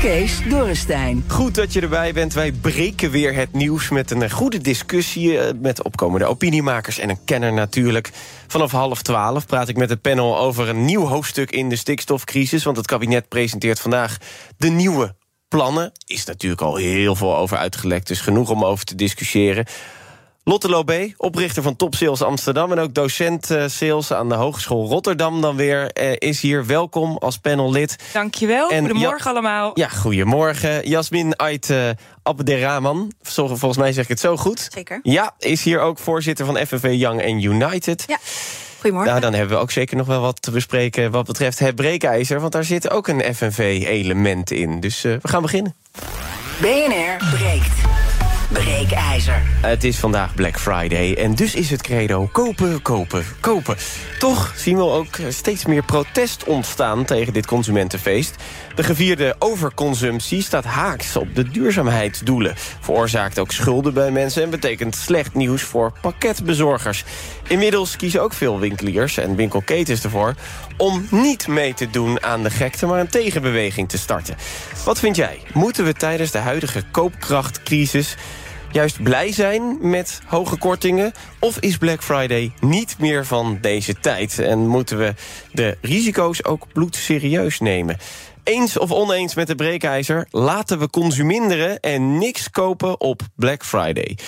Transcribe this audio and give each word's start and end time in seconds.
Kees 0.00 0.40
Dorrestein. 0.48 1.24
Goed 1.28 1.54
dat 1.54 1.72
je 1.72 1.80
erbij 1.80 2.12
bent. 2.12 2.32
Wij 2.32 2.52
breken 2.52 3.10
weer 3.10 3.34
het 3.34 3.52
nieuws 3.52 3.88
met 3.88 4.10
een 4.10 4.30
goede 4.30 4.58
discussie... 4.58 5.38
eh, 5.38 5.54
met 5.60 5.82
opkomende 5.82 6.26
opiniemakers 6.26 6.98
en 6.98 7.08
een 7.08 7.24
kenner 7.24 7.52
natuurlijk. 7.52 8.10
Vanaf 8.46 8.70
half 8.70 9.02
twaalf 9.02 9.46
praat 9.46 9.68
ik 9.68 9.76
met 9.76 9.90
het 9.90 10.00
panel 10.00 10.38
over 10.38 10.68
een 10.68 10.84
nieuw 10.84 11.06
hoofdstuk... 11.06 11.50
in 11.50 11.68
de 11.68 11.76
stikstofcrisis, 11.76 12.64
want 12.64 12.76
het 12.76 12.86
kabinet 12.86 13.28
presenteert 13.28 13.80
vandaag... 13.80 14.16
de 14.56 14.68
nieuwe 14.68 15.14
plannen. 15.48 15.92
Is 16.06 16.24
natuurlijk 16.24 16.62
al 16.62 16.76
heel 16.76 17.14
veel 17.14 17.36
over 17.36 17.56
uitgelekt, 17.56 18.06
dus 18.06 18.20
genoeg 18.20 18.50
om 18.50 18.64
over 18.64 18.84
te 18.84 18.94
discussiëren. 18.94 19.66
Lotte 20.48 20.68
Lobé, 20.68 21.12
oprichter 21.16 21.62
van 21.62 21.76
Top 21.76 21.94
Sales 21.94 22.22
Amsterdam... 22.22 22.72
en 22.72 22.78
ook 22.78 22.94
docent 22.94 23.50
eh, 23.50 23.64
sales 23.66 24.12
aan 24.12 24.28
de 24.28 24.34
Hogeschool 24.34 24.88
Rotterdam 24.88 25.40
dan 25.40 25.56
weer... 25.56 25.90
eh, 25.92 26.12
is 26.18 26.40
hier. 26.40 26.66
Welkom 26.66 27.16
als 27.16 27.38
panellid. 27.38 27.96
Dankjewel. 28.12 28.70
En 28.70 28.78
Goedemorgen 28.86 29.24
Ja- 29.24 29.30
allemaal. 29.30 29.70
Ja, 29.74 29.88
goedemorgen. 29.88 30.88
Jasmin 30.88 31.38
Ait 31.38 31.68
uh, 31.70 31.88
Abderrahman, 32.22 33.12
Vol- 33.22 33.46
volgens 33.48 33.76
mij 33.76 33.92
zeg 33.92 34.02
ik 34.04 34.08
het 34.10 34.20
zo 34.20 34.36
goed. 34.36 34.68
Zeker. 34.72 35.00
Ja, 35.02 35.34
is 35.38 35.62
hier 35.62 35.80
ook 35.80 35.98
voorzitter 35.98 36.46
van 36.46 36.56
FNV 36.66 36.90
Young 36.92 37.24
and 37.26 37.42
United. 37.42 38.04
Ja. 38.06 38.18
Goedemorgen. 38.74 39.10
Nou, 39.10 39.20
dan 39.24 39.34
hebben 39.34 39.56
we 39.56 39.62
ook 39.62 39.70
zeker 39.70 39.96
nog 39.96 40.06
wel 40.06 40.20
wat 40.20 40.42
te 40.42 40.50
bespreken 40.50 41.10
wat 41.10 41.26
betreft 41.26 41.58
het 41.58 41.74
breekijzer... 41.74 42.40
want 42.40 42.52
daar 42.52 42.64
zit 42.64 42.90
ook 42.90 43.08
een 43.08 43.34
FNV-element 43.34 44.50
in. 44.50 44.80
Dus 44.80 45.04
eh, 45.04 45.12
we 45.22 45.28
gaan 45.28 45.42
beginnen. 45.42 45.74
BNR 46.60 47.16
breekt. 47.36 47.74
Breekijzer. 48.52 49.42
Het 49.60 49.84
is 49.84 49.98
vandaag 49.98 50.34
Black 50.34 50.58
Friday 50.58 51.14
en 51.14 51.34
dus 51.34 51.54
is 51.54 51.70
het 51.70 51.82
credo 51.82 52.28
kopen, 52.32 52.82
kopen, 52.82 53.24
kopen. 53.40 53.76
Toch 54.18 54.52
zien 54.56 54.76
we 54.76 54.82
ook 54.82 55.18
steeds 55.28 55.66
meer 55.66 55.84
protest 55.84 56.44
ontstaan 56.44 57.04
tegen 57.04 57.32
dit 57.32 57.46
consumentenfeest. 57.46 58.34
De 58.74 58.82
gevierde 58.82 59.36
overconsumptie 59.38 60.42
staat 60.42 60.64
haaks 60.64 61.16
op 61.16 61.34
de 61.34 61.48
duurzaamheidsdoelen. 61.48 62.54
Veroorzaakt 62.80 63.38
ook 63.38 63.52
schulden 63.52 63.94
bij 63.94 64.10
mensen 64.10 64.42
en 64.42 64.50
betekent 64.50 64.96
slecht 64.96 65.34
nieuws 65.34 65.62
voor 65.62 65.92
pakketbezorgers. 66.00 67.04
Inmiddels 67.48 67.96
kiezen 67.96 68.22
ook 68.22 68.32
veel 68.32 68.58
winkeliers 68.58 69.16
en 69.16 69.36
winkelketens 69.36 70.04
ervoor... 70.04 70.34
om 70.76 71.06
niet 71.10 71.46
mee 71.46 71.74
te 71.74 71.90
doen 71.90 72.22
aan 72.22 72.42
de 72.42 72.50
gekte, 72.50 72.86
maar 72.86 73.00
een 73.00 73.08
tegenbeweging 73.08 73.88
te 73.88 73.98
starten. 73.98 74.36
Wat 74.84 74.98
vind 74.98 75.16
jij? 75.16 75.40
Moeten 75.52 75.84
we 75.84 75.92
tijdens 75.92 76.30
de 76.30 76.38
huidige 76.38 76.82
koopkrachtcrisis 76.90 78.16
juist 78.76 79.02
blij 79.02 79.32
zijn 79.32 79.78
met 79.80 80.20
hoge 80.26 80.58
kortingen? 80.58 81.12
Of 81.40 81.58
is 81.58 81.76
Black 81.76 82.02
Friday 82.02 82.52
niet 82.60 82.98
meer 82.98 83.26
van 83.26 83.58
deze 83.60 83.94
tijd? 84.00 84.38
En 84.38 84.66
moeten 84.66 84.98
we 84.98 85.14
de 85.52 85.78
risico's 85.80 86.44
ook 86.44 86.66
bloedserieus 86.72 87.60
nemen? 87.60 87.96
Eens 88.44 88.78
of 88.78 88.92
oneens 88.92 89.34
met 89.34 89.46
de 89.46 89.54
breekijzer, 89.54 90.26
laten 90.30 90.78
we 90.78 90.90
consuminderen 90.90 91.80
en 91.80 92.18
niks 92.18 92.50
kopen 92.50 93.00
op 93.00 93.22
Black 93.36 93.64
Friday. 93.64 94.18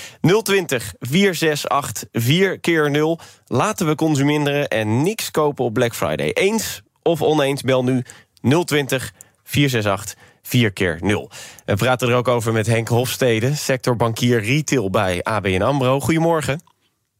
020 0.43 0.95
468 1.01 2.09
4 2.13 2.61
keer 2.61 2.91
0 2.91 3.21
Laten 3.47 3.87
we 3.87 3.95
consuminderen 3.95 4.69
en 4.69 5.03
niks 5.03 5.31
kopen 5.31 5.65
op 5.65 5.75
Black 5.75 5.95
Friday. 5.95 6.31
Eens 6.33 6.83
of 7.03 7.23
oneens, 7.23 7.63
bel 7.63 7.85
nu 7.85 8.03
020 8.65 9.13
468 9.45 10.15
4 10.49 10.73
keer 10.73 10.99
0. 11.01 11.31
We 11.65 11.75
praten 11.75 12.09
er 12.09 12.15
ook 12.15 12.29
over 12.29 12.53
met 12.53 12.67
Henk 12.67 12.89
Hofstede, 12.89 13.55
sectorbankier 13.55 14.43
retail 14.43 14.91
bij 14.91 15.23
ABN 15.23 15.63
AMRO. 15.63 16.01
Goedemorgen. 16.01 16.61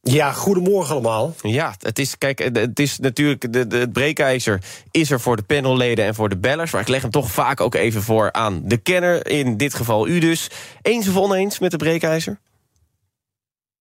Ja, 0.03 0.33
goedemorgen 0.33 0.95
allemaal. 0.95 1.35
Ja, 1.43 1.75
het 1.79 1.99
is, 1.99 2.19
kijk, 2.19 2.39
het 2.39 2.79
is 2.79 2.99
natuurlijk, 2.99 3.53
de, 3.53 3.67
de, 3.67 3.77
het 3.77 3.93
breekijzer 3.93 4.63
is 4.91 5.11
er 5.11 5.21
voor 5.21 5.37
de 5.37 5.43
panelleden 5.43 6.05
en 6.05 6.15
voor 6.15 6.29
de 6.29 6.39
bellers. 6.39 6.71
Maar 6.71 6.81
ik 6.81 6.89
leg 6.89 7.03
hem 7.03 7.11
toch 7.11 7.31
vaak 7.31 7.61
ook 7.61 7.75
even 7.75 8.03
voor 8.03 8.33
aan 8.33 8.63
de 8.65 8.77
kenner. 8.77 9.27
In 9.27 9.57
dit 9.57 9.75
geval 9.75 10.09
u 10.09 10.19
dus. 10.19 10.51
Eens 10.83 11.09
of 11.09 11.17
oneens 11.17 11.59
met 11.59 11.71
de 11.71 11.77
breekijzer? 11.77 12.39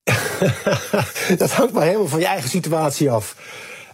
dat 1.37 1.51
hangt 1.51 1.73
maar 1.73 1.85
helemaal 1.85 2.07
van 2.07 2.19
je 2.19 2.25
eigen 2.25 2.49
situatie 2.49 3.11
af. 3.11 3.35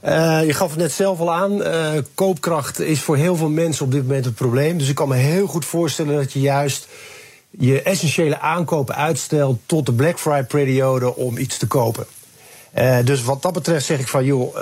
Uh, 0.05 0.45
je 0.45 0.53
gaf 0.53 0.69
het 0.69 0.79
net 0.79 0.91
zelf 0.91 1.19
al 1.19 1.33
aan. 1.33 1.61
Uh, 1.61 1.91
koopkracht 2.15 2.79
is 2.79 2.99
voor 2.99 3.17
heel 3.17 3.35
veel 3.35 3.49
mensen 3.49 3.85
op 3.85 3.91
dit 3.91 4.01
moment 4.01 4.25
het 4.25 4.35
probleem. 4.35 4.77
Dus 4.77 4.89
ik 4.89 4.95
kan 4.95 5.07
me 5.07 5.15
heel 5.15 5.47
goed 5.47 5.65
voorstellen 5.65 6.15
dat 6.15 6.33
je 6.33 6.39
juist 6.39 6.87
je 7.49 7.81
essentiële 7.81 8.39
aankopen 8.39 8.95
uitstelt 8.95 9.59
tot 9.65 9.85
de 9.85 9.93
Black 9.93 10.19
Friday-periode 10.19 11.15
om 11.15 11.37
iets 11.37 11.57
te 11.57 11.67
kopen. 11.67 12.05
Uh, 12.77 12.97
dus 13.03 13.23
wat 13.23 13.41
dat 13.41 13.53
betreft 13.53 13.85
zeg 13.85 13.99
ik 13.99 14.07
van, 14.07 14.25
joh, 14.25 14.55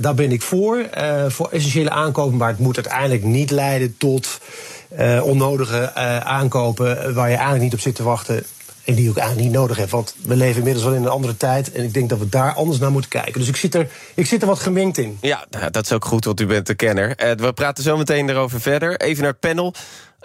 daar 0.00 0.14
ben 0.14 0.32
ik 0.32 0.42
voor. 0.42 0.88
voor 1.28 1.48
essentiële 1.50 1.90
aankopen, 1.90 2.36
maar 2.36 2.48
het 2.48 2.58
moet 2.58 2.76
uiteindelijk 2.76 3.24
niet 3.24 3.50
leiden 3.50 3.96
tot 3.98 4.38
onnodige 5.22 5.94
aankopen 6.24 7.14
waar 7.14 7.28
je 7.28 7.34
eigenlijk 7.34 7.62
niet 7.62 7.74
op 7.74 7.80
zit 7.80 7.94
te 7.94 8.02
wachten. 8.02 8.44
En 8.88 8.94
die 8.94 9.10
ook 9.10 9.16
eigenlijk 9.16 9.48
niet 9.48 9.58
nodig 9.58 9.76
hebt. 9.76 9.90
Want 9.90 10.14
we 10.22 10.36
leven 10.36 10.56
inmiddels 10.56 10.84
wel 10.84 10.94
in 10.94 11.02
een 11.02 11.08
andere 11.08 11.36
tijd. 11.36 11.72
En 11.72 11.84
ik 11.84 11.94
denk 11.94 12.08
dat 12.08 12.18
we 12.18 12.28
daar 12.28 12.54
anders 12.54 12.78
naar 12.78 12.90
moeten 12.90 13.10
kijken. 13.10 13.40
Dus 13.40 13.48
ik 13.48 13.56
zit 13.56 13.74
er, 13.74 13.90
ik 14.14 14.26
zit 14.26 14.40
er 14.40 14.48
wat 14.48 14.58
gemengd 14.58 14.98
in. 14.98 15.18
Ja, 15.20 15.46
nou, 15.50 15.70
dat 15.70 15.84
is 15.84 15.92
ook 15.92 16.04
goed, 16.04 16.24
want 16.24 16.40
u 16.40 16.46
bent 16.46 16.66
de 16.66 16.74
kenner. 16.74 17.08
Uh, 17.24 17.32
we 17.32 17.52
praten 17.52 17.84
zo 17.84 17.96
meteen 17.96 18.28
erover 18.28 18.60
verder. 18.60 19.00
Even 19.00 19.22
naar 19.22 19.30
het 19.30 19.40
panel. 19.40 19.74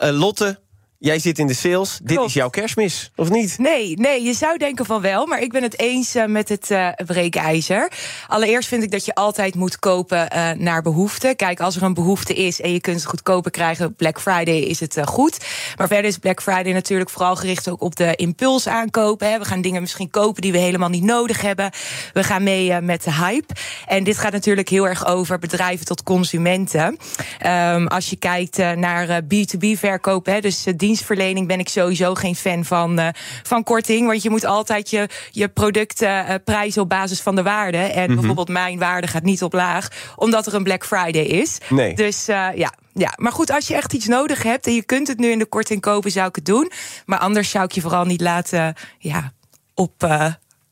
Uh, 0.04 0.10
Lotte, 0.10 0.60
jij 1.04 1.20
zit 1.20 1.40
in 1.40 1.48
de 1.48 1.54
sales. 1.54 2.00
Dit 2.04 2.20
is 2.20 2.34
jouw 2.34 2.50
kerstmis, 2.50 3.12
of 3.16 3.30
niet? 3.30 3.58
Nee, 3.58 3.98
nee, 3.98 4.24
je 4.24 4.34
zou 4.34 4.58
denken 4.58 4.86
van 4.86 5.02
wel, 5.02 5.26
maar 5.26 5.42
ik 5.42 5.52
ben 5.52 5.64
het 5.64 5.80
eens 5.80 6.16
uh, 6.16 6.26
met 6.26 6.50
het 6.50 6.70
uh, 6.70 6.90
breekijzer. 7.06 7.92
Allereerst 8.28 8.68
vind 8.68 8.84
ik 8.84 8.92
dat 8.92 9.06
je 9.06 9.16
altijd 9.16 9.56
moet 9.56 9.80
kopen 9.80 10.28
uh, 10.36 10.52
naar 10.52 10.82
behoefte. 10.82 11.34
Kijk, 11.36 11.60
als 11.60 11.76
er 11.76 11.84
een 11.84 11.94
behoefte 11.94 12.34
is 12.34 12.62
en 12.62 12.72
je 12.74 12.82
kunt 12.82 12.96
het 12.96 13.06
goedkoper 13.06 13.52
krijgen, 13.52 13.96
Black 13.96 14.22
Friday 14.22 14.58
is 14.58 14.80
het 14.80 15.00
goed. 15.04 15.38
Maar 15.78 15.88
verder 15.88 16.06
is 16.06 16.18
Black 16.18 16.42
Friday 16.42 16.74
natuurlijk 16.74 17.10
vooral 17.10 17.36
gericht 17.36 17.70
ook 17.70 17.82
op 17.82 17.96
de 17.96 18.16
impuls 18.16 18.68
aankopen. 18.68 19.32
Hè. 19.32 19.40
We 19.40 19.46
gaan 19.46 19.62
dingen 19.62 19.82
misschien 19.82 20.10
kopen 20.10 20.42
die 20.42 20.52
we 20.52 20.58
helemaal 20.58 20.90
niet 20.90 21.04
nodig 21.04 21.42
hebben. 21.42 21.72
We 22.14 22.24
gaan 22.24 22.44
mee 22.44 22.82
met 22.82 23.04
de 23.04 23.14
hype. 23.14 23.54
En 23.88 24.04
dit 24.04 24.18
gaat 24.18 24.32
natuurlijk 24.32 24.70
heel 24.70 24.88
erg 24.88 25.06
over 25.06 25.40
bedrijven 25.40 25.86
tot 25.86 26.04
consumenten. 26.04 26.98
Um, 27.46 27.88
als 27.88 28.10
je 28.10 28.16
kijkt 28.16 28.58
naar 28.58 29.22
B2B 29.24 29.78
verkopen, 29.78 30.34
hè, 30.34 30.40
dus 30.40 30.64
dienstverlening, 30.94 31.48
ben 31.48 31.60
ik 31.60 31.70
sowieso 31.70 32.14
geen 32.14 32.36
fan 32.36 32.66
van, 32.66 33.00
uh, 33.00 33.08
van 33.44 33.64
korting. 33.64 34.08
Want 34.08 34.22
je 34.22 34.30
moet 34.30 34.46
altijd 34.46 34.90
je, 34.90 35.10
je 35.32 35.48
producten 35.48 36.26
uh, 36.26 36.34
prijzen 36.44 36.82
op 36.82 36.90
basis 36.90 37.22
van 37.22 37.36
de 37.36 37.44
waarde. 37.44 37.78
En 37.78 38.02
mm 38.02 38.06
-hmm. 38.06 38.16
bijvoorbeeld 38.16 38.50
mijn 38.50 38.80
waarde 38.80 39.08
gaat 39.08 39.24
niet 39.24 39.44
op 39.44 39.54
laag, 39.54 39.88
omdat 40.16 40.48
er 40.48 40.54
een 40.54 40.64
Black 40.64 40.86
Friday 40.86 41.24
is. 41.24 41.58
Nee. 41.70 41.94
Dus 41.94 42.30
uh, 42.30 42.48
ja. 42.56 42.74
Ja, 42.96 43.14
maar 43.16 43.32
goed, 43.32 43.52
als 43.52 43.68
je 43.68 43.76
echt 43.76 43.94
iets 43.94 44.08
nodig 44.08 44.44
hebt 44.44 44.68
en 44.68 44.74
je 44.74 44.84
kunt 44.84 45.08
het 45.08 45.20
nu 45.20 45.32
in 45.32 45.40
de 45.40 45.46
korting 45.46 45.82
kopen, 45.82 46.12
zou 46.12 46.28
ik 46.28 46.36
het 46.36 46.46
doen. 46.46 46.72
Maar 47.06 47.20
anders 47.20 47.50
zou 47.50 47.66
ik 47.66 47.72
je 47.72 47.82
vooral 47.82 48.06
niet 48.06 48.22
laten, 48.22 48.76
ja, 49.00 49.32
op 49.74 50.04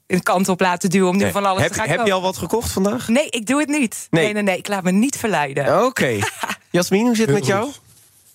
een 0.07 0.23
kant 0.23 0.49
op 0.49 0.59
laten 0.59 0.89
duwen 0.89 1.09
om 1.09 1.17
nu 1.17 1.23
nee. 1.23 1.31
van 1.31 1.45
alles 1.45 1.61
heb, 1.61 1.71
te 1.71 1.77
gaan 1.77 1.87
Heb 1.87 1.97
kopen. 1.97 2.11
je 2.11 2.17
al 2.17 2.25
wat 2.25 2.37
gekocht 2.37 2.71
vandaag? 2.71 3.07
Nee, 3.07 3.29
ik 3.29 3.45
doe 3.45 3.59
het 3.59 3.69
niet. 3.69 4.07
Nee, 4.09 4.23
nee, 4.23 4.33
nee, 4.33 4.43
nee 4.43 4.57
ik 4.57 4.67
laat 4.67 4.83
me 4.83 4.91
niet 4.91 5.17
verleiden. 5.17 5.75
Oké. 5.75 5.85
Okay. 5.85 6.23
Jasmin, 6.71 7.05
hoe 7.05 7.15
zit 7.15 7.25
het 7.25 7.35
met 7.35 7.45
jou? 7.45 7.71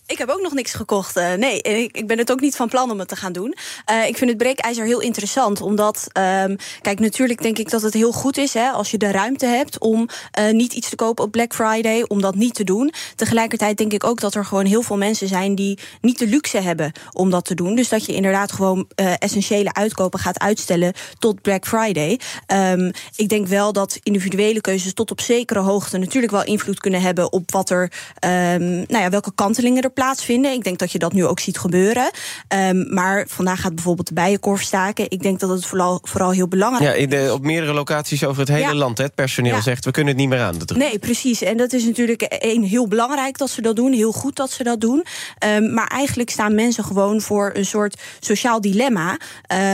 Ik 0.07 0.19
heb 0.19 0.29
ook 0.29 0.43
nog 0.43 0.53
niks 0.53 0.73
gekocht. 0.73 1.17
Uh, 1.17 1.33
nee, 1.33 1.61
ik, 1.61 1.97
ik 1.97 2.07
ben 2.07 2.19
het 2.19 2.33
ook 2.33 2.41
niet 2.41 2.57
van 2.57 2.69
plan 2.69 2.91
om 2.91 2.99
het 2.99 3.09
te 3.09 3.17
gaan 3.17 3.33
doen. 3.33 3.55
Uh, 3.91 4.07
ik 4.07 4.17
vind 4.17 4.31
het 4.31 4.39
breekijzer 4.39 4.85
heel 4.85 5.01
interessant. 5.01 5.61
Omdat, 5.61 6.07
um, 6.43 6.57
kijk, 6.81 7.01
natuurlijk 7.01 7.43
denk 7.43 7.59
ik 7.59 7.71
dat 7.71 7.83
het 7.83 7.95
heel 7.95 8.13
goed 8.13 8.37
is... 8.37 8.55
Hè, 8.55 8.69
als 8.71 8.91
je 8.91 8.99
de 8.99 9.11
ruimte 9.11 9.47
hebt 9.47 9.79
om 9.79 10.09
uh, 10.39 10.53
niet 10.53 10.73
iets 10.73 10.89
te 10.89 10.97
kopen 10.97 11.25
op 11.25 11.31
Black 11.31 11.55
Friday... 11.55 12.05
om 12.09 12.21
dat 12.21 12.35
niet 12.35 12.55
te 12.55 12.65
doen. 12.65 12.93
Tegelijkertijd 13.17 13.79
denk 13.79 13.93
ik 13.93 14.05
ook 14.05 14.21
dat 14.21 14.35
er 14.35 14.45
gewoon 14.45 14.65
heel 14.65 14.83
veel 14.83 14.97
mensen 14.97 15.29
zijn... 15.29 15.55
die 15.55 15.79
niet 16.01 16.19
de 16.19 16.27
luxe 16.27 16.61
hebben 16.61 16.93
om 17.13 17.31
dat 17.31 17.45
te 17.45 17.55
doen. 17.55 17.75
Dus 17.75 17.89
dat 17.89 18.07
je 18.07 18.15
inderdaad 18.15 18.53
gewoon 18.53 18.89
essentiële 19.19 19.75
uitkopen 19.75 20.19
gaat 20.19 20.39
uitstellen... 20.39 20.93
tot 21.19 21.43
Black 21.43 21.67
Friday. 21.67 22.21
Um, 22.47 22.91
ik 23.17 23.29
denk 23.29 23.47
wel 23.47 23.73
dat 23.73 23.99
individuele 24.03 24.61
keuzes 24.61 24.95
tot 24.95 25.11
op 25.11 25.21
zekere 25.21 25.61
hoogte... 25.61 25.99
natuurlijk 25.99 26.33
wel 26.33 26.45
invloed 26.45 26.81
kunnen 26.81 27.01
hebben 27.01 27.33
op 27.33 27.53
wat 27.53 27.71
er... 27.71 27.93
Um, 28.25 28.85
nou 28.89 28.99
ja, 28.99 29.11
welke 29.11 29.35
kantelingen 29.35 29.83
er 29.83 29.95
plaatsvinden. 29.97 30.53
Ik 30.53 30.65
denk 30.65 30.79
dat 30.79 30.93
je 30.93 30.99
dat 30.99 31.13
nu 31.13 31.27
ook 31.27 31.41
ziet 31.41 31.59
gebeuren. 31.59 32.11
Um, 32.49 32.95
maar 32.95 33.27
vandaag 33.29 33.61
gaat 33.61 33.75
bijvoorbeeld 33.75 34.09
de 34.09 34.15
bijenkorf 34.15 34.63
staken. 34.63 35.11
Ik 35.11 35.23
denk 35.23 35.41
dat 35.41 35.51
het 35.51 35.67
vooral, 35.67 36.01
vooral 36.03 36.31
heel 36.31 36.49
belangrijk 36.49 36.85
ja, 36.85 36.93
in 37.03 37.11
de, 37.11 37.31
op 37.33 37.43
meerdere 37.43 37.73
locaties 37.73 38.25
over 38.25 38.41
het 38.41 38.49
hele 38.49 38.61
ja. 38.61 38.75
land. 38.75 38.99
Hè, 38.99 39.05
het 39.05 39.15
personeel 39.15 39.55
ja. 39.55 39.61
zegt, 39.61 39.85
we 39.85 39.91
kunnen 39.91 40.13
het 40.13 40.23
niet 40.23 40.31
meer 40.31 40.41
aan. 40.41 40.57
Nee, 40.75 40.99
precies. 40.99 41.43
En 41.43 41.57
dat 41.57 41.73
is 41.73 41.85
natuurlijk 41.85 42.23
één 42.23 42.63
heel 42.63 42.89
belangrijk 42.89 43.39
dat 43.39 43.51
ze 43.51 43.63
dat 43.63 43.77
doen. 43.77 43.93
Heel 43.93 44.13
goed 44.13 44.37
dat 44.37 44.51
ze 44.51 44.63
dat 44.63 44.81
doen. 44.81 45.05
Um, 45.47 45.73
maar 45.75 45.87
eigenlijk 45.87 46.31
staan 46.31 46.55
mensen 46.55 46.85
gewoon 46.85 47.21
voor 47.21 47.51
een 47.55 47.67
soort 47.67 48.01
sociaal 48.21 48.61
dilemma. 48.61 49.19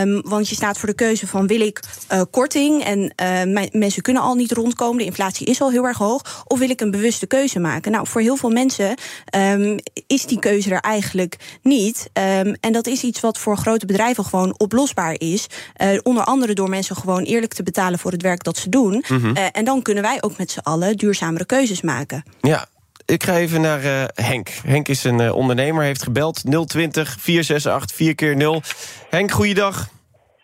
Um, 0.03 0.23
want 0.25 0.49
je 0.49 0.55
staat 0.55 0.79
voor 0.79 0.89
de 0.89 0.95
keuze 0.95 1.27
van 1.27 1.47
wil 1.47 1.61
ik 1.61 1.81
uh, 2.13 2.21
korting... 2.31 2.85
en 2.85 3.15
uh, 3.23 3.69
mensen 3.73 4.03
kunnen 4.03 4.23
al 4.23 4.35
niet 4.35 4.53
rondkomen, 4.53 4.99
de 4.99 5.05
inflatie 5.05 5.47
is 5.47 5.61
al 5.61 5.71
heel 5.71 5.85
erg 5.85 5.99
hoog... 5.99 6.45
of 6.47 6.59
wil 6.59 6.71
ik 6.71 6.81
een 6.81 6.91
bewuste 6.91 7.27
keuze 7.27 7.59
maken? 7.59 7.93
Nou, 7.93 8.07
voor 8.07 8.21
heel 8.21 8.37
veel 8.37 8.51
mensen 8.51 8.95
um, 9.37 9.79
is 10.13 10.27
die 10.27 10.39
keuze 10.39 10.71
er 10.71 10.81
eigenlijk 10.81 11.59
niet. 11.63 12.11
Um, 12.13 12.55
en 12.61 12.73
dat 12.73 12.87
is 12.87 13.03
iets 13.03 13.21
wat 13.21 13.39
voor 13.39 13.57
grote 13.57 13.87
bedrijven 13.87 14.25
gewoon 14.25 14.55
oplosbaar 14.59 15.15
is. 15.19 15.47
Uh, 15.83 15.99
onder 16.03 16.25
andere 16.25 16.53
door 16.53 16.69
mensen 16.69 16.97
gewoon 16.97 17.23
eerlijk 17.23 17.55
te 17.55 17.63
betalen 17.63 17.99
voor 17.99 18.11
het 18.11 18.23
werk 18.23 18.45
dat 18.45 18.57
ze 18.57 18.69
doen. 18.69 19.05
Mm 19.09 19.19
-hmm. 19.19 19.37
uh, 19.37 19.47
en 19.53 19.65
dan 19.65 19.83
kunnen 19.83 20.03
wij 20.03 20.23
ook 20.23 20.39
met 20.39 20.51
z'n 20.51 20.59
allen 20.59 20.97
duurzamere 20.97 21.45
keuzes 21.45 21.81
maken. 21.81 22.25
Ja, 22.41 22.67
ik 23.07 23.23
ga 23.23 23.37
even 23.37 23.61
naar 23.61 23.85
uh, 23.85 24.05
Henk. 24.15 24.49
Henk 24.67 24.89
is 24.89 25.05
een 25.05 25.21
uh, 25.21 25.35
ondernemer, 25.35 25.85
heeft 25.85 26.03
gebeld 26.03 26.43
020 26.67 27.17
468 27.21 27.97
4 27.97 28.15
keer 28.15 28.37
0 28.37 28.63
Henk, 29.11 29.31
goeiedag. 29.31 29.89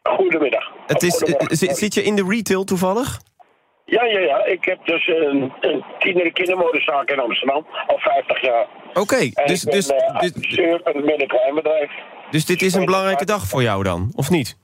Goedemiddag. 0.03 0.64
Het 0.87 1.03
is, 1.03 1.23
uh, 1.61 1.75
zit 1.75 1.94
je 1.94 2.03
in 2.03 2.17
de 2.17 2.25
retail 2.29 2.64
toevallig? 2.64 3.21
Ja, 3.90 4.05
ja, 4.05 4.19
ja. 4.19 4.44
Ik 4.44 4.64
heb 4.64 4.87
dus 4.87 5.08
een, 5.08 5.52
een 5.61 5.85
tiener 5.99 6.32
kindermodezaak 6.32 7.11
in 7.11 7.20
Amsterdam, 7.20 7.67
al 7.87 7.99
50 7.99 8.40
jaar. 8.40 8.67
Oké, 8.88 9.00
okay, 9.00 9.32
dus... 9.44 9.64
ik 9.64 9.73
dus, 9.73 9.87
ben, 9.87 10.17
dus, 10.19 10.32
dus 10.32 10.81
een 10.85 11.05
middenkleinbedrijf. 11.05 11.90
Dus 12.31 12.46
dit 12.46 12.62
is 12.62 12.75
een 12.75 12.85
belangrijke 12.85 13.25
dag 13.25 13.46
voor 13.46 13.62
jou 13.62 13.82
dan, 13.82 14.12
of 14.17 14.31
niet? 14.31 14.56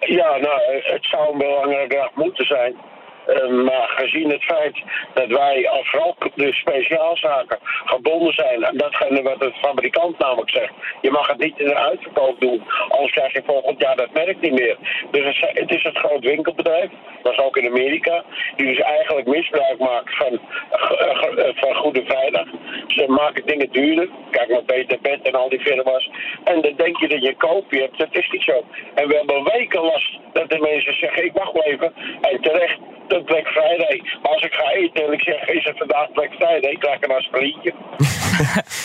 ja, 0.00 0.36
nou, 0.36 0.60
het 0.82 1.06
zou 1.06 1.32
een 1.32 1.38
belangrijke 1.38 1.94
dag 1.94 2.10
moeten 2.14 2.46
zijn. 2.46 2.74
Maar 3.64 3.88
gezien 3.88 4.30
het 4.30 4.44
feit 4.44 4.82
dat 5.14 5.26
wij 5.26 5.68
als 5.68 5.90
vooral 5.90 6.16
de 6.34 6.52
speciaalzaken 6.52 7.58
gebonden 7.62 8.32
zijn 8.32 8.66
aan 8.66 8.76
datgene 8.76 9.22
wat 9.22 9.40
de 9.40 9.52
fabrikant 9.52 10.18
namelijk 10.18 10.50
zegt. 10.50 10.72
Je 11.00 11.10
mag 11.10 11.26
het 11.26 11.38
niet 11.38 11.58
in 11.58 11.66
de 11.66 11.76
uitverkoop 11.76 12.40
doen, 12.40 12.62
anders 12.88 13.12
krijg 13.12 13.32
je 13.32 13.42
volgend 13.46 13.80
jaar 13.80 13.96
dat 13.96 14.12
merk 14.12 14.40
niet 14.40 14.52
meer. 14.52 14.76
Dus 15.10 15.40
het 15.40 15.74
is 15.74 15.82
het 15.82 15.98
groot 15.98 16.24
winkelbedrijf, 16.24 16.90
dat 17.22 17.32
is 17.32 17.38
ook 17.38 17.56
in 17.56 17.66
Amerika, 17.66 18.24
die 18.56 18.66
dus 18.66 18.78
eigenlijk 18.78 19.26
misbruik 19.26 19.78
maakt 19.78 20.16
van, 20.16 20.40
van 21.54 21.74
Goede 21.74 22.04
Vrijdag. 22.04 22.46
Ze 22.86 23.04
maken 23.08 23.46
dingen 23.46 23.72
duurder, 23.72 24.08
kijk 24.30 24.48
maar 24.48 24.62
Peter 24.62 24.98
Bed 25.00 25.22
en 25.22 25.32
al 25.32 25.48
die 25.48 25.60
firma's. 25.60 26.10
En 26.44 26.60
dan 26.60 26.74
denk 26.76 26.96
je 27.00 27.08
dat 27.08 27.22
je 27.22 27.28
een 27.28 27.36
koopje 27.36 27.80
hebt, 27.80 27.98
dat 27.98 28.16
is 28.16 28.28
niet 28.30 28.42
zo. 28.42 28.64
En 28.94 29.08
we 29.08 29.16
hebben 29.16 29.44
weken 29.44 29.80
last 29.80 30.18
dat 30.32 30.50
de 30.50 30.58
mensen 30.58 30.94
zeggen, 30.94 31.24
ik 31.24 31.32
wacht 31.32 31.52
wel 31.52 31.64
even, 31.64 31.92
en 32.20 32.40
terecht 32.40 32.78
Black 33.24 33.46
Friday. 33.46 34.02
Maar 34.22 34.32
als 34.32 34.42
ik 34.42 34.52
ga 34.52 34.70
eten 34.70 35.04
en 35.06 35.12
ik 35.12 35.22
zeg, 35.22 35.48
is 35.48 35.64
het 35.64 35.78
vandaag 35.78 36.12
Black 36.12 36.32
Friday, 36.32 36.70
ik 36.70 36.78
krijg 36.78 37.02
een 37.02 37.16
aspirintje. 37.16 37.72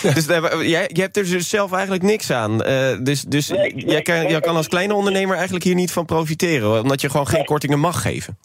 dus 0.14 0.26
jij, 0.68 0.88
jij 0.92 1.04
hebt 1.04 1.16
er 1.16 1.30
dus 1.30 1.48
zelf 1.48 1.72
eigenlijk 1.72 2.02
niks 2.02 2.30
aan. 2.30 2.52
Uh, 2.52 2.96
dus 3.02 3.22
dus 3.22 3.48
nee, 3.48 3.74
jij, 3.74 3.84
nee, 3.84 4.02
kan, 4.02 4.14
nee, 4.14 4.28
jij 4.28 4.40
kan 4.40 4.56
als 4.56 4.68
kleine 4.68 4.94
ondernemer 4.94 5.34
eigenlijk 5.34 5.64
hier 5.64 5.74
niet 5.74 5.92
van 5.92 6.04
profiteren. 6.04 6.80
Omdat 6.82 7.00
je 7.00 7.10
gewoon 7.10 7.26
geen 7.26 7.44
kortingen 7.44 7.78
mag 7.78 8.02
geven. 8.02 8.38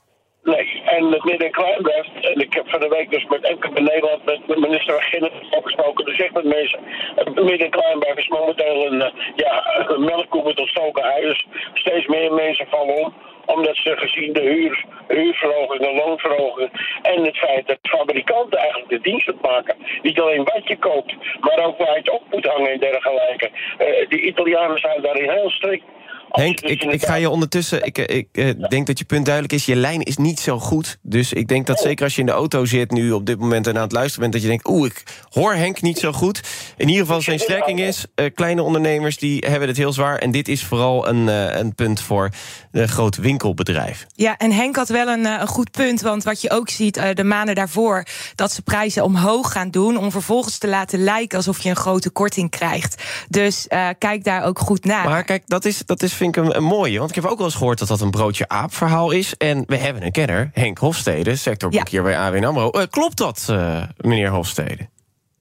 Nee, 0.44 0.82
en 0.86 1.12
het 1.12 1.24
midden- 1.24 1.48
en 1.48 1.52
kleinbedrijf. 1.52 2.06
En 2.22 2.40
ik 2.40 2.54
heb 2.54 2.70
van 2.70 2.80
de 2.80 2.88
week 2.88 3.10
dus 3.12 3.26
met 3.26 3.56
in 3.74 3.84
Nederland 3.84 4.26
met 4.26 4.60
minister 4.60 4.94
van 4.94 5.04
Ginnet 5.04 5.32
gesproken. 5.64 6.06
Dus 6.06 6.16
zegt 6.18 6.34
met 6.34 6.44
mensen, 6.44 6.80
het 7.16 7.36
midden- 7.36 7.66
en 7.66 7.70
kleinbedrijf 7.70 8.18
is 8.18 8.28
momenteel 8.28 8.86
een, 8.86 9.14
ja, 9.36 9.84
een 9.88 10.04
melkkoe 10.04 10.44
met 10.44 10.60
ontstoken 10.60 11.04
huis. 11.04 11.48
Steeds 11.74 12.08
meer 12.08 12.34
mensen 12.34 12.68
vallen 12.70 12.96
om 12.96 13.14
omdat 13.56 13.76
ze 13.76 13.98
gezien 13.98 14.34
de 14.34 14.42
huur, 14.42 14.86
huurverhoging, 15.08 15.82
de 15.82 15.94
loonverhoging 15.94 16.70
en 17.02 17.24
het 17.24 17.38
feit 17.38 17.68
dat 17.68 17.78
fabrikanten 17.82 18.60
eigenlijk 18.60 18.90
de 18.90 19.02
dienst 19.02 19.32
maken. 19.42 19.76
Niet 20.02 20.20
alleen 20.20 20.44
wat 20.44 20.68
je 20.68 20.78
koopt, 20.78 21.16
maar 21.40 21.66
ook 21.66 21.78
waar 21.78 21.92
je 21.92 21.98
het 21.98 22.10
op 22.10 22.24
moet 22.32 22.46
hangen 22.46 22.72
en 22.72 22.80
dergelijke. 22.80 23.50
Uh, 23.54 24.10
de 24.10 24.22
Italianen 24.22 24.80
zijn 24.80 25.02
daarin 25.02 25.30
heel 25.30 25.50
strikt. 25.50 25.84
Henk, 26.30 26.60
ik, 26.60 26.84
ik 26.84 27.06
ga 27.06 27.14
je 27.14 27.30
ondertussen. 27.30 27.86
Ik, 27.86 27.98
ik 27.98 28.28
uh, 28.32 28.70
denk 28.70 28.88
dat 28.88 29.00
je 29.00 29.06
punt 29.06 29.26
duidelijk 29.26 29.54
is. 29.54 29.66
Je 29.66 29.76
lijn 29.76 30.02
is 30.02 30.18
niet 30.18 30.40
zo 30.40 30.60
goed. 30.60 30.98
Dus 31.02 31.34
ik 31.34 31.48
denk 31.48 31.68
dat 31.68 31.80
zeker 31.80 32.04
als 32.04 32.14
je 32.16 32.20
in 32.20 32.26
de 32.26 32.32
auto 32.32 32.66
zit 32.66 32.92
nu 32.92 33.12
op 33.12 33.26
dit 33.26 33.40
moment 33.40 33.68
en 33.68 33.76
aan 33.76 33.82
het 33.82 33.92
luisteren 33.92 34.22
bent, 34.22 34.34
dat 34.34 34.42
je 34.42 34.48
denkt: 34.48 34.68
oeh, 34.68 34.86
ik 34.86 35.04
hoor 35.30 35.54
Henk 35.54 35.82
niet 35.82 36.00
zo 36.00 36.12
goed. 36.12 36.42
In 36.78 36.88
ieder 36.88 37.06
geval, 37.06 37.22
zijn 37.22 37.40
strekking 37.40 37.80
is: 37.80 38.06
uh, 38.16 38.26
kleine 38.34 38.64
ondernemers 38.64 39.18
die 39.18 39.46
hebben 39.48 39.68
het 39.68 39.78
heel 39.78 39.94
zwaar. 39.94 40.18
En 40.18 40.32
dit 40.32 40.48
is 40.48 40.64
vooral 40.64 41.08
een, 41.08 41.28
uh, 41.28 41.58
een 41.58 41.76
punt 41.76 42.02
voor 42.02 42.30
een 42.72 42.88
groot 42.88 43.16
winkelbedrijf. 43.16 44.06
Ja, 44.16 44.38
en 44.38 44.52
Henk 44.52 44.76
had 44.76 44.90
wel 44.90 45.08
een, 45.08 45.26
een 45.26 45.48
goed 45.48 45.72
punt. 45.72 46.02
Want 46.02 46.24
wat 46.24 46.42
je 46.42 46.52
ook 46.52 46.70
ziet 46.70 47.02
de 47.14 47.24
maanden 47.24 47.56
daarvoor, 47.56 48.06
dat 48.36 48.52
ze 48.52 48.62
prijzen 48.62 49.04
omhoog 49.04 49.52
gaan 49.52 49.70
doen. 49.70 49.98
Om 49.98 50.12
vervolgens 50.12 50.58
te 50.58 50.68
laten 50.68 51.04
lijken 51.04 51.38
alsof 51.38 51.64
je 51.64 51.70
een 51.70 51.76
grote 51.76 52.10
korting 52.10 52.50
krijgt. 52.50 53.04
Dus 53.30 53.68
kijk 53.98 54.24
daar 54.24 54.44
ook 54.44 54.60
goed 54.60 54.86
naar. 54.86 55.10
Maar 55.10 55.24
kijk, 55.24 55.44
dat 55.48 55.66
is. 55.66 55.82
Dat 55.86 56.04
is 56.04 56.14
vind 56.20 56.38
ik 56.38 56.44
een, 56.44 56.56
een, 56.56 56.64
mooie. 56.64 56.98
Want 56.98 57.10
ik 57.10 57.16
heb 57.16 57.26
ook 57.26 57.38
wel 57.38 57.46
eens 57.46 57.56
gehoord 57.56 57.80
dat 57.80 57.88
dat 57.88 58.02
een 58.02 58.12
broodje 58.12 58.48
aap 58.48 58.74
verhaal 58.74 59.12
is. 59.12 59.34
En 59.38 59.64
we 59.68 59.78
hebben 59.78 60.04
een 60.04 60.12
kenner, 60.12 60.50
Henk 60.54 60.78
Hofstede, 60.78 61.36
sectorbankier 61.36 62.00
ja. 62.00 62.06
bij 62.06 62.18
AWN 62.18 62.44
AMRO. 62.44 62.72
Uh, 62.76 62.84
klopt 62.90 63.18
dat, 63.18 63.48
uh, 63.50 63.84
meneer 63.98 64.30
Hofstede? 64.30 64.88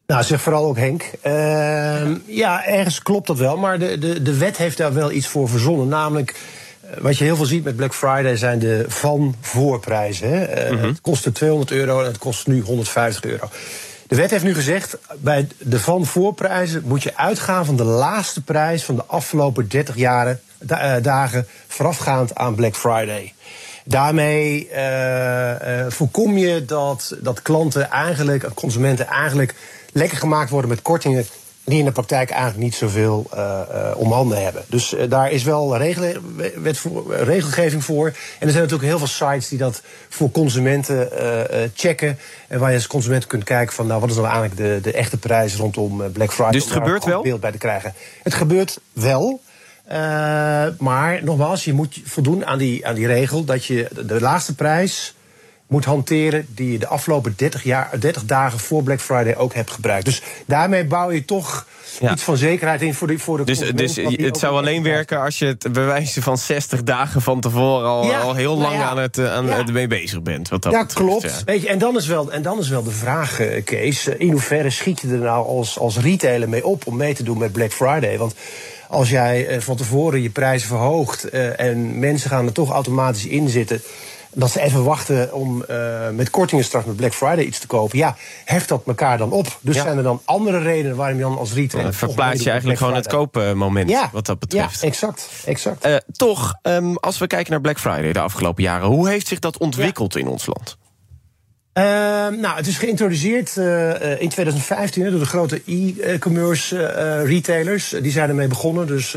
Nou, 0.07 0.23
zeg 0.23 0.41
vooral 0.41 0.65
ook 0.65 0.77
Henk. 0.77 1.11
Uh, 1.27 2.17
ja, 2.27 2.65
ergens 2.65 3.03
klopt 3.03 3.27
dat 3.27 3.39
wel. 3.39 3.57
Maar 3.57 3.79
de, 3.79 3.99
de, 3.99 4.23
de 4.23 4.39
wet 4.39 4.57
heeft 4.57 4.77
daar 4.77 4.95
wel 4.95 5.13
iets 5.13 5.27
voor 5.27 5.49
verzonnen. 5.49 5.89
Namelijk, 5.89 6.35
wat 6.99 7.19
je 7.19 7.25
heel 7.25 7.37
veel 7.37 7.45
ziet 7.45 7.65
met 7.65 7.77
Black 7.77 7.95
Friday 7.95 8.37
zijn 8.37 8.59
de 8.59 8.85
van-voorprijzen. 8.89 10.29
Hè? 10.29 10.71
Mm 10.71 10.79
-hmm. 10.79 10.89
Het 10.89 11.01
kostte 11.01 11.33
200 11.33 11.71
euro 11.71 12.01
en 12.01 12.07
het 12.07 12.19
kost 12.19 12.47
nu 12.47 12.61
150 12.61 13.25
euro. 13.31 13.49
De 14.09 14.17
wet 14.17 14.31
heeft 14.31 14.45
nu 14.45 14.55
gezegd, 14.55 14.99
bij 15.19 15.49
de 15.59 15.81
van 15.81 16.07
voorprijzen 16.07 16.83
moet 16.85 17.03
je 17.03 17.17
uitgaan 17.17 17.65
van 17.65 17.77
de 17.77 17.85
laagste 17.85 18.43
prijs 18.43 18.85
van 18.85 18.95
de 18.95 19.05
afgelopen 19.05 19.69
30 19.69 19.97
jaren, 19.97 20.41
da 20.59 21.01
dagen 21.01 21.47
voorafgaand 21.67 22.35
aan 22.35 22.55
Black 22.55 22.77
Friday. 22.77 23.35
Daarmee 23.85 24.69
uh, 24.73 25.51
uh, 25.51 25.87
voorkom 25.89 26.37
je 26.37 26.65
dat, 26.65 27.17
dat 27.21 27.43
klanten 27.43 27.91
eigenlijk, 27.91 28.55
consumenten 28.55 29.07
eigenlijk 29.07 29.55
lekker 29.93 30.19
gemaakt 30.19 30.51
worden 30.51 30.71
met 30.71 30.83
kortingen 30.83 31.27
die 31.69 31.79
in 31.79 31.85
de 31.85 31.93
praktijk 31.93 32.31
eigenlijk 32.31 32.63
niet 32.63 32.75
zoveel 32.75 33.27
uh, 33.35 33.61
om 33.97 34.13
handen 34.13 34.43
hebben. 34.43 34.63
Dus 34.67 34.95
uh, 34.95 35.03
daar 35.09 35.31
is 35.31 35.43
wel 35.43 35.77
regel, 35.77 36.13
wet 36.57 36.79
voor, 36.79 37.15
regelgeving 37.15 37.85
voor. 37.85 38.07
En 38.07 38.47
er 38.47 38.51
zijn 38.51 38.63
natuurlijk 38.63 38.89
heel 38.89 38.99
veel 38.99 39.07
sites 39.07 39.49
die 39.49 39.59
dat 39.59 39.83
voor 40.09 40.31
consumenten 40.31 41.09
checken. 41.75 42.19
En 42.49 42.59
waar 42.59 42.71
je 42.71 42.77
als 42.77 42.87
consument 42.87 43.27
kunt 43.27 43.45
kijken 43.45 43.75
van 43.75 43.87
nou, 43.87 44.01
wat 44.01 44.11
is 44.11 44.17
nou 44.17 44.29
eigenlijk 44.29 44.57
de, 44.57 44.91
de 44.91 44.93
echte 44.97 45.17
prijs 45.17 45.57
rondom 45.57 46.13
Black 46.13 46.33
Friday. 46.33 46.53
Dus 46.53 46.65
het 46.65 46.73
gebeurt 46.73 47.05
wel? 47.05 47.23
beeld 47.23 47.41
bij 47.41 47.53
te 47.53 47.59
krijgen. 47.59 47.95
Het 48.23 48.35
gebeurt 48.35 48.81
wel. 48.93 49.41
maar 50.79 51.25
nogmaals, 51.25 51.65
je 51.65 51.73
moet 51.73 52.01
voldoen 52.05 52.47
aan 52.47 52.59
die, 52.59 52.87
aan 52.87 52.95
die 52.95 53.07
regel 53.07 53.45
dat 53.45 53.65
je 53.65 53.89
de 54.07 54.21
laagste 54.21 54.55
prijs 54.55 55.15
moet 55.69 55.85
hanteren 55.85 56.47
die 56.55 56.73
je 56.73 56.79
de 56.79 56.87
afgelopen 56.87 57.35
30, 57.37 57.65
jaar, 57.65 57.91
30 58.01 58.25
dagen 58.25 58.59
voor 58.59 58.83
Black 58.83 59.01
Friday 59.01 59.37
ook 59.37 59.55
hebt 59.55 59.71
gebruikt. 59.71 60.05
Dus 60.05 60.23
daarmee 60.47 60.85
bouw 60.85 61.11
je 61.11 61.25
toch 61.25 61.67
ja. 62.01 62.13
iets 62.13 62.23
van 62.23 62.37
zekerheid 62.37 62.83
in 62.83 62.95
voor 62.95 63.07
de, 63.07 63.19
voor 63.19 63.37
de 63.37 63.45
Dus, 63.45 63.59
dus 63.59 63.97
het 63.97 64.39
zou 64.39 64.57
alleen 64.57 64.83
werken 64.83 65.21
als 65.21 65.39
je 65.39 65.47
het 65.47 65.73
bewijzen 65.73 66.23
van 66.23 66.39
60 66.39 66.83
dagen 66.83 67.23
van 67.23 67.41
tevoren 67.41 67.89
al, 67.89 68.05
ja, 68.05 68.21
al 68.21 68.35
heel 68.35 68.57
lang 68.57 68.77
nou 68.77 68.85
ja, 68.85 68.89
aan 68.89 68.99
het, 68.99 69.19
aan 69.19 69.47
ja. 69.47 69.57
het 69.57 69.73
mee 69.73 69.87
bezig 69.87 70.23
bent. 70.23 70.49
Wat 70.49 70.63
dat 70.63 70.73
ja, 70.73 70.83
betreft, 70.83 71.09
klopt. 71.09 71.45
Weet 71.45 71.63
je, 71.63 71.69
en, 71.69 71.79
dan 71.79 71.97
is 71.97 72.07
wel, 72.07 72.33
en 72.33 72.43
dan 72.43 72.59
is 72.59 72.69
wel 72.69 72.83
de 72.83 72.91
vraag, 72.91 73.41
Kees, 73.65 74.07
in 74.07 74.31
hoeverre 74.31 74.71
schiet 74.71 75.01
je 75.01 75.09
er 75.09 75.19
nou 75.19 75.47
als, 75.47 75.79
als 75.79 75.99
retailer 75.99 76.49
mee 76.49 76.67
op 76.67 76.87
om 76.87 76.97
mee 76.97 77.15
te 77.15 77.23
doen 77.23 77.39
met 77.39 77.53
Black 77.53 77.73
Friday? 77.73 78.19
Want 78.19 78.35
als 78.89 79.11
jij 79.11 79.61
van 79.61 79.77
tevoren 79.77 80.23
je 80.23 80.31
prijzen 80.31 80.69
verhoogt 80.69 81.35
uh, 81.35 81.61
en 81.61 81.99
mensen 81.99 82.31
gaan 82.31 82.47
er 82.47 82.53
toch 82.53 82.71
automatisch 82.71 83.27
in 83.27 83.49
zitten 83.49 83.83
dat 84.35 84.51
ze 84.51 84.61
even 84.61 84.85
wachten 84.85 85.35
om 85.35 85.65
uh, 85.71 86.09
met 86.11 86.31
kortingen 86.31 86.65
straks 86.65 86.87
met 86.87 86.97
Black 86.97 87.15
Friday 87.15 87.45
iets 87.45 87.59
te 87.59 87.67
kopen. 87.67 87.99
Ja, 87.99 88.17
heft 88.45 88.69
dat 88.69 88.83
elkaar 88.87 89.19
dan 89.19 89.31
op. 89.31 89.59
Dus 89.61 89.77
ja. 89.77 89.83
zijn 89.83 89.97
er 89.97 90.03
dan 90.03 90.21
andere 90.25 90.59
redenen 90.59 90.97
waarom 90.97 91.17
je 91.17 91.23
dan 91.23 91.39
als 91.39 91.53
retailer... 91.53 91.89
Uh, 91.89 91.95
verplaats 91.95 92.43
je 92.43 92.51
eigenlijk 92.51 92.79
gewoon 92.79 92.95
het 92.95 93.07
koopmoment 93.07 93.91
ja. 93.91 94.11
wat 94.13 94.27
dat 94.27 94.39
betreft. 94.39 94.81
Ja, 94.81 94.87
exact. 94.87 95.29
exact. 95.45 95.87
Uh, 95.87 95.97
toch, 96.13 96.55
um, 96.63 96.97
als 96.97 97.19
we 97.19 97.27
kijken 97.27 97.51
naar 97.51 97.61
Black 97.61 97.79
Friday 97.79 98.13
de 98.13 98.21
afgelopen 98.21 98.63
jaren... 98.63 98.87
hoe 98.87 99.09
heeft 99.09 99.27
zich 99.29 99.39
dat 99.39 99.59
ontwikkeld 99.59 100.17
in 100.17 100.29
ons 100.29 100.47
land? 100.47 100.77
Ehm, 101.79 102.41
nou, 102.41 102.57
het 102.57 102.67
is 102.67 102.79
geïntroduceerd 102.79 103.57
eh, 103.57 104.13
eh, 104.13 104.21
in 104.21 104.29
2015 104.29 105.03
hè, 105.05 105.11
door 105.11 105.19
de 105.19 105.27
grote 105.27 105.63
e-commerce 106.01 106.83
eh, 106.83 107.25
retailers. 107.25 107.95
Die 108.03 108.13
zijn 108.13 108.29
ermee 108.29 108.47
begonnen. 108.47 108.87
Dus 108.87 109.17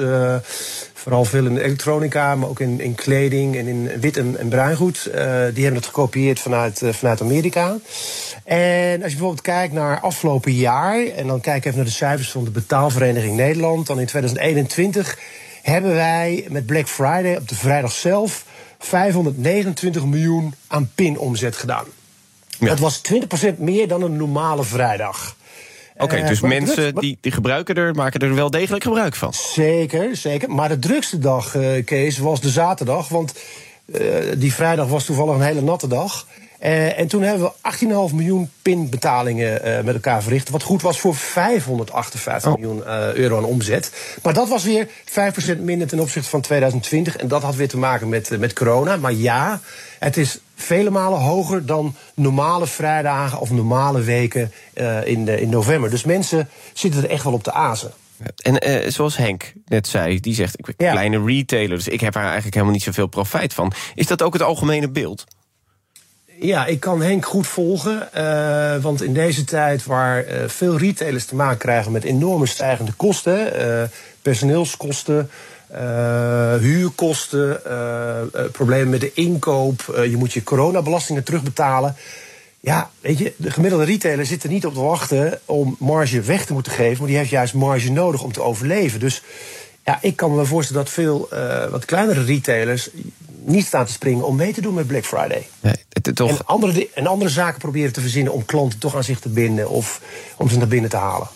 vooral 0.94 1.26
veel 1.26 1.46
in 1.46 1.54
de 1.54 1.64
elektronica, 1.64 2.36
maar 2.36 2.50
ook 2.50 2.60
in, 2.60 2.80
in 2.80 2.96
kleding 2.96 3.56
en 3.58 3.68
in 3.68 3.92
wit 4.00 4.18
en, 4.18 4.38
en 4.40 4.48
bruingoed. 4.48 5.04
Die 5.54 5.64
hebben 5.64 5.76
het 5.76 5.86
gekopieerd 5.86 6.40
vanuit, 6.40 6.82
vanuit 6.92 7.22
Amerika. 7.22 7.78
En 8.44 8.94
als 9.04 9.12
je 9.12 9.18
bijvoorbeeld 9.18 9.42
kijkt 9.42 9.74
naar 9.74 10.00
afgelopen 10.00 10.54
jaar, 10.54 11.06
en 11.06 11.28
dan 11.28 11.42
kijk 11.42 11.66
even 11.66 11.78
naar 11.78 11.86
de 11.86 11.92
cijfers 11.92 12.32
van 12.32 12.44
de 12.44 12.52
Betaalvereniging 12.52 13.36
Nederland, 13.36 13.88
dan 13.88 14.00
in 14.00 14.06
2021 14.06 15.18
hebben 15.62 15.94
wij 15.94 16.46
met 16.50 16.66
Black 16.66 16.88
Friday 16.88 17.36
op 17.36 17.48
de 17.48 17.56
vrijdag 17.56 17.92
zelf 17.92 18.46
529 18.80 20.06
miljoen 20.06 20.54
aan 20.68 20.92
pinomzet 20.96 21.56
gedaan. 21.56 21.86
Dat 22.68 22.80
was 22.80 23.02
20% 23.54 23.58
meer 23.58 23.88
dan 23.88 24.02
een 24.02 24.16
normale 24.16 24.64
vrijdag. 24.64 25.36
Oké, 25.98 26.16
Eh, 26.16 26.28
dus 26.28 26.40
mensen 26.40 26.96
die, 26.96 27.18
die 27.22 27.32
gebruiken 27.32 27.76
er, 27.76 27.96
maken 27.96 28.20
er 28.20 28.36
wel 28.36 28.50
degelijk 28.50 28.84
gebruik 28.84 29.16
van. 29.16 29.34
Zeker, 29.34 30.16
zeker. 30.16 30.50
Maar 30.50 30.70
de 30.70 30.80
drukste 30.80 31.20
dag, 31.20 31.56
eh, 31.56 31.86
Kees, 31.86 32.18
was 32.18 32.42
de 32.42 32.50
zaterdag. 32.50 33.10
Want 33.10 33.34
eh, 33.94 34.02
die 34.38 34.54
vrijdag 34.54 34.88
was 34.88 35.06
toevallig 35.06 35.36
een 35.36 35.42
hele 35.42 35.62
natte 35.62 35.88
dag. 35.88 36.28
En 36.96 37.08
toen 37.08 37.22
hebben 37.22 37.48
we 37.48 37.54
18,5 38.10 38.14
miljoen 38.14 38.52
pinbetalingen 38.62 39.86
met 39.86 39.94
elkaar 39.94 40.24
verricht. 40.24 40.50
Wat 40.50 40.64
goed 40.64 40.82
was 40.82 41.00
voor 41.00 41.16
558 41.16 42.52
Oh. 42.52 42.60
miljoen 42.60 42.84
euro 43.16 43.38
aan 43.38 43.44
omzet. 43.44 43.92
Maar 44.24 44.34
dat 44.34 44.50
was 44.50 44.64
weer 44.64 44.88
5% 45.06 45.60
minder 45.60 45.88
ten 45.88 46.00
opzichte 46.00 46.30
van 46.30 46.42
2020. 46.42 47.16
En 47.18 47.28
dat 47.28 47.42
had 47.42 47.56
weer 47.56 47.68
te 47.68 47.78
maken 47.78 48.10
met, 48.10 48.40
met 48.40 48.54
corona. 48.54 48.96
Maar 48.98 49.14
ja, 49.14 49.60
het 50.00 50.18
is 50.18 50.40
vele 50.72 50.90
malen 50.90 51.20
hoger 51.20 51.66
dan 51.66 51.96
normale 52.16 52.68
vrijdagen 52.68 53.40
of 53.40 53.52
normale 53.52 54.02
weken 54.02 54.52
eh, 54.74 55.08
in, 55.08 55.26
de, 55.26 55.42
in 55.42 55.50
november. 55.50 55.90
Dus 55.90 56.04
mensen 56.04 56.50
zitten 56.74 57.04
er 57.04 57.10
echt 57.10 57.24
wel 57.24 57.34
op 57.34 57.44
de 57.44 57.52
azen. 57.54 57.92
En 58.38 58.60
eh, 58.60 58.92
zoals 58.92 59.18
Henk 59.18 59.54
net 59.66 59.88
zei, 59.88 60.20
die 60.20 60.34
zegt, 60.34 60.60
ik 60.60 60.66
ben 60.66 60.76
Ja. 60.78 60.92
kleine 60.92 61.26
retailer... 61.26 61.78
dus 61.78 61.88
ik 61.88 62.02
heb 62.02 62.16
er 62.16 62.22
eigenlijk 62.22 62.54
helemaal 62.54 62.74
niet 62.74 62.84
zoveel 62.84 63.08
profijt 63.08 63.54
van. 63.54 63.72
Is 63.96 64.08
dat 64.08 64.22
ook 64.22 64.34
het 64.34 64.42
algemene 64.42 64.90
beeld? 64.90 65.24
Ja, 66.40 66.66
ik 66.66 66.80
kan 66.80 67.02
Henk 67.02 67.26
goed 67.26 67.48
volgen. 67.48 68.14
eh, 68.14 68.82
want 68.82 69.04
in 69.04 69.14
deze 69.14 69.44
tijd 69.44 69.86
waar 69.86 70.26
veel 70.48 70.78
retailers 70.78 71.26
te 71.26 71.36
maken 71.36 71.58
krijgen 71.58 71.92
met 71.92 72.04
enorme 72.04 72.46
stijgende 72.46 72.92
kosten, 72.94 73.54
eh, 73.60 73.88
personeelskosten, 74.22 75.30
eh, 75.72 76.56
huurkosten, 76.56 77.66
eh, 77.66 78.22
eh, 78.22 78.28
problemen 78.52 78.90
met 78.90 79.00
de 79.02 79.14
inkoop, 79.14 80.02
je 80.10 80.18
moet 80.18 80.34
je 80.34 80.44
coronabelastingen 80.44 81.24
terugbetalen. 81.24 81.96
Ja, 82.60 82.90
weet 83.00 83.18
je, 83.18 83.34
de 83.38 83.52
gemiddelde 83.52 83.86
retailer 83.86 84.26
zit 84.26 84.44
er 84.44 84.50
niet 84.50 84.66
op 84.66 84.74
te 84.74 84.82
wachten 84.82 85.40
om 85.46 85.76
marge 85.80 86.22
weg 86.22 86.46
te 86.46 86.54
moeten 86.54 86.72
geven, 86.72 86.98
maar 86.98 87.08
die 87.08 87.18
heeft 87.18 87.30
juist 87.30 87.54
marge 87.54 87.92
nodig 87.92 88.24
om 88.24 88.32
te 88.32 88.42
overleven. 88.42 89.00
Dus 89.00 89.24
ja, 89.86 89.98
ik 90.02 90.16
kan 90.16 90.36
me 90.36 90.46
voorstellen 90.46 90.84
dat 90.84 90.94
veel 90.94 91.30
wat 91.72 91.86
kleinere 91.86 92.24
retailers 92.24 92.90
niet 93.44 93.66
staan 93.66 93.86
te 93.86 93.92
springen 93.92 94.26
om 94.26 94.36
mee 94.36 94.54
te 94.54 94.62
doen 94.62 94.74
met 94.74 94.88
Black 94.88 95.06
Friday. 95.06 95.48
Nee, 95.60 95.76
het, 95.90 96.16
toch, 96.16 96.30
En 96.30 96.46
andere, 96.46 96.90
en 96.94 97.08
andere 97.08 97.32
zaken 97.32 97.60
proberen 97.60 97.94
te 97.94 98.02
verzinnen 98.02 98.34
om 98.34 98.46
klanten 98.46 98.80
toch 98.80 98.96
aan 98.96 99.04
zich 99.04 99.20
te 99.20 99.30
binden 99.30 99.70
of 99.70 100.02
om 100.38 100.50
ze 100.50 100.58
naar 100.58 100.68
binnen 100.68 100.90
te 100.90 100.98
halen. 100.98 101.28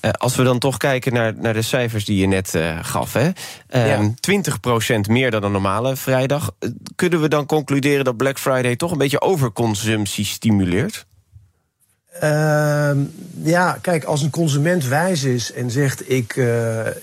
Eh, 0.00 0.10
als 0.10 0.36
we 0.36 0.42
dan 0.42 0.58
toch 0.58 0.76
kijken 0.76 1.12
naar, 1.12 1.34
naar 1.36 1.52
de 1.52 1.62
cijfers 1.62 2.04
die 2.04 2.20
je 2.20 2.26
net 2.26 2.54
eh, 2.54 2.78
gaf... 2.82 3.12
Hè? 3.12 3.30
Ehm, 3.68 4.10
20% 4.10 5.10
meer 5.10 5.30
dan 5.30 5.42
een 5.42 5.52
normale 5.52 5.96
vrijdag... 5.96 6.50
eh, 6.58 6.68
kunnen 6.96 7.20
we 7.20 7.28
dan 7.28 7.46
concluderen 7.46 8.04
dat 8.04 8.16
Black 8.16 8.38
Friday... 8.38 8.76
toch 8.76 8.90
een 8.90 8.98
beetje 8.98 9.20
overconsumptie 9.20 10.24
stimuleert? 10.24 11.06
Ehm, 12.20 12.98
ja, 13.42 13.78
kijk, 13.80 14.04
als 14.04 14.22
een 14.22 14.30
consument 14.30 14.84
wijs 14.84 15.22
is 15.22 15.52
en 15.52 15.70
zegt: 15.70 16.10
ik, 16.10 16.40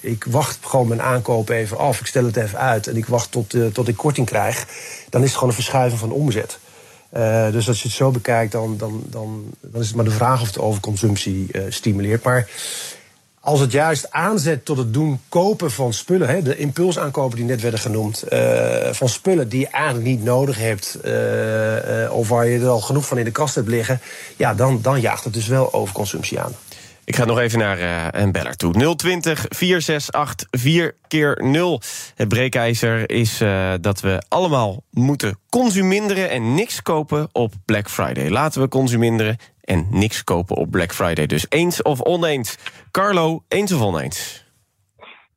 ik 0.01 0.23
wacht 0.23 0.57
gewoon 0.61 0.87
mijn 0.87 1.01
aankoop 1.01 1.49
even 1.49 1.77
af, 1.77 1.99
ik 1.99 2.05
stel 2.05 2.25
het 2.25 2.35
even 2.35 2.59
uit 2.59 2.87
en 2.87 2.97
ik 2.97 3.05
wacht 3.05 3.31
tot, 3.31 3.55
tot 3.73 3.87
ik 3.87 3.95
korting 3.95 4.27
krijg, 4.27 4.67
dan 5.09 5.21
is 5.21 5.27
het 5.27 5.35
gewoon 5.35 5.49
een 5.49 5.55
verschuiving 5.55 5.99
van 5.99 6.11
omzet. 6.11 6.59
Eh, 7.15 7.51
dus 7.51 7.67
als 7.67 7.81
je 7.81 7.87
het 7.87 7.97
zo 7.97 8.11
bekijkt, 8.11 8.51
dan, 8.51 8.77
dan, 8.77 9.03
dan, 9.09 9.43
dan 9.61 9.81
is 9.81 9.87
het 9.87 9.95
maar 9.95 10.05
de 10.05 10.11
vraag 10.11 10.41
of 10.41 10.47
het 10.47 10.59
overconsumptie 10.59 11.51
eh, 11.51 11.61
stimuleert. 11.69 12.23
Maar 12.23 12.49
als 13.39 13.59
het 13.59 13.71
juist 13.71 14.11
aanzet 14.11 14.65
tot 14.65 14.77
het 14.77 14.93
doen 14.93 15.19
kopen 15.29 15.71
van 15.71 15.93
spullen, 15.93 16.27
hè, 16.27 16.41
de 16.41 16.57
impulsaankopen 16.57 17.37
die 17.37 17.45
net 17.45 17.61
werden 17.61 17.79
genoemd, 17.79 18.23
eh, 18.23 18.91
van 18.91 19.09
spullen 19.09 19.49
die 19.49 19.59
je 19.59 19.67
eigenlijk 19.67 20.05
niet 20.05 20.23
nodig 20.23 20.57
hebt, 20.57 20.97
of 22.11 22.29
waar 22.29 22.47
je 22.47 22.59
er 22.59 22.67
al 22.67 22.79
genoeg 22.79 23.05
van 23.05 23.17
in 23.17 23.25
de 23.25 23.31
kast 23.31 23.55
hebt 23.55 23.67
liggen, 23.67 23.99
ja, 24.35 24.53
dan, 24.53 24.79
dan 24.81 25.01
jaagt 25.01 25.23
het 25.23 25.33
dus 25.33 25.47
wel 25.47 25.73
overconsumptie 25.73 26.39
aan. 26.39 26.55
Ik 27.05 27.15
ga 27.15 27.25
nog 27.25 27.39
even 27.39 27.59
naar 27.59 27.79
eh, 27.79 28.21
een 28.21 28.31
beller 28.31 28.55
toe. 28.55 28.95
020 28.95 29.45
468 29.49 30.47
4 30.51 30.95
keer 31.07 31.41
0 31.43 31.81
Het 32.15 32.27
breekijzer 32.27 33.09
is 33.09 33.41
eh, 33.41 33.73
dat 33.81 34.01
we 34.01 34.23
allemaal 34.27 34.83
moeten 34.91 35.39
consuminderen... 35.49 36.29
en 36.29 36.53
niks 36.53 36.81
kopen 36.81 37.29
op 37.31 37.53
Black 37.65 37.89
Friday. 37.89 38.29
Laten 38.29 38.61
we 38.61 38.67
consuminderen 38.67 39.37
en 39.61 39.87
niks 39.89 40.23
kopen 40.23 40.55
op 40.55 40.71
Black 40.71 40.93
Friday. 40.93 41.25
Dus 41.25 41.45
eens 41.49 41.81
of 41.81 42.01
oneens. 42.01 42.55
Carlo, 42.91 43.43
eens 43.47 43.71
of 43.71 43.81
oneens? 43.81 44.44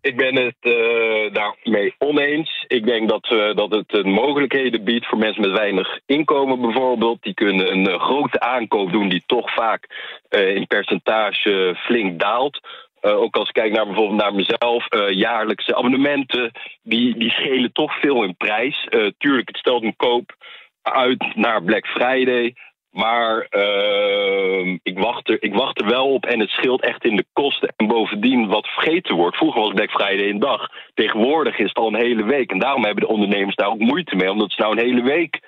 Ik 0.08 0.16
ben 0.16 0.36
het 0.36 0.56
eh, 0.60 1.32
daarmee 1.32 1.94
oneens. 1.98 2.64
Ik 2.66 2.86
denk 2.86 3.08
dat, 3.08 3.24
eh, 3.30 3.54
dat 3.54 3.70
het 3.70 4.04
mogelijkheden 4.04 4.84
biedt 4.84 5.06
voor 5.06 5.18
mensen 5.18 5.40
met 5.40 5.58
weinig 5.58 5.98
inkomen 6.06 6.60
bijvoorbeeld. 6.60 7.22
Die 7.22 7.34
kunnen 7.34 7.72
een 7.72 7.86
eh, 7.86 8.00
grote 8.00 8.40
aankoop 8.40 8.92
doen 8.92 9.08
die 9.08 9.22
toch 9.26 9.54
vaak 9.54 9.86
in 10.28 10.66
percentage 10.66 11.74
flink 11.78 12.20
daalt. 12.20 12.60
Ook 13.00 13.36
als 13.36 13.48
ik 13.48 13.54
kijk 13.54 13.72
naar 13.72 13.86
bijvoorbeeld 13.86 14.20
naar 14.20 14.34
mezelf, 14.34 14.86
jaarlijkse 15.10 15.76
abonnementen, 15.76 16.50
die, 16.82 17.18
die 17.18 17.30
schelen 17.30 17.72
toch 17.72 18.00
veel 18.00 18.22
in 18.22 18.36
prijs. 18.36 18.88
Tuurlijk, 19.18 19.48
het 19.48 19.56
stelt 19.56 19.82
een 19.82 19.96
koop 19.96 20.34
uit 20.82 21.34
naar 21.34 21.62
Black 21.62 21.86
Friday. 21.86 22.54
Maar 22.90 23.46
ehm, 23.50 24.78
ik, 24.82 24.98
wacht 24.98 25.28
er, 25.28 25.42
ik 25.42 25.54
wacht 25.54 25.80
er 25.80 25.88
wel 25.88 26.12
op 26.12 26.26
en 26.26 26.40
het 26.40 26.50
scheelt 26.50 26.82
echt 26.82 27.04
in 27.04 27.16
de 27.16 27.24
kosten. 27.32 27.72
En 27.76 27.86
bovendien, 27.86 28.48
wat 28.48 28.66
vergeten 28.66 29.14
wordt. 29.14 29.36
Vroeger 29.36 29.60
was 29.60 29.72
Black 29.72 29.90
Friday 29.90 30.28
een 30.28 30.38
dag. 30.38 30.68
Tegenwoordig 30.94 31.58
is 31.58 31.68
het 31.68 31.76
al 31.76 31.86
een 31.86 32.00
hele 32.00 32.24
week. 32.24 32.50
En 32.50 32.58
daarom 32.58 32.84
hebben 32.84 33.04
de 33.04 33.12
ondernemers 33.12 33.56
daar 33.56 33.68
ook 33.68 33.78
moeite 33.78 34.16
mee. 34.16 34.30
Omdat 34.30 34.52
ze 34.52 34.60
nou 34.60 34.72
een 34.72 34.84
hele 34.84 35.02
week 35.02 35.40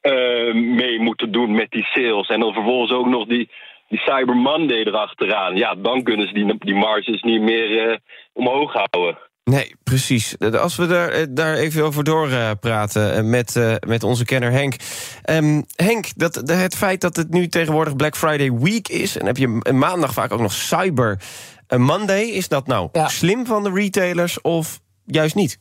eh, 0.00 0.54
mee 0.54 1.00
moeten 1.00 1.32
doen 1.32 1.54
met 1.54 1.70
die 1.70 1.84
sales. 1.84 2.28
En 2.28 2.40
dan 2.40 2.52
vervolgens 2.52 2.92
ook 2.92 3.06
nog 3.06 3.26
die, 3.26 3.50
die 3.88 4.00
Cyber 4.00 4.36
Monday 4.36 4.82
erachteraan. 4.84 5.56
Ja, 5.56 5.74
dan 5.74 6.02
kunnen 6.02 6.26
ze 6.26 6.34
die, 6.34 6.58
die 6.58 6.74
marges 6.74 7.22
niet 7.22 7.40
meer 7.40 7.88
eh, 7.88 7.96
omhoog 8.32 8.72
houden. 8.72 9.18
Nee, 9.44 9.74
precies. 9.82 10.36
Eh, 10.36 10.52
Als 10.54 10.76
we 10.76 10.86
daar, 10.86 11.08
eh, 11.08 11.26
daar 11.30 11.54
even 11.54 11.84
over 11.84 12.04
doorpraten 12.04 12.58
praten 12.58 13.30
met, 13.30 13.56
eh, 13.56 13.74
met 13.86 14.02
onze 14.02 14.24
kenner 14.24 14.50
Henk. 14.52 14.74
Ehm, 15.22 15.62
Henk, 15.76 16.06
dat, 16.16 16.40
de- 16.44 16.52
het 16.54 16.74
feit 16.76 17.00
dat 17.00 17.16
het 17.16 17.30
nu 17.30 17.48
tegenwoordig 17.48 17.96
Black 17.96 18.16
Friday 18.16 18.52
Week 18.52 18.88
is... 18.88 19.18
en 19.18 19.26
heb 19.26 19.36
je 19.36 19.48
maandag 19.72 20.12
vaak 20.12 20.32
ook 20.32 20.40
nog 20.40 20.52
Cyber 20.52 21.20
eh, 21.66 21.78
Monday... 21.78 22.22
is 22.22 22.48
dat 22.48 22.66
nou 22.66 22.88
Ja. 22.92 23.08
slim 23.08 23.46
van 23.46 23.62
de 23.62 23.70
retailers 23.70 24.40
of 24.40 24.80
juist 25.04 25.34
niet? 25.34 25.58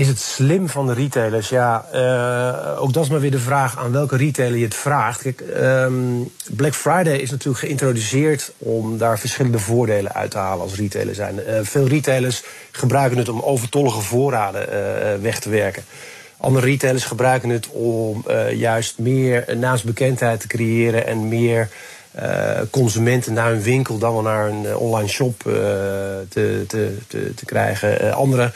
Is 0.00 0.08
het 0.08 0.18
slim 0.18 0.68
van 0.68 0.86
de 0.86 0.92
retailers? 0.92 1.48
Ja, 1.48 1.86
eh, 1.92 2.82
ook 2.82 2.92
dat 2.92 3.04
is 3.04 3.10
maar 3.10 3.20
weer 3.20 3.30
de 3.30 3.38
vraag 3.38 3.78
aan 3.78 3.92
welke 3.92 4.16
retailer 4.16 4.58
je 4.58 4.64
het 4.64 4.74
vraagt. 4.74 5.50
Ehm, 5.52 5.94
Black 6.50 6.74
Friday 6.74 7.16
is 7.16 7.30
natuurlijk 7.30 7.64
geïntroduceerd 7.64 8.52
om 8.58 8.98
daar 8.98 9.18
verschillende 9.18 9.58
voordelen 9.58 10.14
uit 10.14 10.30
te 10.30 10.38
halen 10.38 10.62
als 10.62 10.74
retailer 10.74 11.14
zijn. 11.14 11.44
Eh, 11.44 11.58
veel 11.62 11.86
retailers 11.86 12.42
gebruiken 12.70 13.18
het 13.18 13.28
om 13.28 13.40
overtollige 13.40 14.00
voorraden 14.00 14.70
eh, 14.70 15.20
weg 15.20 15.40
te 15.40 15.50
werken. 15.50 15.84
Andere 16.36 16.66
retailers 16.66 17.04
gebruiken 17.04 17.48
het 17.48 17.68
om 17.68 18.24
juist 18.50 18.98
meer 18.98 19.56
naamsbekendheid 19.56 20.40
te 20.40 20.46
creëren 20.46 21.06
en 21.06 21.28
meer 21.28 21.68
consumenten 22.70 23.32
naar 23.32 23.50
hun 23.50 23.62
winkel 23.62 23.98
dan 23.98 24.12
wel 24.12 24.22
naar 24.22 24.48
een 24.48 24.76
online 24.76 25.08
shop 25.08 25.40
te, 26.28 26.64
te, 26.66 26.96
te, 27.06 27.34
te 27.34 27.44
krijgen. 27.44 28.14
Andere 28.14 28.52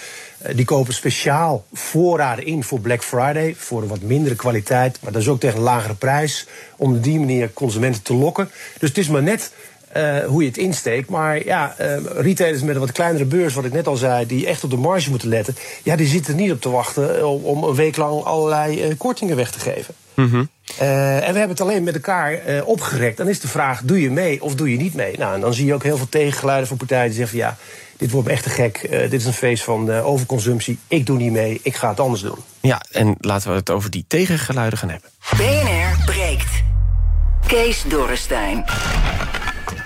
die 0.55 0.65
kopen 0.65 0.95
speciaal 0.95 1.65
voorraden 1.73 2.47
in 2.47 2.65
voor 2.65 2.81
Black 2.81 3.03
Friday 3.03 3.55
voor 3.59 3.83
een 3.83 3.89
wat 3.89 4.01
mindere 4.01 4.35
kwaliteit, 4.35 4.99
maar 5.03 5.13
dat 5.13 5.23
is 5.23 5.29
ook 5.29 5.41
tegen 5.41 5.57
een 5.57 5.63
lagere 5.63 5.95
prijs 5.95 6.47
om 6.77 6.95
op 6.95 7.03
die 7.03 7.19
manier 7.19 7.53
consumenten 7.53 8.03
te 8.03 8.15
lokken. 8.15 8.51
Dus 8.79 8.89
het 8.89 8.99
is 8.99 9.09
maar 9.09 9.23
net 9.23 9.53
eh, 9.93 10.19
hoe 10.19 10.43
je 10.43 10.49
het 10.49 10.59
insteekt. 10.59 11.09
Maar 11.09 11.45
ja, 11.45 11.75
eh, 11.77 11.97
retailers 12.17 12.63
met 12.63 12.75
een 12.75 12.81
wat 12.81 12.93
kleinere 12.93 13.25
beurs, 13.25 13.55
wat 13.55 13.65
ik 13.65 13.73
net 13.73 13.87
al 13.87 13.97
zei, 13.97 14.27
die 14.27 14.47
echt 14.47 14.65
op 14.65 14.71
de 14.71 14.77
marge 14.77 15.11
moeten 15.11 15.29
letten. 15.29 15.57
Ja, 15.83 15.97
die 15.97 16.07
zitten 16.07 16.35
er 16.35 16.41
niet 16.41 16.53
op 16.53 16.61
te 16.61 16.71
wachten 16.71 17.29
om, 17.29 17.45
om 17.45 17.65
een 17.65 17.75
week 17.75 17.97
lang 17.97 18.25
allerlei 18.25 18.83
eh, 18.83 18.99
kortingen 18.99 19.37
weg 19.37 19.51
te 19.51 19.61
geven. 19.61 19.95
Eh, 20.79 21.15
en 21.15 21.33
we 21.33 21.39
hebben 21.39 21.49
het 21.49 21.61
alleen 21.61 21.83
met 21.83 21.95
elkaar 21.95 22.33
eh, 22.33 22.69
opgerekt. 22.69 23.17
Dan 23.17 23.29
is 23.29 23.41
de 23.41 23.49
vraag: 23.49 23.83
doe 23.83 24.01
je 24.01 24.11
mee 24.11 24.43
of 24.43 24.55
doe 24.55 24.71
je 24.71 24.77
niet 24.77 24.95
mee? 24.95 25.19
Nou, 25.19 25.35
en 25.35 25.41
dan 25.41 25.55
zie 25.55 25.67
je 25.67 25.75
ook 25.75 25.83
heel 25.83 25.97
veel 25.97 26.09
tegengeluiden 26.09 26.69
van 26.69 26.77
partijen 26.77 27.07
die 27.07 27.17
zeggen: 27.17 27.39
van, 27.39 27.49
ja, 27.49 27.57
dit 27.97 28.11
wordt 28.11 28.27
me 28.27 28.33
echt 28.33 28.43
te 28.43 28.51
gek. 28.51 28.77
Eh, 28.77 29.01
dit 29.01 29.21
is 29.21 29.25
een 29.25 29.33
feest 29.33 29.65
van 29.65 29.91
eh, 29.91 30.07
overconsumptie. 30.07 30.79
Ik 30.89 31.07
doe 31.07 31.17
niet 31.17 31.33
mee. 31.33 31.61
Ik 31.63 31.77
ga 31.77 31.89
het 31.89 32.01
anders 32.01 32.23
doen. 32.23 32.39
Ja, 32.61 32.83
en 32.91 33.17
laten 33.21 33.51
we 33.51 33.57
het 33.57 33.71
over 33.71 33.91
die 33.91 34.05
tegengeluiden 34.09 34.79
gaan 34.79 34.91
hebben. 34.91 35.11
BNR 35.37 36.05
breekt. 36.05 36.63
Kees 37.47 37.85
Dorrestein. 37.89 38.65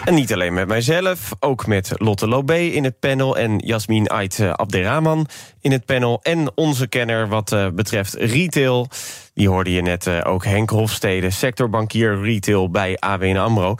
En 0.04 0.14
niet 0.14 0.32
alleen 0.32 0.54
met 0.54 0.68
mijzelf, 0.68 1.30
ook 1.40 1.66
met 1.66 1.92
Lotte 1.94 2.28
Lobé 2.28 2.58
in 2.58 2.84
het 2.84 2.98
panel... 2.98 3.38
en 3.38 3.58
Jasmin 3.58 4.10
Ait 4.10 4.38
eh, 4.38 4.50
Abderrahman 4.50 5.26
in 5.60 5.72
het 5.72 5.84
panel. 5.84 6.20
En 6.22 6.50
onze 6.54 6.86
kenner 6.86 7.28
wat 7.28 7.52
eh, 7.52 7.68
betreft 7.68 8.14
retail. 8.14 8.88
Die 9.34 9.48
hoorde 9.48 9.72
je 9.72 9.82
net 9.82 10.06
eh, 10.06 10.20
ook 10.24 10.44
Henk 10.44 10.70
Hofstede, 10.70 11.30
sectorbankier 11.30 12.20
retail 12.20 12.70
bij 12.70 12.96
ABN 12.98 13.36
AMRO. 13.36 13.76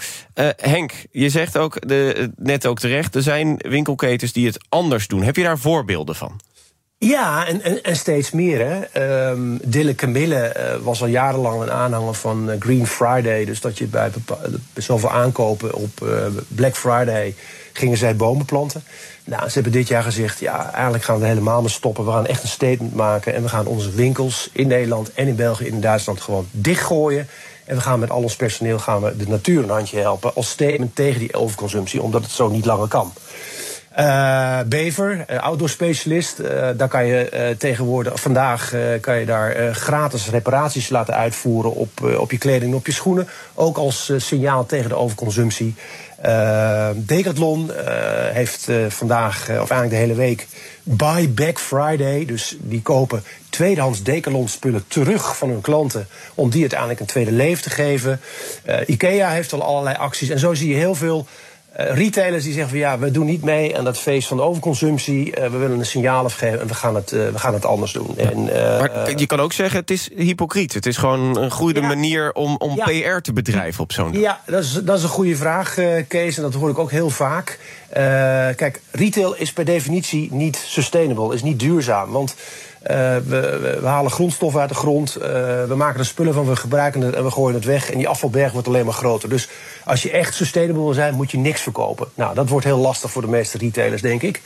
Henk, 0.57 0.93
je 1.11 1.29
zegt 1.29 1.59
ook 1.59 1.89
de, 1.89 2.33
net 2.37 2.67
ook 2.67 2.79
terecht... 2.79 3.15
er 3.15 3.23
zijn 3.23 3.57
winkelketens 3.69 4.33
die 4.33 4.47
het 4.47 4.65
anders 4.69 5.09
doen. 5.09 5.23
Heb 5.23 5.37
je 5.37 5.43
daar 5.43 5.59
voorbeelden 5.59 6.15
van? 6.15 6.41
Ja, 7.05 7.47
en, 7.47 7.63
en, 7.63 7.83
en 7.83 7.97
steeds 7.97 8.31
meer. 8.31 8.67
Hè. 8.67 8.81
Ehm 8.81 9.57
Dille 9.65 9.95
Camille 9.95 10.37
eh, 10.37 10.77
was 10.83 11.01
al 11.01 11.07
jarenlang 11.07 11.63
een 11.63 11.71
aanhanger 11.71 12.15
van 12.15 12.51
eh, 12.51 12.61
Green 12.61 12.87
Friday. 12.87 13.45
Dus 13.45 13.61
dat 13.61 13.79
je 13.79 13.87
bij, 13.87 14.11
bij 14.73 14.83
zoveel 14.83 15.11
aankopen 15.11 15.75
op 15.75 16.03
eh, 16.03 16.27
Black 16.49 16.77
Friday 16.77 17.35
gingen 17.73 17.97
zij 17.97 18.17
bomen 18.17 18.45
planten. 18.45 18.83
Nou, 19.25 19.49
ze 19.49 19.55
hebben 19.55 19.73
dit 19.73 19.89
jaar 19.89 20.03
gezegd, 20.03 20.41
ja, 20.41 20.73
eigenlijk 20.73 21.05
gaan 21.05 21.19
we 21.19 21.27
helemaal 21.27 21.61
mee 21.61 21.71
stoppen. 21.71 22.05
We 22.05 22.11
gaan 22.11 22.27
echt 22.27 22.43
een 22.43 22.49
statement 22.49 22.95
maken 22.95 23.35
en 23.35 23.43
we 23.43 23.49
gaan 23.49 23.67
onze 23.67 23.91
winkels 23.91 24.51
in 24.53 24.67
Nederland 24.67 25.13
en 25.13 25.27
in 25.27 25.37
België 25.37 25.67
en 25.67 25.73
in 25.73 25.81
Duitsland 25.81 26.21
gewoon 26.21 26.47
dichtgooien. 26.51 27.29
En 27.65 27.75
we 27.75 27.83
gaan 27.83 27.99
met 27.99 28.11
al 28.11 28.23
ons 28.23 28.37
personeel 28.37 28.79
gaan 28.79 29.03
we 29.03 29.17
de 29.17 29.29
natuur 29.29 29.63
een 29.63 29.71
handje 29.71 29.99
helpen 29.99 30.35
als 30.35 30.51
statement 30.51 30.95
tegen 30.95 31.21
die 31.21 31.35
overconsumptie, 31.35 32.03
omdat 32.03 32.23
het 32.23 32.31
zo 32.31 32.49
niet 32.49 32.65
langer 32.65 32.89
kan. 32.89 33.13
Eh, 33.95 34.61
Bever, 34.67 35.25
eh, 35.27 35.39
outdoor 35.39 35.69
specialist. 35.69 36.39
eh, 36.39 36.69
daar 36.77 36.89
kan 36.89 37.07
je 37.07 37.55
tegenwoordig, 37.59 38.21
vandaag 38.21 38.75
kan 39.01 39.19
je 39.19 39.27
daar 39.27 39.75
gratis 39.75 40.31
reparaties 40.31 40.89
laten 40.89 41.15
uitvoeren 41.15 41.75
op, 41.75 42.17
op 42.19 42.31
je 42.31 42.39
kleding 42.39 42.71
en 42.73 42.77
op 42.77 42.87
je 42.87 42.93
schoenen. 42.93 43.29
Ook 43.55 43.77
als 43.77 44.13
signaal 44.17 44.67
tegen 44.67 44.89
de 44.89 44.97
overconsumptie. 44.97 45.75
Decathlon 46.95 47.71
heeft 48.33 48.69
vandaag, 48.89 49.41
of 49.43 49.71
eigenlijk 49.71 49.91
de 49.91 49.97
hele 49.97 50.15
week, 50.15 50.47
Buy 50.83 51.31
Back 51.31 51.59
Friday. 51.59 52.25
Dus 52.25 52.57
die 52.61 52.83
kopen 52.83 53.23
tweedehands 53.51 54.03
Decathlon 54.03 54.49
spullen 54.49 54.85
terug 54.89 55.37
van 55.37 55.49
hun 55.49 55.61
klanten. 55.61 56.07
Om 56.35 56.51
die 56.51 56.61
uiteindelijk 56.61 57.01
een 57.01 57.07
tweede 57.07 57.33
leven 57.33 57.63
te 57.63 57.71
geven. 57.71 58.21
Ikea 58.87 59.31
heeft 59.31 59.53
al 59.53 59.63
allerlei 59.63 59.97
acties. 59.97 60.29
En 60.29 60.39
zo 60.39 60.55
zie 60.55 60.69
je 60.69 60.77
heel 60.77 60.95
veel 60.95 61.27
retailers 61.75 62.45
die 62.45 62.53
zeggen 62.53 62.71
van 62.71 62.79
ja, 62.79 62.99
we 62.99 63.11
doen 63.11 63.27
niet 63.27 63.43
mee 63.43 63.79
aan 63.79 63.85
dat 63.85 63.99
feest 63.99 64.29
van 64.29 64.37
de 64.37 64.43
overconsumptie. 64.43 65.35
Eh, 65.35 65.51
we 65.51 65.57
willen 65.57 65.79
een 65.79 65.87
signaal 65.87 66.25
afgeven 66.25 66.61
en 66.61 66.67
we 66.67 66.75
gaan 66.75 66.95
het, 66.95 67.13
eh, 67.13 67.29
we 67.29 67.39
gaan 67.39 67.55
het 67.55 67.65
anders 67.65 67.93
doen. 67.93 68.19
En, 68.19 68.29
eh, 68.65 68.79
Maar 68.79 69.19
je 69.19 69.27
kan 69.27 69.41
ook 69.41 69.53
zeggen, 69.53 69.81
het 69.81 69.91
is 69.91 70.09
hypocriet. 70.17 70.75
Het 70.75 70.87
is 70.87 70.97
gewoon 70.97 71.39
een 71.39 71.51
goede 71.51 71.81
Ja. 71.81 71.87
manier 71.87 72.33
om, 72.33 72.57
om 72.59 72.77
Ja. 72.77 72.85
PR 72.85 73.21
te 73.21 73.33
bedrijven 73.33 73.83
op 73.83 73.93
zo'n... 73.93 74.13
Ja, 74.13 74.41
dat 74.47 74.63
is, 74.63 74.73
dat 74.73 74.97
is 74.97 75.03
een 75.03 75.09
goede 75.09 75.37
vraag, 75.37 75.79
eh, 75.79 75.89
Kees. 76.09 76.37
En 76.37 76.43
dat 76.43 76.55
hoor 76.55 76.71
ik 76.71 76.79
ook 76.79 76.91
heel 76.91 77.11
vaak. 77.11 77.59
Eh, 77.89 78.03
kijk, 78.57 78.81
retail 78.91 79.35
is 79.35 79.53
per 79.53 79.65
definitie 79.65 80.29
niet 80.33 80.57
sustainable, 80.67 81.35
is 81.35 81.43
niet 81.43 81.59
duurzaam. 81.59 82.11
Want 82.11 82.35
eh, 82.35 82.72
we, 82.83 83.23
we, 83.27 83.79
we 83.81 83.87
halen 83.87 84.11
grondstoffen 84.11 84.61
uit 84.61 84.69
de 84.69 84.75
grond, 84.75 85.17
eh, 85.17 85.31
we 85.65 85.75
maken 85.77 86.01
er 86.01 86.07
spullen 86.07 86.35
van, 86.35 86.47
we 86.47 86.57
gebruiken 86.57 87.01
het 87.01 87.15
en 87.15 87.25
we 87.25 87.31
gooien 87.31 87.55
het 87.55 87.65
weg. 87.65 87.91
En 87.91 87.99
die 87.99 88.09
afvalberg 88.09 88.53
wordt 88.53 88.69
alleen 88.69 88.85
maar 88.85 88.95
groter. 88.95 89.29
Dus 89.29 89.49
als 89.85 90.03
je 90.03 90.11
echt 90.11 90.35
sustainable 90.35 90.83
wil 90.83 90.93
zijn, 90.93 91.15
moet 91.15 91.31
je 91.31 91.39
niks 91.39 91.61
verkopen. 91.61 92.09
Nou, 92.15 92.35
dat 92.35 92.49
wordt 92.49 92.67
heel 92.67 92.79
lastig 92.79 93.11
voor 93.11 93.23
de 93.23 93.29
meeste 93.29 93.59
retailers, 93.59 94.03
denk 94.03 94.23
ik. 94.23 94.41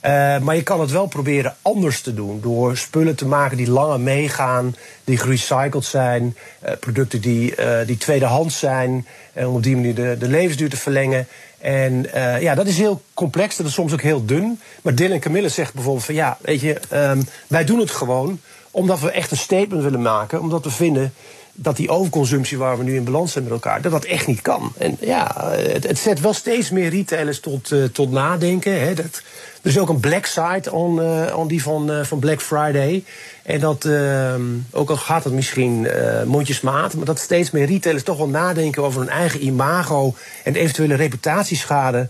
Eh, 0.00 0.38
maar 0.38 0.56
je 0.56 0.62
kan 0.62 0.80
het 0.80 0.90
wel 0.90 1.06
proberen 1.06 1.56
anders 1.62 2.00
te 2.00 2.14
doen. 2.14 2.40
Door 2.40 2.76
spullen 2.76 3.14
te 3.14 3.26
maken 3.26 3.56
die 3.56 3.70
langer 3.70 4.00
meegaan, 4.00 4.76
die 5.04 5.16
gerecycled 5.16 5.84
zijn. 5.84 6.36
eh, 6.60 6.72
producten 6.80 7.20
die, 7.20 7.54
eh, 7.54 7.86
die 7.86 7.96
tweedehands 7.96 8.58
zijn. 8.58 9.06
En 9.32 9.46
om 9.46 9.54
op 9.54 9.62
die 9.62 9.74
manier 9.76 9.94
de, 9.94 10.16
de 10.18 10.28
levensduur 10.28 10.70
te 10.70 10.76
verlengen. 10.76 11.26
En 11.60 12.12
eh, 12.12 12.42
ja, 12.42 12.54
dat 12.54 12.66
is 12.66 12.78
heel 12.78 13.02
complex, 13.14 13.56
dat 13.56 13.66
is 13.66 13.74
soms 13.74 13.92
ook 13.92 14.02
heel 14.02 14.24
dun. 14.24 14.60
Maar 14.82 14.94
Dylan 14.94 15.18
Camille 15.18 15.48
zegt 15.48 15.74
bijvoorbeeld 15.74 16.04
van 16.04 16.14
ja, 16.14 16.38
weet 16.40 16.60
je, 16.60 16.80
ehm, 16.88 17.22
wij 17.46 17.64
doen 17.64 17.78
het 17.78 17.90
gewoon 17.90 18.40
omdat 18.70 19.00
we 19.00 19.10
echt 19.10 19.30
een 19.30 19.36
statement 19.36 19.82
willen 19.82 20.02
maken. 20.02 20.40
Omdat 20.40 20.64
we 20.64 20.70
vinden 20.70 21.12
dat 21.52 21.76
die 21.76 21.88
overconsumptie 21.88 22.58
waar 22.58 22.78
we 22.78 22.84
nu 22.84 22.96
in 22.96 23.04
balans 23.04 23.32
zijn 23.32 23.44
met 23.44 23.52
elkaar, 23.52 23.82
dat 23.82 23.92
dat 23.92 24.04
echt 24.04 24.26
niet 24.26 24.42
kan. 24.42 24.72
En 24.78 24.96
ja, 25.00 25.50
het, 25.50 25.86
het 25.86 25.98
zet 25.98 26.20
wel 26.20 26.32
steeds 26.32 26.70
meer 26.70 26.90
retailers 26.90 27.40
tot, 27.40 27.72
eh, 27.72 27.84
tot 27.84 28.10
nadenken. 28.10 28.80
Hè. 28.80 28.94
Dat, 28.94 29.22
er 29.62 29.70
is 29.70 29.78
ook 29.78 29.88
een 29.88 30.00
black 30.00 30.26
side 30.26 30.72
on, 30.72 31.02
eh, 31.02 31.36
on 31.36 31.48
die 31.48 31.62
van, 31.62 31.90
eh, 31.90 32.04
van 32.04 32.18
Black 32.18 32.40
Friday. 32.40 33.04
En 33.42 33.60
dat, 33.60 33.84
ehm, 33.84 34.42
ook 34.70 34.90
al 34.90 34.96
gaat 34.96 35.24
het 35.24 35.32
misschien 35.32 35.86
eh, 35.86 36.22
mondjesmaat, 36.22 36.94
maar 36.94 37.04
dat 37.04 37.18
steeds 37.18 37.50
meer 37.50 37.66
retailers 37.66 38.04
toch 38.04 38.16
wel 38.16 38.28
nadenken 38.28 38.82
over 38.82 39.00
hun 39.00 39.10
eigen 39.10 39.44
imago 39.44 40.14
en 40.44 40.54
eventuele 40.54 40.94
reputatieschade 40.94 42.08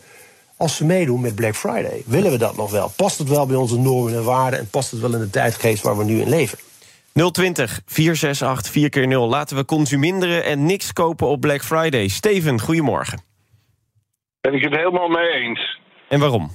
als 0.56 0.76
ze 0.76 0.84
meedoen 0.84 1.20
met 1.20 1.34
Black 1.34 1.56
Friday. 1.56 2.02
Willen 2.06 2.30
we 2.30 2.38
dat 2.38 2.56
nog 2.56 2.70
wel? 2.70 2.92
Past 2.96 3.18
het 3.18 3.28
wel 3.28 3.46
bij 3.46 3.56
onze 3.56 3.78
normen 3.78 4.14
en 4.14 4.24
waarden 4.24 4.58
en 4.58 4.68
past 4.68 4.90
het 4.90 5.00
wel 5.00 5.14
in 5.14 5.20
de 5.20 5.30
tijdgeest 5.30 5.82
waar 5.82 5.98
we 5.98 6.04
nu 6.04 6.20
in 6.20 6.28
leven? 6.28 6.58
020 7.12 7.80
468 7.86 8.72
4 8.72 8.88
keer 8.88 9.06
0 9.06 9.28
Laten 9.28 9.56
we 9.56 9.64
consuminderen 9.64 10.44
en 10.44 10.66
niks 10.66 10.92
kopen 10.92 11.26
op 11.26 11.40
Black 11.40 11.62
Friday. 11.62 12.08
Steven, 12.08 12.60
goedemorgen. 12.60 13.22
Ben 14.40 14.54
ik 14.54 14.62
het 14.62 14.76
helemaal 14.76 15.08
mee 15.08 15.30
eens. 15.30 15.78
En 16.08 16.20
waarom? 16.20 16.50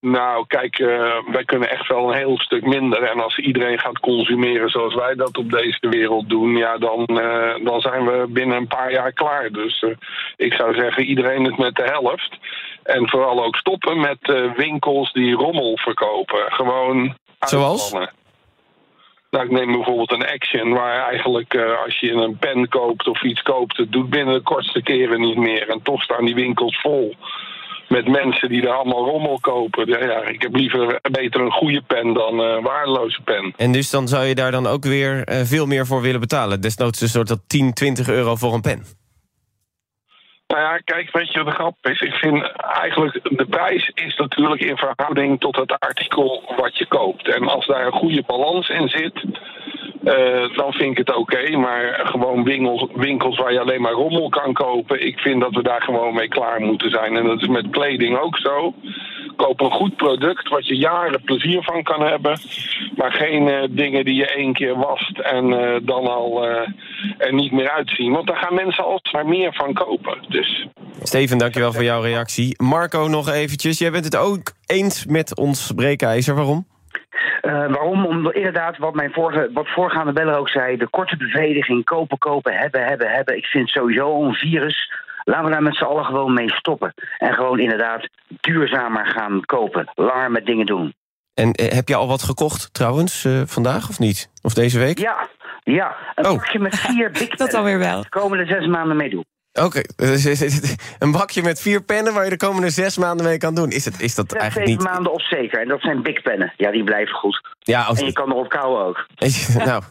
Nou, 0.00 0.46
kijk, 0.46 0.78
eh, 0.78 1.16
wij 1.32 1.44
kunnen 1.44 1.70
echt 1.70 1.88
wel 1.88 2.08
een 2.08 2.18
heel 2.18 2.38
stuk 2.38 2.66
minder. 2.66 3.02
En 3.02 3.20
als 3.20 3.38
iedereen 3.38 3.78
gaat 3.78 4.00
consumeren 4.00 4.68
zoals 4.68 4.94
wij 4.94 5.14
dat 5.14 5.36
op 5.36 5.50
deze 5.50 5.88
wereld 5.88 6.28
doen, 6.28 6.56
ja, 6.56 6.78
dan, 6.78 7.06
eh, 7.06 7.64
dan 7.64 7.80
zijn 7.80 8.04
we 8.04 8.26
binnen 8.28 8.56
een 8.56 8.66
paar 8.66 8.92
jaar 8.92 9.12
klaar. 9.12 9.50
Dus 9.50 9.82
eh, 9.82 9.90
ik 10.36 10.52
zou 10.52 10.74
zeggen, 10.74 11.04
iedereen 11.04 11.44
het 11.44 11.58
met 11.58 11.74
de 11.74 11.84
helft. 11.84 12.38
En 12.82 13.08
vooral 13.08 13.44
ook 13.44 13.56
stoppen 13.56 14.00
met 14.00 14.52
winkels 14.56 15.12
die 15.12 15.34
rommel 15.34 15.76
verkopen. 15.76 16.52
Gewoon 16.52 17.14
Zoals? 17.40 17.94
Nou, 19.32 19.44
ik 19.44 19.50
neem 19.50 19.72
bijvoorbeeld 19.72 20.12
een 20.12 20.26
Action, 20.26 20.72
waar 20.72 21.08
eigenlijk 21.08 21.54
eh, 21.54 21.82
als 21.84 22.00
je 22.00 22.12
een 22.12 22.36
pen 22.36 22.68
koopt 22.68 23.08
of 23.08 23.22
iets 23.22 23.42
koopt, 23.42 23.76
het 23.76 23.92
doet 23.92 24.10
binnen 24.10 24.34
de 24.34 24.40
kortste 24.40 24.82
keren 24.82 25.20
niet 25.20 25.36
meer. 25.36 25.68
En 25.68 25.82
toch 25.82 26.02
staan 26.02 26.24
die 26.24 26.34
winkels 26.34 26.80
vol 26.80 27.14
met 27.88 28.08
mensen 28.08 28.48
die 28.48 28.62
er 28.62 28.72
allemaal 28.72 29.04
rommel 29.04 29.38
kopen. 29.40 29.88
Ja, 29.88 30.26
ik 30.26 30.42
heb 30.42 30.54
liever 30.54 30.98
beter 31.10 31.40
een 31.40 31.50
goede 31.50 31.82
pen 31.86 32.12
dan 32.12 32.38
een 32.38 32.62
waardeloze 32.62 33.20
pen. 33.22 33.52
En 33.56 33.72
dus 33.72 33.90
dan 33.90 34.08
zou 34.08 34.24
je 34.24 34.34
daar 34.34 34.50
dan 34.50 34.66
ook 34.66 34.84
weer 34.84 35.24
eh, 35.24 35.40
veel 35.44 35.66
meer 35.66 35.86
voor 35.86 36.00
willen 36.02 36.20
betalen. 36.20 36.60
Desnoods 36.60 37.00
een 37.00 37.08
soort 37.08 37.28
dat 37.28 37.40
10, 37.46 37.72
20 37.72 38.08
euro 38.08 38.36
voor 38.36 38.54
een 38.54 38.60
pen. 38.60 39.01
Nou 40.52 40.64
ja, 40.64 40.78
kijk, 40.78 41.10
weet 41.12 41.32
je 41.32 41.38
wat 41.38 41.46
de 41.46 41.52
grap 41.52 41.76
is? 41.82 42.00
Ik 42.00 42.14
vind 42.14 42.52
eigenlijk, 42.56 43.20
de 43.22 43.46
prijs 43.46 43.90
is 43.94 44.16
natuurlijk 44.16 44.60
in 44.60 44.76
verhouding 44.76 45.40
tot 45.40 45.56
het 45.56 45.80
artikel 45.80 46.42
wat 46.56 46.78
je 46.78 46.86
koopt. 46.86 47.28
En 47.28 47.48
als 47.48 47.66
daar 47.66 47.86
een 47.86 47.92
goede 47.92 48.22
balans 48.26 48.68
in 48.68 48.88
zit, 48.88 49.24
eh, 50.04 50.56
dan 50.56 50.72
vind 50.72 50.90
ik 50.90 51.06
het 51.06 51.16
oké. 51.16 51.56
Maar 51.56 52.00
gewoon 52.04 52.44
winkels, 52.44 52.86
winkels 52.94 53.38
waar 53.38 53.52
je 53.52 53.60
alleen 53.60 53.80
maar 53.80 53.92
rommel 53.92 54.28
kan 54.28 54.52
kopen, 54.52 55.06
ik 55.06 55.18
vind 55.18 55.40
dat 55.40 55.54
we 55.54 55.62
daar 55.62 55.82
gewoon 55.82 56.14
mee 56.14 56.28
klaar 56.28 56.60
moeten 56.60 56.90
zijn. 56.90 57.16
En 57.16 57.24
dat 57.24 57.40
is 57.40 57.48
met 57.48 57.70
kleding 57.70 58.18
ook 58.18 58.38
zo. 58.38 58.74
Koop 59.36 59.60
een 59.60 59.70
goed 59.70 59.96
product 59.96 60.48
waar 60.48 60.64
je 60.64 60.76
jaren 60.76 61.22
plezier 61.22 61.62
van 61.62 61.82
kan 61.82 62.02
hebben. 62.02 62.38
Maar 62.96 63.12
geen 63.12 63.48
eh, 63.48 63.62
dingen 63.70 64.04
die 64.04 64.14
je 64.14 64.26
één 64.26 64.52
keer 64.52 64.76
wast 64.76 65.18
en 65.18 65.52
eh, 65.52 65.80
dan 65.82 66.06
al 66.06 66.44
er 67.18 67.32
niet 67.32 67.52
meer 67.52 67.70
uitzien. 67.70 68.12
Want 68.12 68.26
daar 68.26 68.36
gaan 68.36 68.54
mensen 68.54 68.84
alsmaar 68.84 69.26
meer 69.26 69.54
van 69.54 69.72
kopen. 69.72 70.18
Dus 70.28 70.41
Steven, 71.02 71.38
dankjewel 71.38 71.72
voor 71.72 71.82
jouw 71.84 72.00
reactie. 72.02 72.62
Marco, 72.62 73.08
nog 73.08 73.28
eventjes. 73.28 73.78
Jij 73.78 73.90
bent 73.90 74.04
het 74.04 74.16
ook 74.16 74.52
eens 74.66 75.06
met 75.06 75.36
ons 75.36 75.72
breekijzer. 75.76 76.34
Waarom? 76.34 76.66
Eh, 77.40 77.52
waarom? 77.52 78.06
Omdat 78.06 78.34
inderdaad, 78.34 78.78
wat 78.78 78.94
mijn 78.94 79.12
vorige, 79.12 79.50
wat 79.52 79.68
voorgaande 79.68 80.12
beller 80.12 80.36
ook 80.36 80.48
zei, 80.48 80.76
de 80.76 80.88
korte 80.90 81.16
bevrediging, 81.16 81.84
kopen, 81.84 82.18
kopen, 82.18 82.52
hebben, 82.54 82.84
hebben, 82.84 83.10
hebben. 83.10 83.36
Ik 83.36 83.44
vind 83.44 83.68
sowieso 83.68 84.22
een 84.22 84.34
virus. 84.34 84.92
Laten 85.24 85.44
we 85.44 85.50
daar 85.50 85.62
met 85.62 85.76
z'n 85.76 85.84
allen 85.84 86.04
gewoon 86.04 86.34
mee 86.34 86.50
stoppen. 86.50 86.94
En 87.18 87.34
gewoon 87.34 87.58
inderdaad 87.58 88.08
duurzamer 88.40 89.06
gaan 89.06 89.40
kopen. 89.44 89.90
Langer 89.94 90.30
met 90.30 90.46
dingen 90.46 90.66
doen. 90.66 90.94
En 91.34 91.52
eh, 91.52 91.72
heb 91.74 91.88
je 91.88 91.94
al 91.94 92.08
wat 92.08 92.22
gekocht 92.22 92.74
trouwens 92.74 93.24
eh, 93.24 93.40
vandaag 93.46 93.88
of 93.88 93.98
niet? 93.98 94.30
Of 94.42 94.54
deze 94.54 94.78
week? 94.78 94.98
Ja, 94.98 95.28
ja. 95.62 95.96
Een 96.14 96.26
Oh. 96.26 96.36
pakje 96.36 96.58
met 96.58 96.78
vier 96.78 97.10
Big 97.18 97.28
Dat 97.28 97.54
alweer 97.54 97.78
wel. 97.78 98.02
De 98.02 98.08
komende 98.08 98.46
zes 98.46 98.66
maanden 98.66 98.96
meedoen. 98.96 99.24
Oké, 99.52 99.80
dus 99.96 100.26
is 100.26 100.40
het 100.40 100.94
een 100.98 101.12
bakje 101.12 101.42
met 101.42 101.60
vier 101.60 101.82
pennen 101.82 102.14
waar 102.14 102.24
je 102.24 102.30
de 102.30 102.36
komende 102.36 102.70
zes 102.70 102.96
maanden 102.96 103.26
mee 103.26 103.38
kan 103.38 103.54
doen. 103.54 103.70
Is, 103.70 103.84
het, 103.84 104.00
is 104.00 104.14
dat 104.14 104.32
eigenlijk 104.32 104.68
zeven 104.68 104.84
niet... 104.84 104.94
maanden 104.94 105.12
op 105.12 105.20
zeker. 105.20 105.60
En 105.60 105.68
dat 105.68 105.80
zijn 105.80 106.02
big 106.02 106.22
pennen. 106.22 106.52
Ja, 106.56 106.70
die 106.70 106.84
blijven 106.84 107.14
goed. 107.14 107.40
Ja, 107.58 107.82
als, 107.82 108.00
En 108.00 108.06
je 108.06 108.12
kan 108.12 108.30
erop 108.30 108.48
kouwen 108.48 108.84
ook. 108.84 109.06
nou, 109.66 109.82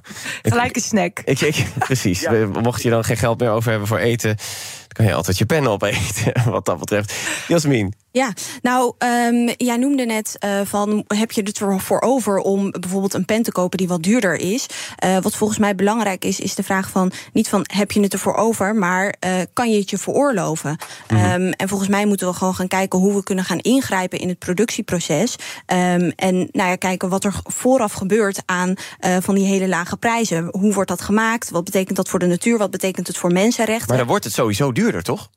Gelijk 0.42 0.76
een 0.76 0.82
snack. 0.82 1.20
ik, 1.20 1.42
ik, 1.42 1.66
precies. 1.78 2.22
Ja. 2.22 2.46
Mocht 2.46 2.82
je 2.82 2.90
dan 2.90 3.04
geen 3.04 3.18
geld 3.18 3.40
meer 3.40 3.50
over 3.50 3.70
hebben 3.70 3.88
voor 3.88 3.98
eten... 3.98 4.36
dan 4.36 4.88
kan 4.88 5.06
je 5.06 5.14
altijd 5.14 5.38
je 5.38 5.46
pennen 5.46 5.72
opeten, 5.72 6.34
wat 6.52 6.66
dat 6.66 6.80
betreft. 6.80 7.14
Jasmin, 7.48 7.94
Ja, 8.14 8.34
nou, 8.62 8.94
ehm, 8.98 9.50
jij 9.58 9.78
noemde 9.78 10.06
net 10.06 10.36
eh, 10.40 10.62
van 10.64 11.04
heb 11.08 11.32
je 11.32 11.42
het 11.42 11.60
ervoor 11.60 12.02
over 12.02 12.38
om 12.38 12.72
bijvoorbeeld 12.72 13.14
een 13.14 13.26
pen 13.26 13.44
te 13.44 13.52
kopen 13.52 13.78
die 13.78 13.88
wat 13.88 14.04
duurder 14.04 14.36
is. 14.36 14.66
Eh, 14.96 15.18
wat 15.18 15.36
volgens 15.36 15.60
mij 15.60 15.76
belangrijk 15.76 16.26
is, 16.26 16.40
is 16.40 16.56
de 16.56 16.64
vraag 16.64 16.90
van 16.90 17.12
niet 17.34 17.50
van 17.50 17.66
heb 17.74 17.92
je 17.92 18.02
het 18.02 18.14
ervoor 18.14 18.36
over, 18.36 18.76
maar 18.76 19.16
eh, 19.20 19.40
kan 19.54 19.72
je 19.72 19.80
het 19.80 19.90
je 19.90 19.98
veroorloven? 19.98 20.78
Ehm, 21.08 21.52
en 21.52 21.68
volgens 21.68 21.90
mij 21.90 22.06
moeten 22.06 22.28
we 22.28 22.34
gewoon 22.34 22.56
gaan 22.56 22.68
kijken 22.68 23.00
hoe 23.00 23.16
we 23.16 23.24
kunnen 23.24 23.46
gaan 23.46 23.60
ingrijpen 23.60 24.20
in 24.20 24.28
het 24.28 24.40
productieproces. 24.40 25.36
Ehm, 25.66 26.12
en 26.16 26.36
nou 26.52 26.70
ja, 26.70 26.76
kijken 26.76 27.10
wat 27.10 27.24
er 27.24 27.34
vooraf 27.44 27.94
gebeurt 27.94 28.42
aan 28.46 28.74
van 29.20 29.36
die 29.36 29.46
hele 29.46 29.68
lage 29.68 29.98
prijzen. 29.98 30.48
Hoe 30.52 30.74
wordt 30.74 30.90
dat 30.90 31.02
gemaakt? 31.02 31.50
Wat 31.50 31.64
betekent 31.64 31.96
dat 31.96 32.10
voor 32.10 32.20
de 32.20 32.26
natuur? 32.26 32.58
Wat 32.58 32.72
betekent 32.72 33.08
het 33.08 33.18
voor 33.18 33.32
mensenrechten? 33.32 33.88
maar 33.88 33.98
dan 33.98 34.08
wordt 34.08 34.24
het 34.24 34.34
sowieso 34.34 34.72
duurder, 34.72 35.04
toch? 35.04 35.30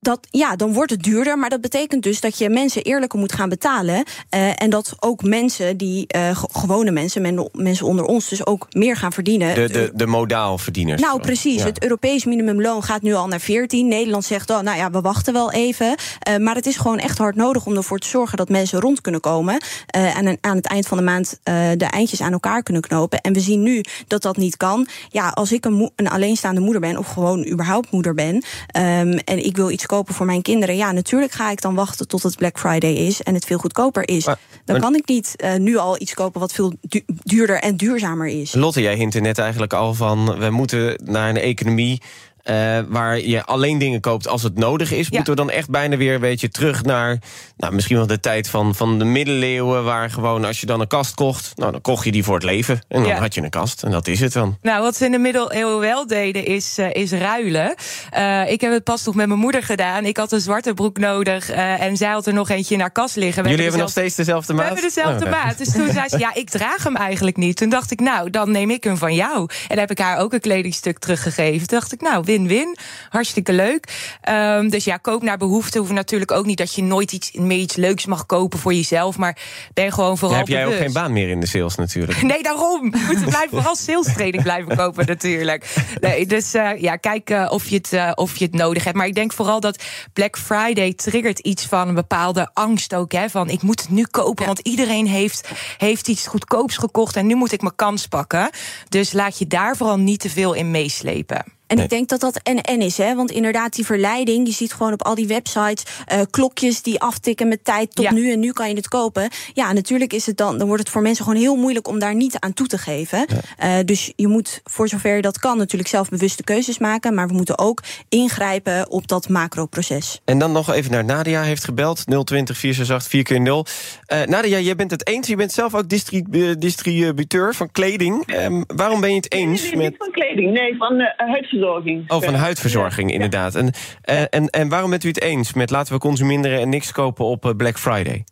Dat, 0.00 0.26
ja, 0.30 0.56
dan 0.56 0.72
wordt 0.72 0.90
het 0.90 1.02
duurder. 1.02 1.38
Maar 1.38 1.50
dat 1.50 1.60
betekent 1.60 2.02
dus 2.02 2.20
dat 2.20 2.38
je 2.38 2.48
mensen 2.50 2.82
eerlijker 2.82 3.18
moet 3.18 3.32
gaan 3.32 3.48
betalen. 3.48 4.04
eh, 4.28 4.62
en 4.62 4.70
dat 4.70 4.94
ook 5.00 5.22
mensen 5.22 5.76
die, 5.76 6.06
eh, 6.06 6.36
ge- 6.36 6.48
gewone 6.52 6.90
mensen, 6.90 7.22
men- 7.22 7.48
mensen 7.52 7.86
onder 7.86 8.04
ons, 8.04 8.28
dus 8.28 8.46
ook 8.46 8.66
meer 8.70 8.96
gaan 8.96 9.12
verdienen. 9.12 9.54
De, 9.54 9.68
de, 9.68 9.90
de 9.94 10.06
modaalverdieners. 10.06 11.00
Nou, 11.02 11.20
precies. 11.20 11.58
Ja. 11.60 11.64
Het 11.66 11.82
Europees 11.82 12.24
minimumloon 12.24 12.82
gaat 12.82 13.02
nu 13.02 13.14
al 13.14 13.26
naar 13.28 13.40
14. 13.40 13.88
Nederland 13.88 14.24
zegt, 14.24 14.50
oh, 14.50 14.60
nou 14.60 14.76
ja, 14.76 14.90
we 14.90 15.00
wachten 15.00 15.32
wel 15.32 15.52
even. 15.52 15.94
Eh, 16.18 16.36
maar 16.36 16.54
het 16.54 16.66
is 16.66 16.76
gewoon 16.76 16.98
echt 16.98 17.18
hard 17.18 17.36
nodig 17.36 17.66
om 17.66 17.76
ervoor 17.76 17.98
te 17.98 18.08
zorgen 18.08 18.36
dat 18.36 18.48
mensen 18.48 18.80
rond 18.80 19.00
kunnen 19.00 19.20
komen. 19.20 19.60
en 19.86 20.38
aan 20.40 20.56
het 20.56 20.66
eind 20.66 20.86
van 20.86 20.96
de 20.98 21.04
maand 21.04 21.38
de 21.76 21.84
eindjes 21.90 22.20
aan 22.22 22.32
elkaar 22.32 22.62
kunnen 22.62 22.82
knopen. 22.82 23.20
En 23.20 23.32
we 23.32 23.40
zien 23.40 23.62
nu 23.62 23.80
dat 24.06 24.22
dat 24.22 24.36
niet 24.36 24.56
kan. 24.56 24.86
Ja, 25.08 25.28
als 25.28 25.52
ik 25.52 25.64
een, 25.64 25.90
een 25.96 26.08
alleenstaande 26.08 26.60
moeder 26.60 26.80
ben, 26.80 26.96
of 26.96 27.06
gewoon 27.06 27.46
überhaupt 27.46 27.90
moeder 27.90 28.14
ben. 28.14 28.42
ehm, 28.66 29.18
en 29.24 29.44
ik 29.44 29.56
wil 29.56 29.70
iets 29.70 29.86
kopen 29.90 30.14
voor 30.14 30.26
mijn 30.26 30.42
kinderen. 30.42 30.76
Ja, 30.76 30.92
natuurlijk 30.92 31.32
ga 31.32 31.50
ik 31.50 31.60
dan 31.60 31.74
wachten 31.74 32.08
tot 32.08 32.22
het 32.22 32.36
Black 32.36 32.58
Friday 32.58 32.92
is 32.92 33.22
en 33.22 33.34
het 33.34 33.44
veel 33.44 33.58
goedkoper 33.58 34.08
is. 34.08 34.26
Maar- 34.26 34.38
dan 34.64 34.74
maar- 34.80 34.84
kan 34.84 34.94
ik 34.94 35.08
niet 35.08 35.36
eh, 35.36 35.54
nu 35.54 35.76
al 35.76 36.00
iets 36.00 36.14
kopen 36.14 36.40
wat 36.40 36.52
veel 36.52 36.72
du- 36.80 37.04
duurder 37.06 37.60
en 37.60 37.76
duurzamer 37.76 38.26
is. 38.26 38.54
Lotte, 38.54 38.80
jij 38.82 38.94
hintte 38.94 39.20
net 39.20 39.38
eigenlijk 39.38 39.72
al 39.72 39.94
van... 39.94 40.38
we 40.38 40.50
moeten 40.50 41.00
naar 41.04 41.28
een 41.28 41.36
economie 41.36 42.02
eh, 42.42 42.78
waar 42.88 43.20
je 43.20 43.44
alleen 43.44 43.78
dingen 43.78 44.00
koopt 44.00 44.28
als 44.28 44.42
het 44.42 44.58
nodig 44.58 44.92
is. 44.92 45.08
Ja. 45.08 45.16
Moeten 45.16 45.32
we 45.34 45.40
dan 45.40 45.50
echt 45.50 45.70
bijna 45.70 45.96
weer 45.96 46.14
een 46.14 46.20
beetje 46.20 46.48
terug 46.48 46.82
naar... 46.82 47.18
Nou, 47.60 47.74
misschien 47.74 47.96
wel 47.96 48.06
de 48.06 48.20
tijd 48.20 48.48
van, 48.48 48.74
van 48.74 48.98
de 48.98 49.04
middeleeuwen... 49.04 49.84
waar 49.84 50.10
gewoon 50.10 50.44
als 50.44 50.60
je 50.60 50.66
dan 50.66 50.80
een 50.80 50.86
kast 50.86 51.14
kocht... 51.14 51.52
nou, 51.56 51.72
dan 51.72 51.80
kocht 51.80 52.04
je 52.04 52.12
die 52.12 52.24
voor 52.24 52.34
het 52.34 52.44
leven. 52.44 52.74
En 52.88 53.00
dan 53.02 53.08
Ja. 53.10 53.18
had 53.18 53.34
je 53.34 53.42
een 53.42 53.50
kast. 53.50 53.82
En 53.82 53.90
dat 53.90 54.06
is 54.08 54.20
het 54.20 54.32
dan. 54.32 54.58
Nou, 54.62 54.82
wat 54.82 54.96
ze 54.96 55.04
in 55.04 55.10
de 55.10 55.18
middeleeuwen 55.18 55.78
wel 55.80 56.06
deden, 56.06 56.44
is, 56.44 56.78
eh, 56.78 56.92
is 56.94 57.12
ruilen. 57.12 57.74
Eh, 58.10 58.50
ik 58.50 58.60
heb 58.60 58.72
het 58.72 58.84
pas 58.84 59.04
nog 59.04 59.14
met 59.14 59.26
mijn 59.26 59.38
moeder 59.40 59.62
gedaan. 59.62 60.04
Ik 60.04 60.16
had 60.16 60.32
een 60.32 60.40
zwarte 60.40 60.74
broek 60.74 60.98
nodig 60.98 61.50
eh, 61.50 61.80
en 61.82 61.96
zij 61.96 62.08
had 62.10 62.26
er 62.26 62.32
nog 62.34 62.48
eentje 62.48 62.74
in 62.74 62.80
haar 62.80 62.90
kast 62.90 63.16
liggen. 63.16 63.42
We 63.42 63.48
Jullie 63.48 63.64
hebben 63.64 63.80
nog 63.82 63.90
steeds 63.90 64.14
dezelfde 64.14 64.52
We 64.52 64.58
maat? 64.58 64.66
hebben 64.66 64.84
dezelfde 64.84 65.24
Oh, 65.24 65.30
maat. 65.30 65.58
Dus 65.58 65.72
toen 65.72 65.90
zei 65.92 66.08
ze, 66.08 66.18
ja, 66.18 66.34
ik 66.34 66.50
draag 66.50 66.84
hem 66.84 66.96
eigenlijk 66.96 67.36
niet. 67.36 67.56
Toen 67.56 67.68
dacht 67.68 67.90
ik, 67.90 68.00
nou, 68.00 68.30
dan 68.30 68.50
neem 68.50 68.70
ik 68.70 68.84
hem 68.84 68.96
van 68.96 69.14
jou. 69.14 69.40
En 69.40 69.48
dan 69.68 69.78
heb 69.78 69.90
ik 69.90 69.98
haar 69.98 70.18
ook 70.18 70.32
een 70.32 70.40
kledingstuk 70.40 70.98
teruggegeven. 70.98 71.66
Toen 71.66 71.78
dacht 71.78 71.92
ik, 71.92 72.00
nou, 72.00 72.22
win-win. 72.24 72.76
Hartstikke 73.08 73.52
leuk. 73.52 74.16
Ehm, 74.20 74.68
dus 74.68 74.84
ja, 74.84 74.96
koop 74.96 75.22
naar 75.22 75.36
behoefte. 75.38 75.78
Hoeft 75.78 75.92
natuurlijk 75.92 76.30
ook 76.32 76.46
niet 76.46 76.58
dat 76.58 76.74
je 76.74 76.82
nooit 76.82 77.12
iets, 77.12 77.30
meer 77.50 77.58
iets 77.58 77.76
leuks 77.76 78.06
mag 78.06 78.26
kopen 78.26 78.58
voor 78.58 78.74
jezelf. 78.74 79.18
Maar 79.18 79.38
ben 79.74 79.92
gewoon 79.92 80.08
Dan 80.08 80.18
vooral 80.18 80.38
heb 80.38 80.48
jij 80.48 80.66
ook 80.66 80.76
geen 80.76 80.92
baan 80.92 81.12
meer 81.12 81.28
in 81.28 81.40
de 81.40 81.46
sales 81.46 81.74
natuurlijk. 81.74 82.22
Nee, 82.30 82.42
daarom. 82.42 82.94
Je 82.94 83.04
moet 83.06 83.24
blijven 83.24 83.50
vooral 83.58 83.76
sales 83.76 84.12
training 84.12 84.42
blijven 84.42 84.76
kopen 84.76 85.06
natuurlijk. 85.06 85.74
Nee, 86.00 86.26
dus 86.26 86.54
eh, 86.54 86.80
ja, 86.80 86.96
kijk 86.96 87.30
eh, 87.30 87.46
of, 87.50 87.68
je 87.68 87.76
het, 87.76 87.92
eh, 87.92 88.10
of 88.14 88.36
je 88.36 88.44
het 88.44 88.54
nodig 88.54 88.84
hebt. 88.84 88.96
Maar 88.96 89.06
ik 89.06 89.14
denk 89.14 89.32
vooral 89.32 89.60
dat 89.60 89.82
Black 90.12 90.38
Friday 90.38 90.92
triggert 90.92 91.38
iets 91.38 91.66
van 91.66 91.88
een 91.88 91.94
bepaalde 91.94 92.50
angst 92.52 92.94
ook. 92.94 93.12
Hè, 93.12 93.28
van 93.28 93.48
ik 93.48 93.62
moet 93.62 93.80
het 93.80 93.90
nu 93.90 94.04
kopen, 94.10 94.46
want 94.46 94.58
iedereen 94.58 95.06
heeft, 95.06 95.50
heeft 95.78 96.08
iets 96.08 96.26
goedkoops 96.26 96.76
gekocht... 96.76 97.16
en 97.16 97.26
nu 97.26 97.34
moet 97.34 97.52
ik 97.52 97.62
mijn 97.62 97.76
kans 97.76 98.06
pakken. 98.06 98.50
Dus 98.88 99.12
laat 99.12 99.38
je 99.38 99.46
daar 99.46 99.76
vooral 99.76 99.98
niet 99.98 100.20
te 100.20 100.30
veel 100.30 100.52
in 100.52 100.70
meeslepen. 100.70 101.59
En 101.70 101.76
Nee. 101.76 101.84
ik 101.84 101.90
denk 101.90 102.08
dat 102.08 102.20
dat 102.20 102.40
en-en 102.42 102.80
is, 102.80 102.96
hè? 102.96 103.14
Want 103.14 103.30
inderdaad, 103.30 103.72
die 103.74 103.84
verleiding, 103.86 104.46
je 104.46 104.52
ziet 104.52 104.72
gewoon 104.72 104.92
op 104.92 105.02
al 105.04 105.14
die 105.14 105.26
websites 105.26 105.82
eh, 106.06 106.20
klokjes 106.30 106.82
die 106.82 107.00
aftikken 107.00 107.48
met 107.48 107.64
tijd 107.64 107.94
tot 107.94 108.04
Ja. 108.04 108.12
nu 108.12 108.32
en 108.32 108.40
nu 108.40 108.52
kan 108.52 108.68
je 108.68 108.74
het 108.74 108.88
kopen. 108.88 109.28
Ja, 109.52 109.72
natuurlijk 109.72 110.12
is 110.12 110.26
het 110.26 110.36
dan, 110.36 110.58
dan 110.58 110.66
wordt 110.66 110.82
het 110.82 110.92
voor 110.92 111.02
mensen 111.02 111.24
gewoon 111.24 111.40
heel 111.40 111.56
moeilijk 111.56 111.88
om 111.88 111.98
daar 111.98 112.14
niet 112.14 112.38
aan 112.38 112.52
toe 112.54 112.66
te 112.66 112.78
geven. 112.78 113.26
Eh, 113.58 113.74
dus 113.84 114.12
je 114.16 114.28
moet 114.28 114.60
voor 114.64 114.88
zover 114.88 115.16
je 115.16 115.22
dat 115.22 115.38
kan 115.38 115.56
natuurlijk 115.58 115.90
zelf 115.90 116.08
bewuste 116.08 116.42
keuzes 116.44 116.78
maken, 116.78 117.14
maar 117.14 117.26
we 117.28 117.34
moeten 117.34 117.58
ook 117.58 117.82
ingrijpen 118.08 118.90
op 118.90 119.08
dat 119.08 119.28
macroproces. 119.28 120.20
En 120.24 120.38
dan 120.38 120.52
nog 120.52 120.72
even 120.72 120.90
naar 120.90 121.04
Nadia 121.04 121.42
heeft 121.42 121.64
gebeld. 121.64 122.04
020 122.24 122.56
468 122.56 123.10
4 123.10 123.22
keer 123.22 123.40
0 123.40 123.66
Eh, 124.06 124.22
Nadia, 124.22 124.58
jij 124.58 124.76
bent 124.76 124.90
het 124.90 125.06
eens. 125.08 125.26
Je 125.28 125.36
bent 125.36 125.52
zelf 125.52 125.74
ook 125.74 125.88
distribu- 125.88 126.58
distributeur 126.58 127.54
van 127.54 127.70
kleding. 127.70 128.26
Ehm, 128.26 128.62
waarom 128.66 129.00
ben 129.00 129.10
je 129.10 129.16
het 129.16 129.32
eens 129.32 129.62
Nee, 129.62 129.76
met... 129.76 129.88
niet 129.88 129.96
van 129.98 130.10
kleding, 130.10 130.52
nee, 130.52 130.76
van 130.76 131.00
eh, 131.00 131.28
huidverzorging. 131.60 132.10
Oh, 132.10 132.22
van 132.22 132.34
huidverzorging, 132.34 133.12
inderdaad. 133.12 133.54
En, 133.54 133.72
eh, 134.02 134.22
en, 134.30 134.46
en 134.46 134.68
waarom 134.68 134.90
bent 134.90 135.04
u 135.04 135.08
het 135.08 135.22
eens 135.22 135.54
met 135.54 135.70
laten 135.70 135.92
we 135.92 135.98
consumeren 135.98 136.60
en 136.60 136.68
niks 136.68 136.92
kopen 136.92 137.24
op 137.24 137.44
eh, 137.44 137.50
Black 137.56 137.78
Friday? 137.78 138.24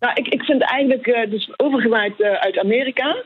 Nou, 0.00 0.12
ik, 0.14 0.26
ik 0.28 0.42
vind 0.42 0.62
eigenlijk, 0.62 1.06
eh 1.06 1.30
dus 1.30 1.50
overgewaaid 1.56 2.22
uit 2.22 2.58
Amerika, 2.58 3.16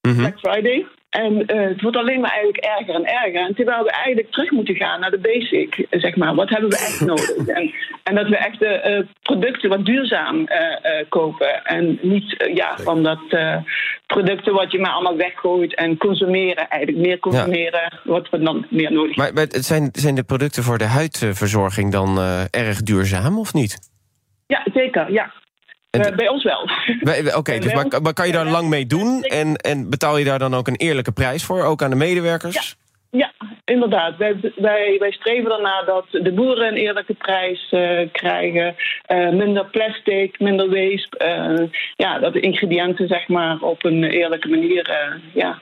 Mhm. 0.00 0.16
Black 0.16 0.38
Friday. 0.38 0.86
En 1.10 1.36
het 1.46 1.80
wordt 1.80 1.96
alleen 1.96 2.20
maar 2.20 2.30
eigenlijk 2.30 2.64
erger 2.64 2.94
en 2.94 3.06
erger. 3.06 3.46
En 3.46 3.54
terwijl 3.54 3.84
we 3.84 3.90
eigenlijk 3.90 4.32
terug 4.32 4.50
moeten 4.50 4.74
gaan 4.74 5.00
naar 5.00 5.10
de 5.10 5.18
basic, 5.18 5.86
zeg 5.90 6.16
maar. 6.16 6.34
Wat 6.34 6.48
hebben 6.48 6.70
we 6.70 6.76
echt 6.76 7.00
nodig? 7.10 7.46
En, 7.46 7.72
en 8.08 8.14
dat 8.14 8.28
we 8.28 8.36
echt 8.36 8.58
de 8.58 8.66
eh, 8.66 9.04
producten 9.22 9.68
wat 9.68 9.84
duurzaam 9.84 10.46
eh, 10.46 10.98
eh, 11.00 11.06
kopen. 11.08 11.64
En 11.64 11.98
niet 12.02 12.36
eh, 12.36 12.54
ja, 12.54 12.76
van 12.78 13.02
dat 13.02 13.20
eh, 13.28 13.56
producten 14.06 14.52
wat 14.54 14.72
je 14.72 14.78
maar 14.80 14.90
allemaal 14.90 15.16
weggooit. 15.16 15.74
En 15.74 15.96
consumeren, 15.96 16.68
eigenlijk 16.68 17.06
meer 17.06 17.18
consumeren. 17.18 18.00
Wat 18.04 18.28
we 18.30 18.38
dan 18.38 18.66
meer 18.70 18.92
nodig 18.92 19.16
Maar, 19.16 19.32
maar 19.32 19.42
het 19.42 19.64
zijn, 19.64 19.88
zijn 19.92 20.14
de 20.14 20.22
producten 20.24 20.62
voor 20.62 20.78
de 20.78 20.84
huidverzorging 20.84 21.92
dan 21.92 22.18
eh, 22.18 22.42
erg 22.50 22.82
duurzaam 22.82 23.38
of 23.38 23.52
niet? 23.54 23.78
Ja, 24.46 24.66
zeker, 24.74 25.12
ja. 25.12 25.32
En- 25.90 26.00
Eh, 26.00 26.16
bij 26.16 26.28
ons 26.28 26.44
wel. 26.44 26.68
Oké, 27.36 27.58
dus 27.58 27.72
maar, 27.72 28.02
maar 28.02 28.12
kan 28.12 28.26
je 28.26 28.32
daar 28.32 28.44
ja, 28.44 28.50
lang 28.50 28.68
mee 28.68 28.86
doen? 28.86 29.22
En, 29.22 29.56
en 29.56 29.90
betaal 29.90 30.16
je 30.18 30.24
daar 30.24 30.38
dan 30.38 30.54
ook 30.54 30.66
een 30.68 30.76
eerlijke 30.76 31.12
prijs 31.12 31.44
voor, 31.44 31.62
ook 31.62 31.82
aan 31.82 31.90
de 31.90 31.96
medewerkers? 31.96 32.76
Ja, 33.10 33.32
inderdaad. 33.68 34.16
Wij, 34.16 34.36
wij, 34.56 34.96
wij 34.98 35.12
streven 35.12 35.52
ernaar 35.52 35.84
dat 35.84 36.06
de 36.10 36.32
boeren 36.32 36.66
een 36.66 36.76
eerlijke 36.76 37.14
prijs 37.14 37.68
eh, 37.70 38.08
krijgen. 38.12 38.76
Eh, 39.02 39.28
minder 39.30 39.66
plastic, 39.66 40.40
minder 40.40 40.68
waste. 40.70 41.18
eh, 41.18 41.66
ja, 41.96 42.18
dat 42.18 42.32
de 42.32 42.40
ingrediënten 42.40 43.08
zeg 43.08 43.28
maar 43.28 43.60
op 43.60 43.84
een 43.84 44.04
eerlijke 44.04 44.48
manier 44.48 45.10
ja, 45.34 45.58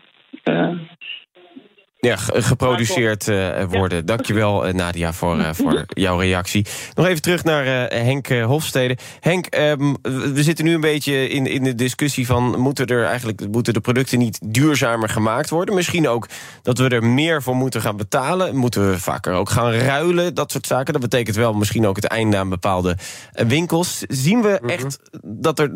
Ja, 2.06 2.16
ge- 2.16 2.42
geproduceerd 2.42 3.28
eh, 3.28 3.64
worden. 3.64 4.06
Dankjewel, 4.06 4.66
eh, 4.66 4.74
Nadia, 4.74 5.12
voor, 5.12 5.38
eh, 5.38 5.48
voor 5.52 5.84
jouw 6.06 6.18
reactie. 6.18 6.66
Nog 6.94 7.06
even 7.06 7.22
terug 7.22 7.44
naar 7.44 7.64
Henk 7.88 8.28
Hofstede. 8.28 8.96
Henk, 9.20 9.46
ehm, 9.46 9.94
we 10.02 10.42
zitten 10.42 10.64
nu 10.64 10.74
een 10.74 10.80
beetje 10.80 11.28
in, 11.28 11.46
in 11.46 11.62
de 11.64 11.74
discussie 11.74 12.26
van... 12.26 12.58
Moeten, 12.58 12.86
er 12.86 13.04
eigenlijk, 13.04 13.48
moeten 13.50 13.72
de 13.74 13.80
producten 13.80 14.18
niet 14.18 14.38
duurzamer 14.44 15.08
gemaakt 15.08 15.50
worden? 15.50 15.74
Misschien 15.74 16.08
ook 16.08 16.28
dat 16.62 16.78
we 16.78 16.88
er 16.88 17.04
meer 17.04 17.42
voor 17.42 17.56
moeten 17.56 17.80
gaan 17.80 17.96
betalen. 17.96 18.56
Moeten 18.56 18.90
we 18.90 18.98
vaker 18.98 19.32
ook 19.32 19.50
gaan 19.50 19.72
ruilen, 19.72 20.34
dat 20.34 20.50
soort 20.52 20.66
zaken. 20.66 20.92
Dat 20.92 21.02
betekent 21.02 21.36
wel 21.36 21.52
misschien 21.52 21.86
ook 21.86 21.96
het 21.96 22.04
einde 22.04 22.36
aan 22.36 22.48
bepaalde 22.48 22.96
winkels. 23.32 24.04
Zien 24.08 24.42
we 24.42 24.60
echt 24.66 24.98
dat 25.22 25.58
er... 25.58 25.70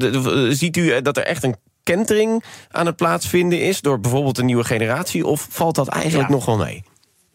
ziet 0.54 0.76
u 0.76 1.02
dat 1.02 1.16
er 1.16 1.24
echt 1.24 1.42
een 1.44 1.56
kentering 1.94 2.44
aan 2.70 2.86
het 2.86 2.96
plaatsvinden 2.96 3.60
is... 3.60 3.80
door 3.80 4.00
bijvoorbeeld 4.00 4.38
een 4.38 4.46
nieuwe 4.46 4.64
generatie? 4.64 5.26
Of 5.26 5.46
valt 5.50 5.74
dat 5.74 5.88
eigenlijk 5.88 6.28
Ja. 6.28 6.34
nog 6.34 6.44
wel 6.44 6.56
mee? 6.56 6.82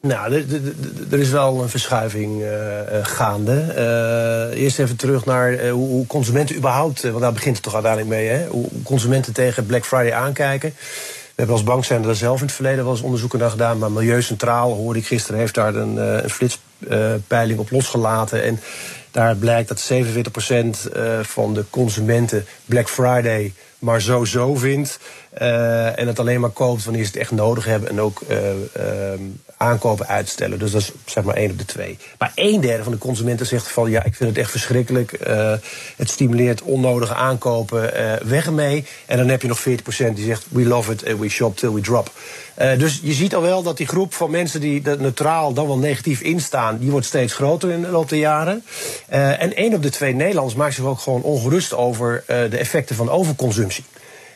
Nou, 0.01 0.33
er, 0.33 0.39
er- 0.53 0.55
er- 0.55 1.13
er 1.13 1.19
is 1.19 1.29
wel 1.29 1.61
een 1.61 1.69
verschuiving 1.69 2.41
eh, 2.41 2.79
eh, 2.99 3.05
gaande. 3.05 3.53
Eh, 3.61 4.61
eerst 4.61 4.79
even 4.79 4.95
terug 4.95 5.25
naar 5.25 5.67
hoe 5.69 6.07
consumenten 6.07 6.55
überhaupt... 6.55 7.01
want 7.03 7.19
daar 7.19 7.33
begint 7.33 7.55
het 7.55 7.63
toch 7.63 7.73
uiteindelijk 7.73 8.13
mee, 8.13 8.27
hè? 8.27 8.47
Hoe 8.47 8.67
consumenten 8.83 9.33
tegen 9.33 9.65
Black 9.65 9.85
Friday 9.85 10.13
aankijken. 10.13 10.69
We 10.69 11.41
hebben 11.41 11.55
als 11.55 11.65
bankzender 11.65 12.05
daar 12.07 12.15
zelf 12.15 12.39
in 12.39 12.45
het 12.45 12.55
verleden 12.55 12.83
wel 12.83 12.93
eens 12.93 13.01
onderzoeken 13.01 13.39
naar 13.39 13.49
gedaan. 13.49 13.77
Maar 13.77 13.91
Milieu 13.91 14.21
Centraal, 14.21 14.73
hoorde 14.73 14.99
ik 14.99 15.05
gisteren, 15.07 15.39
heeft 15.39 15.53
daar 15.53 15.75
een, 15.75 15.97
een 15.97 16.29
flitspeiling 16.89 17.59
op 17.59 17.71
losgelaten. 17.71 18.43
En 18.43 18.59
daar 19.11 19.35
blijkt 19.35 19.67
dat 19.67 19.91
47% 19.93 20.91
eh, 20.93 21.19
van 21.21 21.53
de 21.53 21.65
consumenten 21.69 22.45
Black 22.65 22.89
Friday 22.89 23.53
maar 23.79 24.01
zo-zo 24.01 24.55
vindt. 24.55 24.99
eh, 25.33 25.99
en 25.99 26.07
het 26.07 26.19
alleen 26.19 26.39
maar 26.39 26.49
koopt 26.49 26.83
wanneer 26.83 27.03
ze 27.03 27.11
het 27.11 27.19
echt 27.19 27.31
nodig 27.31 27.65
hebben. 27.65 27.89
En 27.89 28.01
ook 28.01 28.21
eh, 28.27 28.37
aankopen 29.57 30.07
uitstellen. 30.07 30.59
Dus 30.59 30.71
dat 30.71 30.81
is 30.81 30.91
zeg 31.05 31.23
maar 31.23 31.35
één 31.35 31.51
op 31.51 31.57
de 31.57 31.65
twee. 31.65 31.97
Maar 32.17 32.31
een 32.35 32.61
derde 32.61 32.83
van 32.83 32.91
de 32.91 32.97
consumenten 32.97 33.45
zegt 33.45 33.67
van 33.67 33.89
ja, 33.89 34.03
ik 34.03 34.15
vind 34.15 34.29
het 34.29 34.39
echt 34.39 34.51
verschrikkelijk. 34.51 35.13
Eh, 35.13 35.53
het 35.95 36.09
stimuleert 36.09 36.61
onnodige 36.61 37.13
aankopen. 37.13 37.93
eh, 37.95 38.27
weg 38.27 38.45
ermee. 38.45 38.85
En 39.05 39.17
dan 39.17 39.27
heb 39.27 39.41
je 39.41 39.47
nog 39.47 39.59
40% 39.59 40.15
die 40.15 40.25
zegt 40.25 40.45
we 40.49 40.65
love 40.65 40.91
it 40.91 41.07
and 41.07 41.19
we 41.19 41.29
shop 41.29 41.57
till 41.57 41.73
we 41.73 41.81
drop. 41.81 42.11
Eh, 42.55 42.77
dus 42.77 42.99
je 43.03 43.13
ziet 43.13 43.35
al 43.35 43.41
wel 43.41 43.63
dat 43.63 43.77
die 43.77 43.87
groep 43.87 44.13
van 44.13 44.31
mensen 44.31 44.61
die 44.61 44.81
er 44.83 45.01
neutraal 45.01 45.53
dan 45.53 45.67
wel 45.67 45.77
negatief 45.77 46.21
instaan, 46.21 46.77
die 46.77 46.91
wordt 46.91 47.05
steeds 47.05 47.33
groter 47.33 47.69
in 47.69 47.81
de 47.81 47.87
loop 47.87 48.09
der 48.09 48.19
jaren. 48.19 48.63
Eh, 49.07 49.41
en 49.41 49.55
één 49.55 49.73
op 49.73 49.81
de 49.81 49.89
twee 49.89 50.13
Nederlanders 50.13 50.55
maakt 50.55 50.73
zich 50.73 50.83
ook 50.83 50.99
gewoon 50.99 51.21
ongerust 51.21 51.73
over 51.73 52.23
eh, 52.27 52.37
de 52.49 52.57
effecten 52.57 52.95
van 52.95 53.09
overconsumptie. 53.09 53.83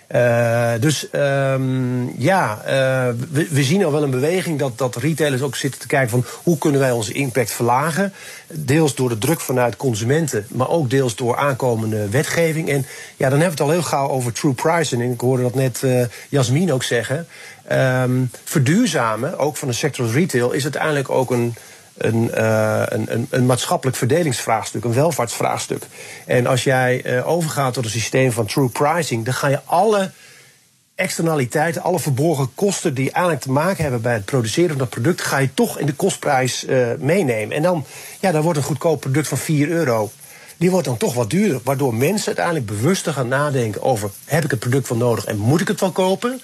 Eh, 0.10 0.72
dus 0.80 1.10
ehm, 1.10 2.20
ja, 2.22 2.62
eh, 2.66 3.14
we, 3.50 3.64
zien 3.64 3.86
al 3.86 3.92
wel 3.92 4.04
een 4.04 4.10
beweging 4.10 4.60
dat, 4.60 4.78
dat 4.78 4.96
retailers 4.96 5.42
ook 5.42 5.56
zitten 5.56 5.80
te 5.82 5.88
kijken 5.88 6.10
van 6.10 6.26
hoe 6.44 6.58
kunnen 6.58 6.80
wij 6.80 6.92
onze 6.92 7.14
impact 7.14 7.52
verlagen. 7.52 8.14
Deels 8.48 8.96
door 8.96 9.10
de 9.10 9.18
druk 9.18 9.40
vanuit 9.40 9.76
consumenten, 9.76 10.46
maar 10.50 10.70
ook 10.70 10.90
deels 10.90 11.16
door 11.16 11.38
aankomende 11.38 12.10
wetgeving. 12.10 12.70
En 12.70 12.86
ja, 13.18 13.30
dan 13.30 13.40
hebben 13.40 13.40
we 13.40 13.50
het 13.50 13.62
al 13.62 13.70
heel 13.70 13.82
gauw 13.82 14.10
over 14.10 14.34
true 14.34 14.54
pricing. 14.54 15.14
Ik 15.14 15.22
hoorde 15.22 15.44
dat 15.44 15.56
net 15.56 15.84
eh 15.84 16.06
Jasmin 16.30 16.74
ook 16.74 16.84
zeggen. 16.84 17.28
Ehm, 17.68 18.24
verduurzamen, 18.44 19.38
ook 19.38 19.58
van 19.58 19.68
de 19.68 19.74
sector 19.74 20.12
retail, 20.12 20.52
is 20.52 20.64
uiteindelijk 20.64 21.10
ook 21.10 21.32
een, 21.32 21.56
een, 22.00 22.32
eh, 22.32 22.84
een, 22.86 23.14
een, 23.14 23.28
een 23.30 23.46
maatschappelijk 23.46 23.98
verdelingsvraagstuk, 23.98 24.84
een 24.84 24.94
welvaartsvraagstuk. 24.94 25.84
En 26.26 26.48
als 26.48 26.64
jij 26.64 27.02
eh, 27.04 27.28
overgaat 27.28 27.74
tot 27.74 27.84
een 27.84 27.90
systeem 27.90 28.32
van 28.32 28.46
true 28.46 28.70
pricing, 28.70 29.26
dan 29.26 29.34
ga 29.34 29.48
je 29.48 29.60
alle 29.66 30.12
externaliteiten, 30.96 31.82
alle 31.82 32.00
verborgen 32.00 32.50
kosten 32.56 32.94
die 32.94 33.12
eigenlijk 33.12 33.44
te 33.44 33.52
maken 33.52 33.82
hebben 33.82 34.02
bij 34.02 34.14
het 34.14 34.26
produceren 34.26 34.70
van 34.70 34.78
dat 34.78 34.90
product, 34.90 35.22
ga 35.22 35.38
je 35.38 35.54
toch 35.54 35.80
in 35.80 35.86
de 35.86 35.94
kostprijs 35.94 36.66
eh, 36.66 36.88
meenemen. 36.98 37.56
En 37.56 37.62
dan, 37.62 37.86
ja, 38.20 38.32
dan 38.32 38.42
wordt 38.42 38.58
een 38.58 38.66
goedkoop 38.66 39.00
product 39.00 39.28
van 39.28 39.38
4 39.38 39.70
euro. 39.70 40.12
Die 40.58 40.72
wordt 40.72 40.86
dan 40.86 40.98
toch 40.98 41.14
wat 41.14 41.30
duurder. 41.30 41.62
Waardoor 41.64 41.94
mensen 41.94 42.28
uiteindelijk 42.28 42.66
bewuster 42.66 43.14
gaan 43.14 43.28
nadenken 43.28 43.82
over: 43.82 44.10
heb 44.26 44.44
ik 44.44 44.52
het 44.52 44.60
product 44.60 44.90
wel 44.90 44.98
nodig 44.98 45.26
en 45.26 45.38
moet 45.38 45.62
ik 45.62 45.68
het 45.68 45.80
wel 45.80 45.92
kopen? 45.92 46.42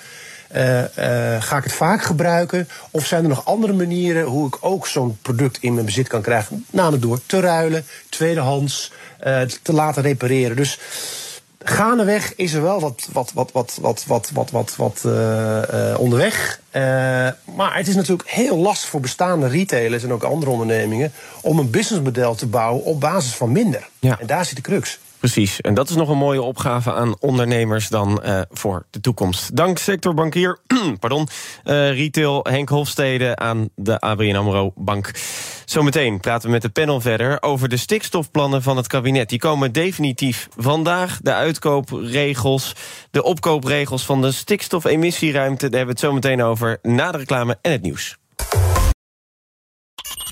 Eh, 0.48 1.34
eh, 1.36 1.42
ga 1.42 1.58
ik 1.58 1.64
het 1.64 1.74
vaak 1.74 2.04
gebruiken? 2.04 2.68
Of 2.92 3.06
zijn 3.06 3.24
er 3.24 3.30
nog 3.30 3.46
andere 3.46 3.74
manieren 3.74 4.24
hoe 4.24 4.48
ik 4.48 4.58
ook 4.60 4.88
zo'n 4.88 5.18
product 5.22 5.58
in 5.62 5.74
mijn 5.74 5.86
bezit 5.86 6.08
kan 6.08 6.22
krijgen? 6.22 6.66
Namelijk 6.70 7.02
door 7.02 7.20
te 7.26 7.40
ruilen, 7.40 7.86
tweedehands, 8.10 8.92
eh, 9.20 9.42
te 9.42 9.74
laten 9.74 10.02
repareren. 10.02 10.56
Dus 10.56 10.80
gaandeweg 11.64 12.36
is 12.36 12.54
er 12.54 12.62
wel 12.62 12.80
wat, 12.80 13.08
wat, 13.12 13.32
wat, 13.34 13.52
wat, 13.52 13.78
wat, 13.82 14.04
wat, 14.08 14.30
wat, 14.34 14.52
wat, 14.52 14.76
wat 14.76 15.06
onderweg. 15.98 16.60
Maar 17.56 17.76
het 17.76 17.88
is 17.88 17.96
natuurlijk 17.96 18.30
heel 18.30 18.58
lastig 18.58 18.90
voor 18.90 19.00
bestaande 19.00 19.48
retailers 19.48 20.04
en 20.04 20.14
ook 20.14 20.24
andere 20.24 20.52
ondernemingen 20.52 21.12
om 21.42 21.60
een 21.60 21.70
businessmodel 21.70 22.36
te 22.36 22.48
bouwen 22.48 22.84
op 22.84 23.00
basis 23.00 23.36
van 23.36 23.52
minder. 23.52 23.88
Ja. 24.00 24.20
En 24.20 24.28
daar 24.28 24.46
zit 24.46 24.56
de 24.56 24.62
crux. 24.62 25.00
Precies, 25.26 25.62
en 25.62 25.74
dat 25.74 25.90
is 25.90 25.96
nog 25.96 26.10
een 26.10 26.18
mooie 26.18 26.42
opgave 26.42 26.94
aan 26.94 27.16
ondernemers 27.20 27.88
dan 27.88 28.24
eh, 28.24 28.42
voor 28.52 28.86
de 28.90 29.00
toekomst. 29.00 29.56
Dank 29.56 29.78
sectorbankier, 29.78 30.60
pardon, 31.00 31.28
eh, 31.64 31.90
retail 31.90 32.44
Henk 32.44 32.70
Hofstede 32.70 33.36
aan 33.36 33.70
de 33.76 34.00
ABN 34.00 34.36
AMRO 34.36 34.74
Bank. 34.76 35.12
Zometeen 35.66 36.20
praten 36.20 36.48
we 36.48 36.54
met 36.54 36.62
de 36.62 36.70
panel 36.70 37.02
verder 37.02 37.42
over 37.42 37.70
de 37.70 37.78
stikstofplannen 37.78 38.62
van 38.62 38.78
het 38.78 38.88
kabinet. 38.88 39.30
Die 39.30 39.40
komen 39.40 39.72
definitief 39.72 40.48
vandaag. 40.58 41.20
De 41.22 41.34
uitkoopregels, 41.34 42.76
de 43.12 43.24
opkoopregels 43.24 44.06
van 44.06 44.22
de 44.22 44.32
stikstofemissieruimte... 44.32 45.70
daar 45.70 45.78
hebben 45.78 45.96
we 45.96 46.02
het 46.02 46.12
zometeen 46.12 46.42
over 46.42 46.80
na 46.82 47.12
de 47.12 47.18
reclame 47.18 47.58
en 47.62 47.72
het 47.72 47.82
nieuws. 47.82 48.18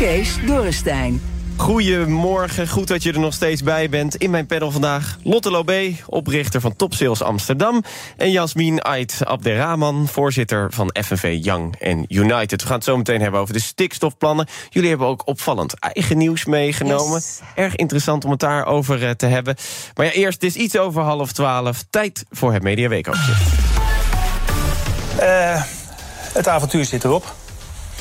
Kees 0.00 0.36
Dorrestein. 0.46 1.22
Goedemorgen, 1.56 2.68
goed 2.68 2.88
dat 2.88 3.02
je 3.02 3.12
er 3.12 3.18
nog 3.18 3.34
steeds 3.34 3.62
bij 3.62 3.88
bent. 3.88 4.16
In 4.16 4.30
mijn 4.30 4.46
panel 4.46 4.70
vandaag 4.70 5.18
Lotte 5.22 5.50
Lobé, 5.50 5.96
oprichter 6.06 6.60
van 6.60 6.76
Top 6.76 6.94
Sales 6.94 7.22
Amsterdam... 7.22 7.82
en 8.16 8.30
Jasmin 8.30 8.82
Ait 8.84 9.20
Abderrahman, 9.24 10.08
voorzitter 10.08 10.72
van 10.72 10.96
FNV 11.04 11.38
Young 11.42 11.76
en 11.76 12.04
United. 12.08 12.60
We 12.60 12.66
gaan 12.66 12.76
het 12.76 12.84
zo 12.84 12.96
meteen 12.96 13.20
hebben 13.20 13.40
over 13.40 13.54
de 13.54 13.60
stikstofplannen. 13.60 14.46
Jullie 14.70 14.88
hebben 14.88 15.06
ook 15.06 15.26
opvallend 15.26 15.74
eigen 15.78 16.18
nieuws 16.18 16.44
meegenomen. 16.44 17.14
Yes. 17.14 17.40
Erg 17.54 17.76
interessant 17.76 18.24
om 18.24 18.30
het 18.30 18.40
daarover 18.40 19.06
eh, 19.06 19.10
te 19.10 19.26
hebben. 19.26 19.56
Maar 19.94 20.06
ja, 20.06 20.12
eerst, 20.12 20.42
het 20.42 20.54
is 20.54 20.62
iets 20.62 20.78
over 20.78 21.02
half 21.02 21.32
twaalf. 21.32 21.84
Tijd 21.90 22.24
voor 22.30 22.52
het 22.52 22.62
Media. 22.62 22.88
Eh, 25.18 25.62
het 26.32 26.48
avontuur 26.48 26.84
zit 26.84 27.04
erop. 27.04 27.39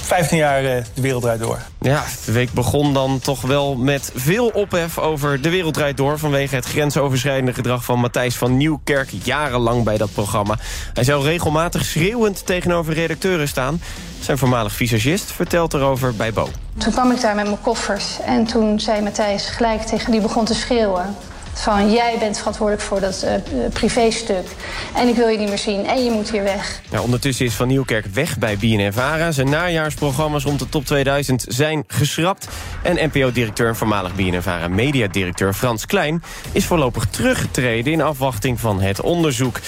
15 0.01 0.37
jaar 0.37 0.63
eh, 0.63 0.83
de 0.93 1.01
wereld 1.01 1.21
draait 1.21 1.39
door. 1.39 1.59
Ja, 1.81 2.03
de 2.25 2.31
week 2.31 2.51
begon 2.51 2.93
dan 2.93 3.19
toch 3.19 3.41
wel 3.41 3.75
met 3.75 4.11
veel 4.15 4.47
ophef 4.47 4.97
over 4.97 5.41
De 5.41 5.49
Wereld 5.49 5.73
Draait 5.73 5.97
Door... 5.97 6.19
vanwege 6.19 6.55
het 6.55 6.65
grensoverschrijdende 6.65 7.53
gedrag 7.53 7.83
van 7.83 7.99
Matthijs 7.99 8.35
van 8.35 8.57
Nieuwkerk... 8.57 9.09
jarenlang 9.23 9.83
bij 9.83 9.97
dat 9.97 10.13
programma. 10.13 10.57
Hij 10.93 11.03
zou 11.03 11.23
regelmatig 11.23 11.85
schreeuwend 11.85 12.45
tegenover 12.45 12.93
redacteuren 12.93 13.47
staan. 13.47 13.81
Zijn 14.19 14.37
voormalig 14.37 14.73
visagist 14.73 15.31
vertelt 15.31 15.73
erover 15.73 16.15
bij 16.15 16.33
Bo. 16.33 16.49
Toen 16.77 16.91
kwam 16.91 17.11
ik 17.11 17.21
daar 17.21 17.35
met 17.35 17.45
mijn 17.45 17.61
koffers 17.61 18.19
en 18.25 18.45
toen 18.45 18.79
zei 18.79 19.01
Matthijs 19.01 19.45
gelijk 19.45 19.81
tegen 19.81 20.11
die 20.11 20.21
begon 20.21 20.45
te 20.45 20.53
schreeuwen. 20.53 21.15
Van 21.59 21.91
jij 21.91 22.15
bent 22.19 22.37
verantwoordelijk 22.37 22.85
voor 22.85 22.99
dat 22.99 23.23
eh, 23.23 23.33
privéstuk. 23.73 24.47
En 24.95 25.07
ik 25.07 25.15
wil 25.15 25.27
je 25.27 25.37
niet 25.37 25.47
meer 25.49 25.57
zien 25.57 25.85
en 25.85 26.03
je 26.03 26.11
moet 26.11 26.31
hier 26.31 26.43
weg. 26.43 26.81
Ja, 26.89 27.01
ondertussen 27.01 27.45
is 27.45 27.53
Van 27.53 27.67
Nieuwkerk 27.67 28.05
weg 28.05 28.37
bij 28.37 28.57
BNNVARA. 28.57 29.31
Zijn 29.31 29.49
najaarsprogramma's 29.49 30.43
rond 30.43 30.59
de 30.59 30.69
top 30.69 30.85
2000 30.85 31.45
zijn 31.47 31.83
geschrapt. 31.87 32.47
En 32.83 33.07
NPO-directeur 33.07 33.67
en 33.67 33.75
voormalig 33.75 34.15
BNNVARA 34.15 34.67
mediadirecteur 34.67 35.53
Frans 35.53 35.85
Klein... 35.85 36.23
is 36.51 36.65
voorlopig 36.65 37.05
teruggetreden 37.05 37.93
in 37.93 38.01
afwachting 38.01 38.59
van 38.59 38.81
het 38.81 39.01
onderzoek. 39.01 39.59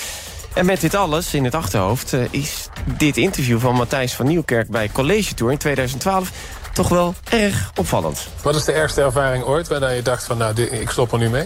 En 0.53 0.65
met 0.65 0.81
dit 0.81 0.95
alles 0.95 1.33
in 1.33 1.43
het 1.43 1.55
achterhoofd 1.55 2.13
eh, 2.13 2.19
is 2.29 2.67
dit 2.97 3.17
interview 3.17 3.59
van 3.59 3.75
Matthijs 3.75 4.13
van 4.13 4.27
Nieuwkerk... 4.27 4.69
bij 4.69 4.89
College 4.91 5.33
Tour 5.33 5.51
in 5.51 5.57
2012 5.57 6.31
toch 6.73 6.89
wel 6.89 7.13
erg 7.29 7.71
opvallend. 7.75 8.27
Wat 8.41 8.55
is 8.55 8.63
de 8.63 8.71
ergste 8.71 9.01
ervaring 9.01 9.43
ooit 9.43 9.67
waarna 9.67 9.89
je 9.89 10.01
dacht 10.01 10.23
van 10.23 10.37
nou, 10.37 10.53
dit- 10.53 10.71
ik 10.71 10.89
stop 10.89 11.11
er 11.11 11.17
nu 11.17 11.29
mee? 11.29 11.45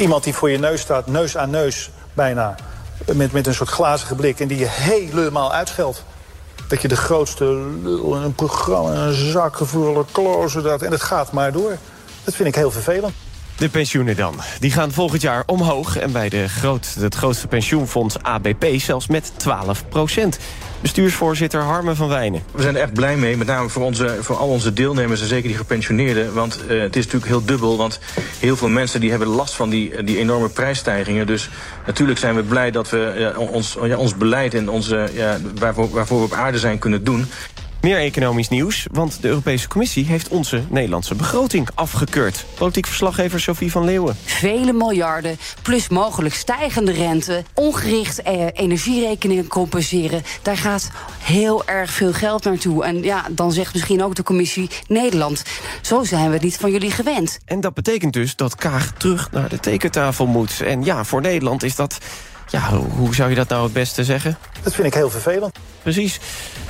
Iemand 0.00 0.24
die 0.24 0.34
voor 0.34 0.50
je 0.50 0.58
neus 0.58 0.80
staat, 0.80 1.06
neus 1.06 1.36
aan 1.36 1.50
neus 1.50 1.90
bijna. 2.12 2.54
Met, 3.12 3.32
met 3.32 3.46
een 3.46 3.54
soort 3.54 3.68
glazige 3.68 4.14
blik 4.14 4.40
en 4.40 4.48
die 4.48 4.58
je 4.58 4.66
helemaal 4.68 5.52
uitscheldt. 5.52 6.04
Dat 6.68 6.82
je 6.82 6.88
de 6.88 6.96
grootste 6.96 7.44
lul 7.82 8.16
in 8.16 8.22
een 8.22 8.34
programma, 8.34 8.94
een 8.94 9.12
zakgevoel, 9.12 10.04
klozen 10.12 10.62
dat. 10.62 10.82
En 10.82 10.90
het 10.90 11.02
gaat 11.02 11.32
maar 11.32 11.52
door. 11.52 11.76
Dat 12.24 12.34
vind 12.34 12.48
ik 12.48 12.54
heel 12.54 12.70
vervelend. 12.70 13.14
De 13.60 13.68
pensioenen 13.68 14.16
dan. 14.16 14.34
Die 14.60 14.70
gaan 14.70 14.92
volgend 14.92 15.22
jaar 15.22 15.42
omhoog. 15.46 15.96
En 15.96 16.12
bij 16.12 16.28
de 16.28 16.48
groot, 16.48 16.94
het 16.98 17.14
grootste 17.14 17.46
pensioenfonds 17.46 18.22
ABP 18.22 18.64
zelfs 18.76 19.06
met 19.06 19.32
12 19.36 19.88
procent. 19.88 20.38
Bestuursvoorzitter 20.80 21.60
Harmen 21.60 21.96
van 21.96 22.08
Wijnen. 22.08 22.42
We 22.52 22.62
zijn 22.62 22.76
er 22.76 22.82
echt 22.82 22.92
blij 22.92 23.16
mee, 23.16 23.36
met 23.36 23.46
name 23.46 23.68
voor, 23.68 23.82
onze, 23.82 24.16
voor 24.20 24.36
al 24.36 24.48
onze 24.48 24.72
deelnemers 24.72 25.20
en 25.20 25.26
zeker 25.26 25.48
die 25.48 25.56
gepensioneerden. 25.56 26.34
Want 26.34 26.66
eh, 26.66 26.80
het 26.80 26.96
is 26.96 27.04
natuurlijk 27.04 27.32
heel 27.32 27.44
dubbel, 27.44 27.76
want 27.76 28.00
heel 28.38 28.56
veel 28.56 28.68
mensen 28.68 29.00
die 29.00 29.10
hebben 29.10 29.28
last 29.28 29.54
van 29.54 29.70
die, 29.70 30.04
die 30.04 30.18
enorme 30.18 30.48
prijsstijgingen. 30.48 31.26
Dus 31.26 31.50
natuurlijk 31.86 32.18
zijn 32.18 32.34
we 32.34 32.42
blij 32.42 32.70
dat 32.70 32.90
we 32.90 33.14
ja, 33.16 33.38
ons, 33.38 33.76
ja, 33.82 33.96
ons 33.96 34.16
beleid 34.16 34.54
en 34.54 34.68
onze, 34.68 35.08
ja, 35.12 35.38
waarvoor 35.58 36.18
we 36.18 36.24
op 36.24 36.32
aarde 36.32 36.58
zijn 36.58 36.78
kunnen 36.78 37.04
doen. 37.04 37.26
Meer 37.80 37.98
economisch 37.98 38.48
nieuws, 38.48 38.86
want 38.92 39.22
de 39.22 39.28
Europese 39.28 39.68
Commissie 39.68 40.04
heeft 40.04 40.28
onze 40.28 40.62
Nederlandse 40.68 41.14
begroting 41.14 41.68
afgekeurd. 41.74 42.44
Politiek 42.54 42.86
verslaggever 42.86 43.40
Sophie 43.40 43.70
van 43.70 43.84
Leeuwen. 43.84 44.16
Vele 44.24 44.72
miljarden, 44.72 45.38
plus 45.62 45.88
mogelijk 45.88 46.34
stijgende 46.34 46.92
rente, 46.92 47.44
ongericht 47.54 48.22
eh, 48.22 48.46
energierekeningen 48.52 49.46
compenseren. 49.46 50.22
Daar 50.42 50.56
gaat 50.56 50.90
heel 51.18 51.66
erg 51.66 51.90
veel 51.90 52.12
geld 52.12 52.44
naartoe. 52.44 52.84
En 52.84 53.02
ja, 53.02 53.24
dan 53.30 53.52
zegt 53.52 53.72
misschien 53.72 54.02
ook 54.02 54.14
de 54.14 54.22
Commissie 54.22 54.70
Nederland. 54.86 55.42
Zo 55.80 56.04
zijn 56.04 56.26
we 56.26 56.32
het 56.32 56.42
niet 56.42 56.56
van 56.56 56.70
jullie 56.70 56.90
gewend. 56.90 57.38
En 57.44 57.60
dat 57.60 57.74
betekent 57.74 58.12
dus 58.12 58.36
dat 58.36 58.54
Kaag 58.54 58.92
terug 58.92 59.30
naar 59.30 59.48
de 59.48 59.60
tekentafel 59.60 60.26
moet. 60.26 60.60
En 60.60 60.84
ja, 60.84 61.04
voor 61.04 61.20
Nederland 61.20 61.62
is 61.62 61.74
dat... 61.74 61.98
Ja, 62.50 62.76
hoe 62.76 63.14
zou 63.14 63.30
je 63.30 63.36
dat 63.36 63.48
nou 63.48 63.62
het 63.64 63.72
beste 63.72 64.04
zeggen? 64.04 64.38
Dat 64.62 64.74
vind 64.74 64.86
ik 64.86 64.94
heel 64.94 65.10
vervelend. 65.10 65.58
Precies. 65.82 66.20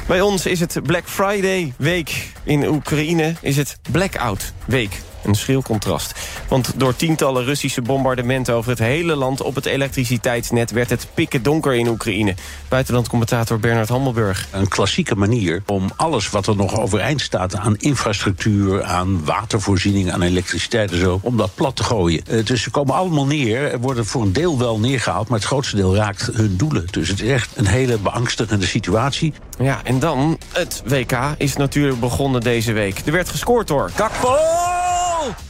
Bij 0.06 0.20
ons 0.20 0.46
is 0.46 0.60
het 0.60 0.82
Black 0.82 1.08
Friday 1.08 1.72
week. 1.76 2.32
In 2.44 2.66
Oekraïne 2.66 3.34
is 3.40 3.56
het 3.56 3.78
Blackout 3.90 4.52
week. 4.64 5.00
Een 5.24 5.34
schril 5.34 5.62
contrast. 5.62 6.12
Want 6.48 6.72
door 6.76 6.96
tientallen 6.96 7.44
Russische 7.44 7.82
bombardementen 7.82 8.54
over 8.54 8.70
het 8.70 8.78
hele 8.78 9.14
land... 9.14 9.42
op 9.42 9.54
het 9.54 9.66
elektriciteitsnet 9.66 10.70
werd 10.70 10.90
het 10.90 11.06
pikken 11.14 11.42
donker 11.42 11.74
in 11.74 11.88
Oekraïne. 11.88 12.34
Buitenlandcommentator 12.68 13.58
Bernard 13.58 13.88
Hammelburg. 13.88 14.46
Een 14.50 14.68
klassieke 14.68 15.14
manier 15.14 15.62
om 15.66 15.90
alles 15.96 16.30
wat 16.30 16.46
er 16.46 16.56
nog 16.56 16.78
overeind 16.78 17.20
staat... 17.20 17.56
aan 17.56 17.76
infrastructuur, 17.76 18.82
aan 18.82 19.24
watervoorziening, 19.24 20.12
aan 20.12 20.22
elektriciteit 20.22 20.90
en 20.92 20.98
zo... 20.98 21.18
om 21.22 21.36
dat 21.36 21.54
plat 21.54 21.76
te 21.76 21.82
gooien. 21.84 22.22
Eh, 22.26 22.44
Dus 22.44 22.62
ze 22.62 22.70
komen 22.70 22.94
allemaal 22.94 23.26
neer, 23.26 23.78
worden 23.80 24.06
voor 24.06 24.22
een 24.22 24.32
deel 24.32 24.58
wel 24.58 24.78
neergehaald... 24.78 25.28
maar 25.28 25.38
het 25.38 25.48
grootste 25.48 25.76
deel 25.76 25.96
raakt 25.96 26.30
hun 26.32 26.56
doelen. 26.56 26.86
Dus 26.90 27.08
het 27.08 27.20
is 27.20 27.30
echt 27.30 27.50
een 27.56 27.66
hele 27.66 27.98
beangstigende 27.98 28.66
situatie. 28.66 29.32
Ja, 29.58 29.80
en 29.84 29.98
dan, 29.98 30.38
het 30.52 30.82
WK 30.86 31.18
is 31.36 31.56
natuurlijk 31.56 32.00
begonnen 32.00 32.40
deze 32.40 32.72
week. 32.72 33.02
Er 33.04 33.12
werd 33.12 33.28
gescoord 33.28 33.66
door 33.68 33.90
Kakpo! 33.94 34.36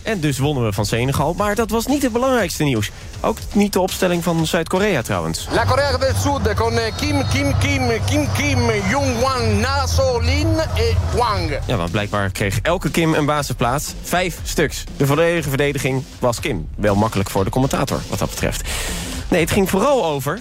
En 0.03 0.21
dus 0.21 0.39
wonnen 0.39 0.65
we 0.65 0.73
van 0.73 0.87
Senegal, 0.87 1.35
maar 1.35 1.55
dat 1.55 1.71
was 1.71 1.87
niet 1.87 2.03
het 2.03 2.13
belangrijkste 2.13 2.65
nieuws. 2.65 2.91
Ook 3.21 3.39
niet 3.53 3.73
de 3.73 3.81
opstelling 3.81 4.23
van 4.23 4.47
Zuid-Korea 4.47 5.03
trouwens. 5.03 5.47
La 5.53 5.65
Corea 5.65 5.97
del 5.97 6.15
Sud 6.15 6.55
con 6.55 6.73
Kim, 6.97 7.27
Kim, 7.29 7.59
Kim, 7.59 7.89
Kim, 8.07 8.29
Kim, 8.37 8.59
Jong-wan, 8.89 9.61
Naso, 9.61 10.21
Lin 10.21 10.59
en 10.59 10.97
Wang. 11.17 11.59
Ja, 11.67 11.77
want 11.77 11.91
blijkbaar 11.91 12.31
kreeg 12.31 12.61
elke 12.63 12.91
Kim 12.91 13.15
een 13.15 13.27
basisplaats. 13.27 13.95
Vijf 14.03 14.39
stuks. 14.43 14.85
De 14.97 15.07
volledige 15.07 15.49
verdediging 15.49 16.05
was 16.19 16.41
Kim. 16.41 16.69
Wel 16.77 16.95
makkelijk 16.95 17.31
voor 17.31 17.45
de 17.45 17.51
commentator, 17.51 18.01
wat 18.09 18.19
dat 18.19 18.31
betreft. 18.31 18.69
Nee, 19.29 19.41
het 19.41 19.51
ging 19.51 19.71
vooral 19.71 20.05
over... 20.05 20.41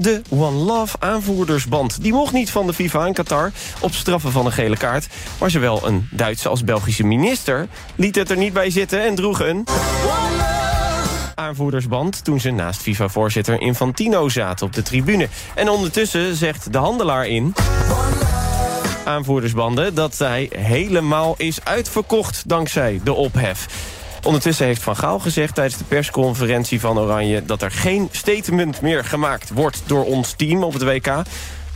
De 0.00 0.22
One 0.28 0.56
Love 0.56 0.96
aanvoerdersband. 0.98 2.02
Die 2.02 2.12
mocht 2.12 2.32
niet 2.32 2.50
van 2.50 2.66
de 2.66 2.72
FIFA 2.72 3.06
in 3.06 3.12
Qatar 3.12 3.52
op 3.80 3.94
straffen 3.94 4.32
van 4.32 4.46
een 4.46 4.52
gele 4.52 4.76
kaart. 4.76 5.06
Maar 5.40 5.50
zowel 5.50 5.86
een 5.86 6.08
Duitse 6.10 6.48
als 6.48 6.64
Belgische 6.64 7.04
minister 7.04 7.68
liet 7.94 8.14
het 8.14 8.30
er 8.30 8.36
niet 8.36 8.52
bij 8.52 8.70
zitten 8.70 9.04
en 9.04 9.14
droeg 9.14 9.40
een 9.40 9.66
aanvoerdersband 11.34 12.24
toen 12.24 12.40
ze 12.40 12.50
naast 12.50 12.80
FIFA-voorzitter 12.80 13.60
Infantino 13.60 14.28
zaten 14.28 14.66
op 14.66 14.72
de 14.72 14.82
tribune. 14.82 15.28
En 15.54 15.68
ondertussen 15.68 16.36
zegt 16.36 16.72
de 16.72 16.78
handelaar 16.78 17.26
in 17.26 17.54
aanvoerdersbanden 19.04 19.94
dat 19.94 20.18
hij 20.18 20.50
helemaal 20.56 21.34
is 21.36 21.64
uitverkocht 21.64 22.48
dankzij 22.48 23.00
de 23.04 23.12
ophef. 23.12 23.66
Ondertussen 24.28 24.66
heeft 24.66 24.82
Van 24.82 24.96
Gaal 24.96 25.18
gezegd 25.18 25.54
tijdens 25.54 25.76
de 25.76 25.84
persconferentie 25.84 26.80
van 26.80 26.98
Oranje... 26.98 27.44
dat 27.44 27.62
er 27.62 27.70
geen 27.70 28.08
statement 28.12 28.80
meer 28.80 29.04
gemaakt 29.04 29.50
wordt 29.50 29.82
door 29.86 30.04
ons 30.04 30.32
team 30.32 30.62
op 30.62 30.72
het 30.72 30.82
WK. 30.82 31.22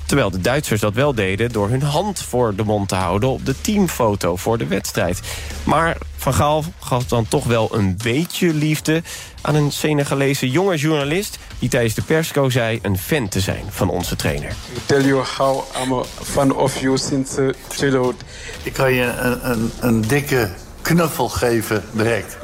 Terwijl 0.07 0.31
de 0.31 0.41
Duitsers 0.41 0.81
dat 0.81 0.95
wel 0.95 1.15
deden 1.15 1.53
door 1.53 1.69
hun 1.69 1.83
hand 1.83 2.21
voor 2.21 2.55
de 2.55 2.65
mond 2.65 2.89
te 2.89 2.95
houden... 2.95 3.29
op 3.29 3.47
de 3.47 3.61
teamfoto 3.61 4.37
voor 4.37 4.59
de 4.59 4.67
wedstrijd. 4.67 5.21
Maar 5.65 5.97
Van 6.17 6.35
Gaal 6.35 6.65
gaf 6.81 7.05
dan 7.05 7.29
toch 7.29 7.45
wel 7.45 7.75
een 7.75 7.97
beetje 8.03 8.55
liefde... 8.55 9.03
aan 9.41 9.55
een 9.55 9.73
Senegalese 9.73 10.51
jonge 10.51 10.77
journalist... 10.77 11.39
die 11.59 11.69
tijdens 11.69 11.95
de 11.95 12.03
persco 12.03 12.51
zei 12.51 12.79
een 12.83 12.99
fan 12.99 13.29
te 13.29 13.41
zijn 13.41 13.65
van 13.69 13.89
onze 13.91 14.17
trainer. 14.17 14.55
tell 14.87 15.03
you 15.05 15.25
how 15.37 15.65
I'm 15.83 15.93
a 15.93 16.05
fan 16.23 16.57
of 16.57 16.81
you 16.81 16.99
since 16.99 17.43
uh, 17.43 17.53
childhood. 17.69 18.15
Ik 18.63 18.73
kan 18.73 18.93
je 18.93 19.05
een, 19.05 19.51
een, 19.51 19.71
een 19.81 20.01
dikke 20.01 20.51
knuffel 20.83 21.29
geven 21.29 21.85
direct. 21.91 22.37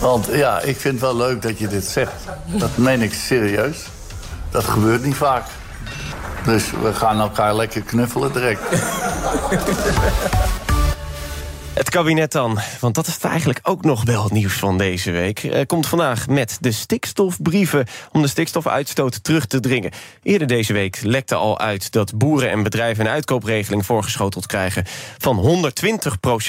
Want 0.00 0.26
ja, 0.26 0.60
ik 0.60 0.80
vind 0.80 0.94
het 0.94 1.00
wel 1.00 1.16
leuk 1.16 1.42
dat 1.42 1.58
je 1.58 1.68
dit 1.68 1.84
zegt. 1.84 2.12
Dat 2.46 2.76
meen 2.76 3.02
ik 3.02 3.14
serieus. 3.14 3.86
Dat 4.50 4.64
gebeurt 4.64 5.04
niet 5.04 5.16
vaak. 5.16 5.44
Dus 6.44 6.70
we 6.82 6.94
gaan 6.94 7.20
elkaar 7.20 7.54
lekker 7.54 7.82
knuffelen 7.82 8.32
direct. 8.32 8.60
Het 11.74 11.90
kabinet 11.90 12.32
dan, 12.32 12.58
want 12.80 12.94
dat 12.94 13.06
is 13.06 13.18
eigenlijk 13.18 13.60
ook 13.62 13.84
nog 13.84 14.04
wel 14.04 14.22
het 14.22 14.32
nieuws 14.32 14.54
van 14.54 14.78
deze 14.78 15.10
week... 15.10 15.42
Eh, 15.42 15.66
komt 15.66 15.86
vandaag 15.86 16.28
met 16.28 16.58
de 16.60 16.72
stikstofbrieven 16.72 17.86
om 18.10 18.22
de 18.22 18.28
stikstofuitstoot 18.28 19.24
terug 19.24 19.46
te 19.46 19.60
dringen. 19.60 19.90
Eerder 20.22 20.46
deze 20.46 20.72
week 20.72 21.00
lekte 21.02 21.34
al 21.34 21.58
uit 21.58 21.92
dat 21.92 22.18
boeren 22.18 22.50
en 22.50 22.62
bedrijven... 22.62 23.04
een 23.04 23.10
uitkoopregeling 23.10 23.86
voorgeschoteld 23.86 24.46
krijgen 24.46 24.84
van 25.18 25.64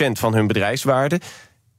120% 0.07 0.11
van 0.11 0.33
hun 0.33 0.47
bedrijfswaarde. 0.47 1.21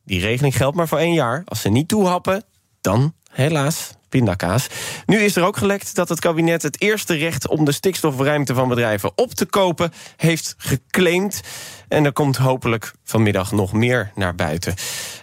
Die 0.04 0.20
regeling 0.20 0.56
geldt 0.56 0.76
maar 0.76 0.88
voor 0.88 0.98
één 0.98 1.14
jaar. 1.14 1.42
Als 1.44 1.60
ze 1.60 1.68
niet 1.68 1.88
toehappen, 1.88 2.44
dan 2.80 3.14
helaas 3.34 3.92
pindakaas. 4.08 4.66
Nu 5.06 5.18
is 5.18 5.36
er 5.36 5.44
ook 5.44 5.56
gelekt 5.56 5.94
dat 5.94 6.08
het 6.08 6.20
kabinet 6.20 6.62
het 6.62 6.80
eerste 6.80 7.14
recht... 7.14 7.48
om 7.48 7.64
de 7.64 7.72
stikstofruimte 7.72 8.54
van 8.54 8.68
bedrijven 8.68 9.12
op 9.14 9.34
te 9.34 9.46
kopen 9.46 9.92
heeft 10.16 10.54
geclaimd. 10.58 11.40
En 11.88 12.04
er 12.04 12.12
komt 12.12 12.36
hopelijk 12.36 12.92
vanmiddag 13.04 13.52
nog 13.52 13.72
meer 13.72 14.10
naar 14.14 14.34
buiten. 14.34 14.74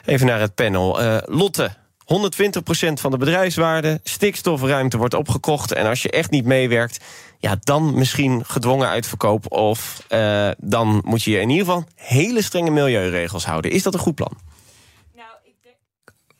Even 0.06 0.28
naar 0.28 0.40
het 0.40 0.56
panel. 0.56 1.02
Eh, 1.02 1.18
Lotte, 1.26 1.72
120% 2.06 2.94
van 2.94 3.12
de 3.12 3.18
bedrijfswaarde, 3.18 4.00
stikstofruimte 4.04 4.98
wordt 4.98 5.14
opgekocht... 5.14 5.74
en 5.74 5.86
als 5.86 6.02
je 6.02 6.12
echt 6.12 6.32
niet 6.32 6.46
meewerkt, 6.46 7.04
ja, 7.40 7.58
dan 7.60 7.94
misschien 7.94 8.44
gedwongen 8.46 8.88
uitverkoop... 8.88 9.52
of 9.52 10.04
eh, 10.08 10.50
dan 10.58 11.02
moet 11.06 11.24
je 11.24 11.32
je 11.32 11.40
in 11.40 11.50
ieder 11.50 11.66
geval 11.66 11.86
hele 11.96 12.42
strenge 12.42 12.72
milieuregels 12.72 13.46
houden. 13.46 13.72
Is 13.72 13.84
dat 13.84 13.94
een 13.94 14.00
goed 14.00 14.16
plan? 14.16 14.38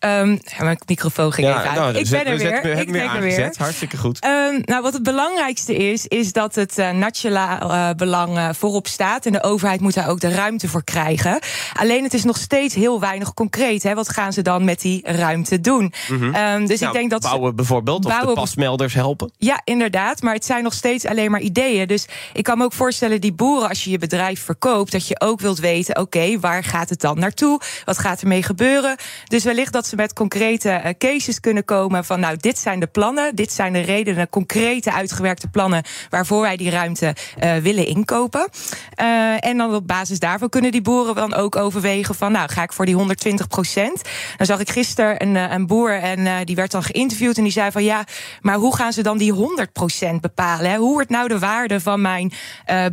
Ja, 0.02 0.64
mijn 0.64 0.80
microfoon 0.86 1.34
ging 1.34 1.48
even 1.48 1.62
uit. 1.62 1.76
nou, 1.76 1.96
ik 1.96 2.06
zet- 2.08 2.24
ben 2.24 2.32
er 2.34 2.38
we 2.38 2.44
weer. 2.44 2.62
we 2.76 2.82
ik 2.82 2.92
ben 2.92 3.02
er 3.16 3.22
weer. 3.22 3.54
Hartstikke 3.58 3.98
goed. 3.98 4.20
Ehm, 4.20 4.60
nou, 4.66 4.82
wat 4.82 4.94
het 4.94 5.04
belangrijkste 5.04 5.76
is, 5.76 6.08
is 6.08 6.34
dat 6.34 6.56
het 6.56 6.78
eh, 6.78 6.90
nationaal 6.92 7.72
eh, 7.72 7.90
belang 7.96 8.38
eh, 8.38 8.50
voorop 8.54 8.88
staat. 8.88 9.26
En 9.26 9.32
de 9.32 9.44
overheid 9.44 9.80
moet 9.82 9.94
daar 9.94 10.10
ook 10.10 10.20
de 10.20 10.30
ruimte 10.30 10.68
voor 10.68 10.84
krijgen. 10.84 11.40
Alleen 11.74 12.04
het 12.04 12.14
is 12.14 12.24
nog 12.24 12.38
steeds 12.38 12.76
heel 12.76 13.00
weinig 13.00 13.34
concreet. 13.34 13.84
Hè? 13.84 13.94
Wat 13.94 14.10
gaan 14.10 14.34
ze 14.34 14.42
dan 14.42 14.64
met 14.66 14.82
die 14.82 15.02
ruimte 15.04 15.60
doen? 15.62 15.94
Mhm. 16.10 16.34
Ehm, 16.34 16.66
dus 16.66 16.80
Nou, 16.80 16.92
ik 16.92 16.98
denk 17.00 17.12
dat. 17.12 17.22
ze- 17.24 17.30
bouwen 17.30 17.56
bijvoorbeeld, 17.56 17.98
of 18.06 18.12
de 18.12 18.18
bouwen- 18.18 18.36
pasmelders 18.36 18.94
helpen. 18.94 19.32
ja, 19.38 19.62
inderdaad. 19.64 20.22
Maar 20.22 20.34
het 20.34 20.46
zijn 20.46 20.64
nog 20.64 20.74
steeds 20.74 21.06
alleen 21.06 21.32
maar 21.32 21.42
ideeën. 21.42 21.88
Dus 21.88 22.06
ik 22.34 22.44
kan 22.44 22.58
me 22.58 22.64
ook 22.64 22.74
voorstellen, 22.74 23.22
die 23.22 23.34
boeren, 23.34 23.70
als 23.70 23.84
je 23.84 23.90
je 23.90 23.98
bedrijf 23.98 24.42
verkoopt, 24.44 24.92
dat 24.92 25.08
je 25.08 25.20
ook 25.20 25.40
wilt 25.40 25.60
weten: 25.60 25.98
oké, 26.00 26.40
waar 26.40 26.64
gaat 26.64 26.90
het 26.90 27.02
dan 27.02 27.20
naartoe? 27.20 27.60
Wat 27.86 27.98
gaat 27.98 28.22
ermee 28.22 28.44
gebeuren? 28.44 28.96
Dus 29.28 29.44
wellicht 29.44 29.74
dat 29.74 29.90
ze 29.92 29.98
met 29.98 30.14
concrete 30.14 30.70
eh, 30.70 30.94
cases 30.98 31.40
kunnen 31.40 31.66
komen 31.66 32.06
van: 32.06 32.20
nou, 32.20 32.38
dit 32.38 32.58
zijn 32.58 32.80
de 32.80 32.88
plannen, 32.88 33.36
dit 33.36 33.52
zijn 33.52 33.74
de 33.74 33.80
redenen, 33.80 34.30
concrete 34.30 34.94
uitgewerkte 34.94 35.48
plannen 35.48 35.84
waarvoor 36.10 36.42
wij 36.42 36.58
die 36.58 36.70
ruimte 36.70 37.16
eh, 37.38 37.56
willen 37.56 37.86
inkopen. 37.88 38.50
Eh, 38.94 39.46
en 39.46 39.58
dan 39.58 39.74
op 39.74 39.88
basis 39.88 40.20
daarvan 40.20 40.50
kunnen 40.50 40.72
die 40.72 40.82
boeren 40.82 41.16
dan 41.16 41.34
ook 41.34 41.56
overwegen 41.56 42.16
van: 42.16 42.32
nou, 42.32 42.50
ga 42.50 42.64
ik 42.64 42.74
voor 42.74 42.86
die 42.86 42.96
120 42.96 43.48
procent? 43.48 44.02
Dan 44.38 44.46
zag 44.46 44.60
ik 44.60 44.70
gisteren 44.70 45.24
een, 45.24 45.36
een 45.36 45.68
boer 45.68 46.00
en 46.00 46.46
die 46.46 46.56
werd 46.56 46.72
dan 46.72 46.84
geïnterviewd 46.84 47.38
en 47.38 47.44
die 47.44 47.52
zei 47.52 47.72
van: 47.72 47.84
ja, 47.84 48.04
maar 48.42 48.56
hoe 48.56 48.76
gaan 48.76 48.94
ze 48.94 49.04
dan 49.04 49.18
die 49.18 49.32
100 49.32 49.72
procent 49.72 50.22
bepalen? 50.22 50.72
Hè? 50.72 50.78
Hoe 50.78 50.94
wordt 50.94 51.10
nou 51.10 51.28
de 51.28 51.40
waarde 51.40 51.80
van 51.80 52.02
mijn 52.02 52.32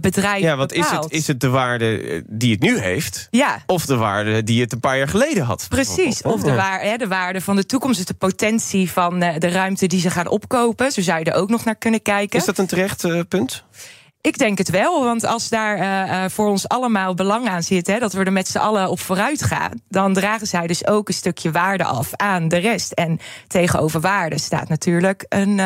bedrijf 0.00 0.42
Ja, 0.42 0.56
want 0.56 0.72
is 0.72 0.90
het, 0.90 1.06
is 1.08 1.26
het 1.26 1.40
de 1.40 1.48
waarde 1.48 2.22
die 2.26 2.52
het 2.52 2.60
nu 2.60 2.78
heeft? 2.78 3.28
Ja. 3.30 3.62
Of 3.66 3.86
de 3.86 3.96
waarde 3.96 4.42
die 4.42 4.60
het 4.60 4.72
een 4.72 4.80
paar 4.80 4.98
jaar 4.98 5.08
geleden 5.08 5.44
had? 5.44 5.66
Precies, 5.68 6.22
of 6.22 6.40
de, 6.40 6.56
Ja. 6.58 6.87
Hè, 6.88 6.96
de 6.96 7.08
waarde 7.08 7.40
van 7.40 7.56
de 7.56 7.66
toekomst, 7.66 7.96
dus 7.96 8.06
de 8.06 8.14
potentie 8.14 8.90
van 8.90 9.22
eh, 9.22 9.38
de 9.38 9.48
ruimte 9.48 9.86
die 9.86 10.00
ze 10.00 10.10
gaan 10.10 10.28
opkopen. 10.28 10.92
Zo 10.92 11.00
zou 11.00 11.18
je 11.18 11.24
er 11.24 11.34
ook 11.34 11.48
nog 11.48 11.64
naar 11.64 11.76
kunnen 11.76 12.02
kijken. 12.02 12.38
Is 12.38 12.44
dat 12.44 12.58
een 12.58 12.66
terecht 12.66 13.04
eh, 13.04 13.20
punt? 13.28 13.64
Ik 14.20 14.38
denk 14.38 14.58
het 14.58 14.70
wel, 14.70 15.04
want 15.04 15.24
als 15.24 15.48
daar 15.48 15.76
eh, 15.78 16.30
voor 16.30 16.48
ons 16.48 16.68
allemaal 16.68 17.14
belang 17.14 17.48
aan 17.48 17.62
zit, 17.62 17.86
hè, 17.86 17.98
dat 17.98 18.12
we 18.12 18.24
er 18.24 18.32
met 18.32 18.48
z'n 18.48 18.58
allen 18.58 18.90
op 18.90 19.00
vooruit 19.00 19.42
gaan, 19.42 19.72
dan 19.88 20.14
dragen 20.14 20.46
zij 20.46 20.66
dus 20.66 20.86
ook 20.86 21.08
een 21.08 21.14
stukje 21.14 21.50
waarde 21.50 21.84
af 21.84 22.10
aan 22.16 22.48
de 22.48 22.56
rest. 22.56 22.92
En 22.92 23.18
tegenover 23.46 24.00
waarde 24.00 24.38
staat 24.38 24.68
natuurlijk 24.68 25.26
een, 25.28 25.60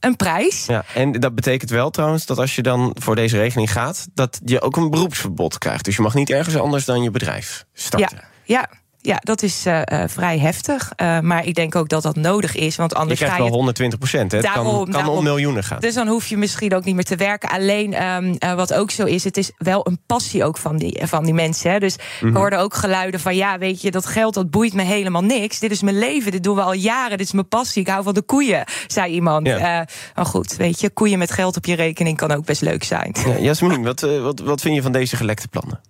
een 0.00 0.16
prijs. 0.16 0.66
Ja, 0.66 0.84
en 0.94 1.12
dat 1.12 1.34
betekent 1.34 1.70
wel 1.70 1.90
trouwens 1.90 2.26
dat 2.26 2.38
als 2.38 2.54
je 2.54 2.62
dan 2.62 2.96
voor 2.98 3.14
deze 3.14 3.38
regeling 3.38 3.72
gaat, 3.72 4.06
dat 4.14 4.40
je 4.44 4.60
ook 4.60 4.76
een 4.76 4.90
beroepsverbod 4.90 5.58
krijgt. 5.58 5.84
Dus 5.84 5.96
je 5.96 6.02
mag 6.02 6.14
niet 6.14 6.30
ergens 6.30 6.56
anders 6.56 6.84
dan 6.84 7.02
je 7.02 7.10
bedrijf 7.10 7.64
starten. 7.72 8.18
Ja, 8.44 8.60
ja. 8.60 8.68
Ja, 9.00 9.16
dat 9.20 9.42
is 9.42 9.66
uh, 9.66 9.80
uh, 9.92 10.02
vrij 10.06 10.38
heftig. 10.38 10.92
Uh, 10.96 11.20
maar 11.20 11.46
ik 11.46 11.54
denk 11.54 11.76
ook 11.76 11.88
dat 11.88 12.02
dat 12.02 12.16
nodig 12.16 12.54
is. 12.56 12.76
Want 12.76 12.90
je 12.90 12.96
anders 12.96 13.18
krijgt 13.18 13.34
ga 13.36 13.42
je 13.42 13.48
wel 13.48 13.56
120 13.58 13.98
procent. 13.98 14.32
Het 14.32 14.42
Daarom, 14.42 14.64
kan, 14.64 14.84
kan 14.84 14.92
daarom. 14.92 15.16
om 15.16 15.24
miljoenen 15.24 15.64
gaan. 15.64 15.80
Dus 15.80 15.94
dan 15.94 16.08
hoef 16.08 16.26
je 16.26 16.36
misschien 16.36 16.74
ook 16.74 16.84
niet 16.84 16.94
meer 16.94 17.04
te 17.04 17.16
werken. 17.16 17.48
Alleen 17.48 18.02
um, 18.06 18.56
wat 18.56 18.74
ook 18.74 18.90
zo 18.90 19.04
is, 19.04 19.24
het 19.24 19.36
is 19.36 19.50
wel 19.58 19.86
een 19.86 19.98
passie 20.06 20.44
ook 20.44 20.58
van 20.58 20.76
die, 20.76 21.00
van 21.06 21.24
die 21.24 21.34
mensen. 21.34 21.70
Hè. 21.70 21.78
Dus 21.78 21.96
Mhm. 22.20 22.32
we 22.32 22.38
hoorden 22.38 22.58
ook 22.58 22.74
geluiden 22.74 23.20
van... 23.20 23.36
ja, 23.36 23.58
weet 23.58 23.80
je, 23.82 23.90
dat 23.90 24.06
geld 24.06 24.34
dat 24.34 24.50
boeit 24.50 24.72
me 24.74 24.82
helemaal 24.82 25.22
niks. 25.22 25.58
Dit 25.58 25.70
is 25.70 25.82
mijn 25.82 25.98
leven, 25.98 26.32
dit 26.32 26.42
doen 26.42 26.54
we 26.56 26.62
al 26.62 26.72
jaren. 26.72 27.18
Dit 27.18 27.26
is 27.26 27.32
mijn 27.32 27.48
passie, 27.48 27.82
ik 27.82 27.88
hou 27.88 28.02
van 28.02 28.14
de 28.14 28.22
koeien, 28.22 28.64
zei 28.86 29.12
iemand. 29.12 29.46
Ja. 29.46 29.86
Maar 30.14 30.26
goed, 30.26 30.56
weet 30.56 30.80
je, 30.80 30.90
koeien 30.90 31.18
met 31.18 31.30
geld 31.32 31.56
op 31.56 31.64
je 31.66 31.74
rekening... 31.74 32.16
kan 32.16 32.32
ook 32.32 32.44
best 32.44 32.60
leuk 32.62 32.84
zijn. 32.84 33.14
Ja, 33.26 33.38
Jasmin, 33.38 33.82
wat, 33.82 34.00
wat, 34.00 34.40
wat 34.40 34.60
vind 34.60 34.74
je 34.74 34.82
van 34.82 34.92
deze 34.92 35.16
gelekte 35.16 35.48
plannen? 35.48 35.80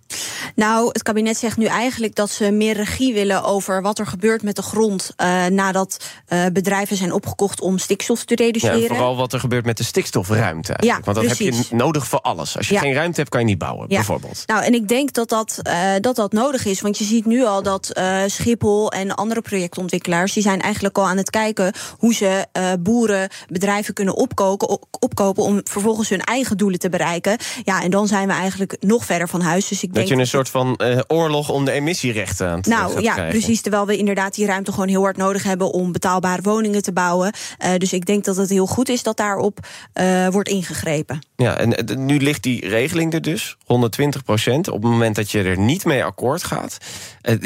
Nou, 0.55 0.87
het 0.87 1.03
kabinet 1.03 1.37
zegt 1.37 1.57
nu 1.57 1.65
eigenlijk 1.65 2.15
dat 2.15 2.29
ze 2.29 2.51
meer 2.51 2.73
regie 2.73 3.13
willen 3.13 3.43
over 3.43 3.81
wat 3.81 3.99
er 3.99 4.07
gebeurt 4.07 4.43
met 4.43 4.55
de 4.55 4.61
grond 4.61 5.13
uh, 5.17 5.45
nadat 5.45 6.03
uh, 6.29 6.45
bedrijven 6.53 6.97
zijn 6.97 7.13
opgekocht 7.13 7.61
om 7.61 7.77
stikstof 7.77 8.25
te 8.25 8.35
reduceren. 8.35 8.79
Ja, 8.79 8.87
vooral 8.87 9.15
wat 9.15 9.33
er 9.33 9.39
gebeurt 9.39 9.65
met 9.65 9.77
de 9.77 9.83
stikstofruimte. 9.83 10.73
Ja, 10.79 10.99
Want 11.03 11.17
dat 11.17 11.25
precies. 11.25 11.57
heb 11.57 11.65
je 11.69 11.75
nodig 11.75 12.07
voor 12.07 12.19
alles. 12.19 12.57
Als 12.57 12.67
je 12.67 12.73
Ja. 12.73 12.79
geen 12.79 12.93
ruimte 12.93 13.17
hebt, 13.17 13.29
kan 13.29 13.39
je 13.39 13.45
niet 13.45 13.57
bouwen, 13.57 13.87
bijvoorbeeld. 13.87 14.43
Nou, 14.45 14.63
en 14.63 14.73
ik 14.73 14.87
denk 14.87 15.13
dat 15.13 15.29
dat, 15.29 15.59
uh, 15.67 15.73
dat 16.01 16.15
dat 16.15 16.31
nodig 16.31 16.65
is. 16.65 16.81
Want 16.81 16.97
je 16.97 17.03
ziet 17.03 17.25
nu 17.25 17.45
al 17.45 17.63
dat 17.63 17.99
Schiphol 18.27 18.91
en 18.91 19.15
andere 19.15 19.41
projectontwikkelaars... 19.41 20.33
die 20.33 20.43
zijn 20.43 20.61
eigenlijk 20.61 20.97
al 20.97 21.07
aan 21.07 21.17
het 21.17 21.29
kijken 21.29 21.73
hoe 21.97 22.13
ze 22.13 22.45
boeren, 22.79 23.29
bedrijven 23.47 23.93
kunnen 23.93 24.15
opkopen, 24.15 24.79
opkopen... 24.99 25.43
om 25.43 25.61
vervolgens 25.63 26.09
hun 26.09 26.21
eigen 26.21 26.57
doelen 26.57 26.79
te 26.79 26.89
bereiken. 26.89 27.37
Ja, 27.63 27.81
en 27.81 27.91
dan 27.91 28.07
zijn 28.07 28.27
we 28.27 28.33
eigenlijk 28.33 28.77
nog 28.79 29.05
verder 29.05 29.27
van 29.27 29.41
huis. 29.41 29.67
Dus 29.67 29.83
ik 29.83 29.93
Dat 29.99 30.07
je 30.07 30.15
een 30.15 30.27
soort 30.27 30.49
van 30.49 30.79
uh, 30.81 30.99
oorlog 31.07 31.49
om 31.49 31.65
de 31.65 31.71
emissierechten 31.71 32.49
aan 32.49 32.61
te 32.61 32.69
nou 32.69 33.01
ja, 33.01 33.13
krijgen. 33.13 33.39
precies. 33.39 33.61
Terwijl 33.61 33.85
we 33.85 33.97
inderdaad 33.97 34.35
die 34.35 34.45
ruimte 34.45 34.71
gewoon 34.71 34.87
heel 34.87 35.01
hard 35.01 35.17
nodig 35.17 35.43
hebben 35.43 35.71
om 35.71 35.91
betaalbare 35.91 36.41
woningen 36.41 36.81
te 36.81 36.91
bouwen. 36.91 37.33
Uh, 37.65 37.75
dus 37.77 37.93
ik 37.93 38.05
denk 38.05 38.25
dat 38.25 38.35
het 38.35 38.49
heel 38.49 38.65
goed 38.65 38.89
is 38.89 39.03
dat 39.03 39.17
daarop 39.17 39.59
uh, 39.93 40.27
wordt 40.27 40.49
ingegrepen. 40.49 41.19
Ja, 41.35 41.57
en 41.57 42.05
nu 42.05 42.19
ligt 42.19 42.43
die 42.43 42.67
regeling 42.69 43.13
er 43.13 43.21
dus, 43.21 43.57
120 43.65 44.23
procent. 44.23 44.67
Op 44.67 44.81
het 44.81 44.91
moment 44.91 45.15
dat 45.15 45.31
je 45.31 45.43
er 45.43 45.59
niet 45.59 45.85
mee 45.85 46.03
akkoord 46.03 46.43
gaat. 46.43 46.77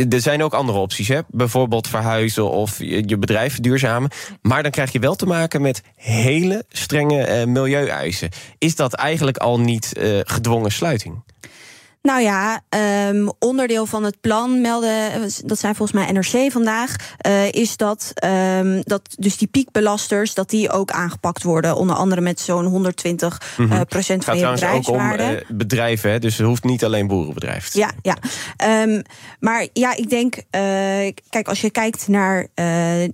Er 0.09 0.21
zijn 0.21 0.43
ook 0.43 0.53
andere 0.53 0.77
opties, 0.77 1.07
hè? 1.07 1.19
bijvoorbeeld 1.27 1.87
verhuizen 1.87 2.49
of 2.49 2.77
je, 2.79 3.03
je 3.05 3.17
bedrijf 3.17 3.53
verduurzamen. 3.53 4.09
Maar 4.41 4.63
dan 4.63 4.71
krijg 4.71 4.91
je 4.91 4.99
wel 4.99 5.15
te 5.15 5.25
maken 5.25 5.61
met 5.61 5.81
hele 5.95 6.65
strenge 6.69 7.45
milieueisen. 7.45 8.29
Is 8.57 8.75
dat 8.75 8.93
eigenlijk 8.93 9.37
al 9.37 9.59
niet 9.59 9.91
gedwongen 10.23 10.71
sluiting? 10.71 11.21
Nou 12.07 12.21
ja, 12.21 12.61
um, 13.09 13.31
onderdeel 13.39 13.85
van 13.85 14.03
het 14.03 14.21
plan 14.21 14.61
melden, 14.61 15.11
dat 15.45 15.59
zijn 15.59 15.75
volgens 15.75 15.99
mij 16.01 16.11
NRC 16.11 16.51
vandaag, 16.51 16.95
uh, 17.27 17.51
is 17.51 17.77
dat, 17.77 18.13
um, 18.59 18.81
dat 18.83 19.01
dus 19.17 19.37
die 19.37 19.47
piekbelasters, 19.47 20.33
dat 20.33 20.49
die 20.49 20.71
ook 20.71 20.91
aangepakt 20.91 21.43
worden. 21.43 21.75
Onder 21.75 21.95
andere 21.95 22.21
met 22.21 22.39
zo'n 22.39 22.65
120 22.65 23.41
mm 23.57 23.65
-hmm. 23.65 23.75
uh, 23.75 23.81
procent 23.87 24.25
van 24.25 24.37
je 24.37 24.51
bedrijfswaarde. 24.51 25.23
Ook 25.23 25.29
om 25.29 25.35
uh, 25.35 25.57
bedrijven, 25.57 26.11
hè? 26.11 26.19
dus 26.19 26.37
het 26.37 26.47
hoeft 26.47 26.63
niet 26.63 26.83
alleen 26.83 27.07
boerenbedrijven 27.07 27.71
te 27.71 27.79
Ja, 27.79 27.91
ja. 28.01 28.17
Um, 28.81 29.01
maar 29.39 29.67
ja, 29.73 29.95
ik 29.95 30.09
denk, 30.09 30.35
uh, 30.35 30.41
kijk, 31.29 31.47
als 31.47 31.61
je 31.61 31.69
kijkt 31.69 32.07
naar 32.07 32.47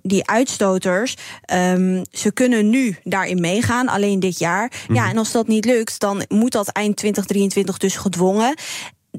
die 0.02 0.28
uitstoters, 0.28 1.16
ze 2.12 2.32
kunnen 2.34 2.70
nu 2.70 2.98
daarin 3.04 3.42
meegaan, 3.42 3.88
alleen 3.88 4.20
dit 4.20 4.40
jaar. 4.40 4.64
Mm 4.64 4.72
-hmm. 4.86 4.96
Ja, 4.96 5.10
en 5.10 5.18
als 5.18 5.32
dat 5.32 5.48
niet 5.48 5.66
lukt, 5.66 6.00
dan 6.00 6.24
moet 6.28 6.52
dat 6.52 6.68
eind 6.68 6.96
2023 6.96 7.78
dus 7.78 7.96
gedwongen 7.96 8.56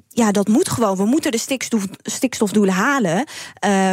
ja, 0.09 0.33
dat 0.33 0.49
moet 0.49 0.69
gewoon. 0.69 0.97
We 0.97 1.05
moeten 1.05 1.31
de 1.31 1.39
stikstof, 1.39 1.87
stikstofdoelen 2.03 2.75
halen. 2.75 3.25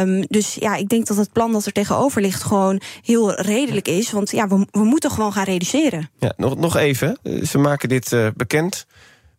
Um, 0.02 0.24
dus 0.28 0.54
ja, 0.54 0.74
ik 0.74 0.88
denk 0.88 1.06
dat 1.06 1.16
het 1.16 1.32
plan 1.32 1.52
dat 1.52 1.66
er 1.66 1.72
tegenover 1.72 2.20
ligt 2.20 2.42
gewoon 2.42 2.80
heel 3.02 3.34
redelijk 3.34 3.88
is. 3.88 4.10
Want 4.10 4.30
ja, 4.30 4.48
we, 4.48 4.66
we 4.70 4.84
moeten 4.84 5.10
gewoon 5.10 5.32
gaan 5.32 5.44
reduceren. 5.44 6.10
Ja, 6.18 6.32
nog, 6.36 6.56
nog 6.56 6.76
even. 6.76 7.18
Ze 7.42 7.58
maken 7.58 7.88
dit 7.88 8.12
uh, 8.12 8.28
bekend 8.34 8.86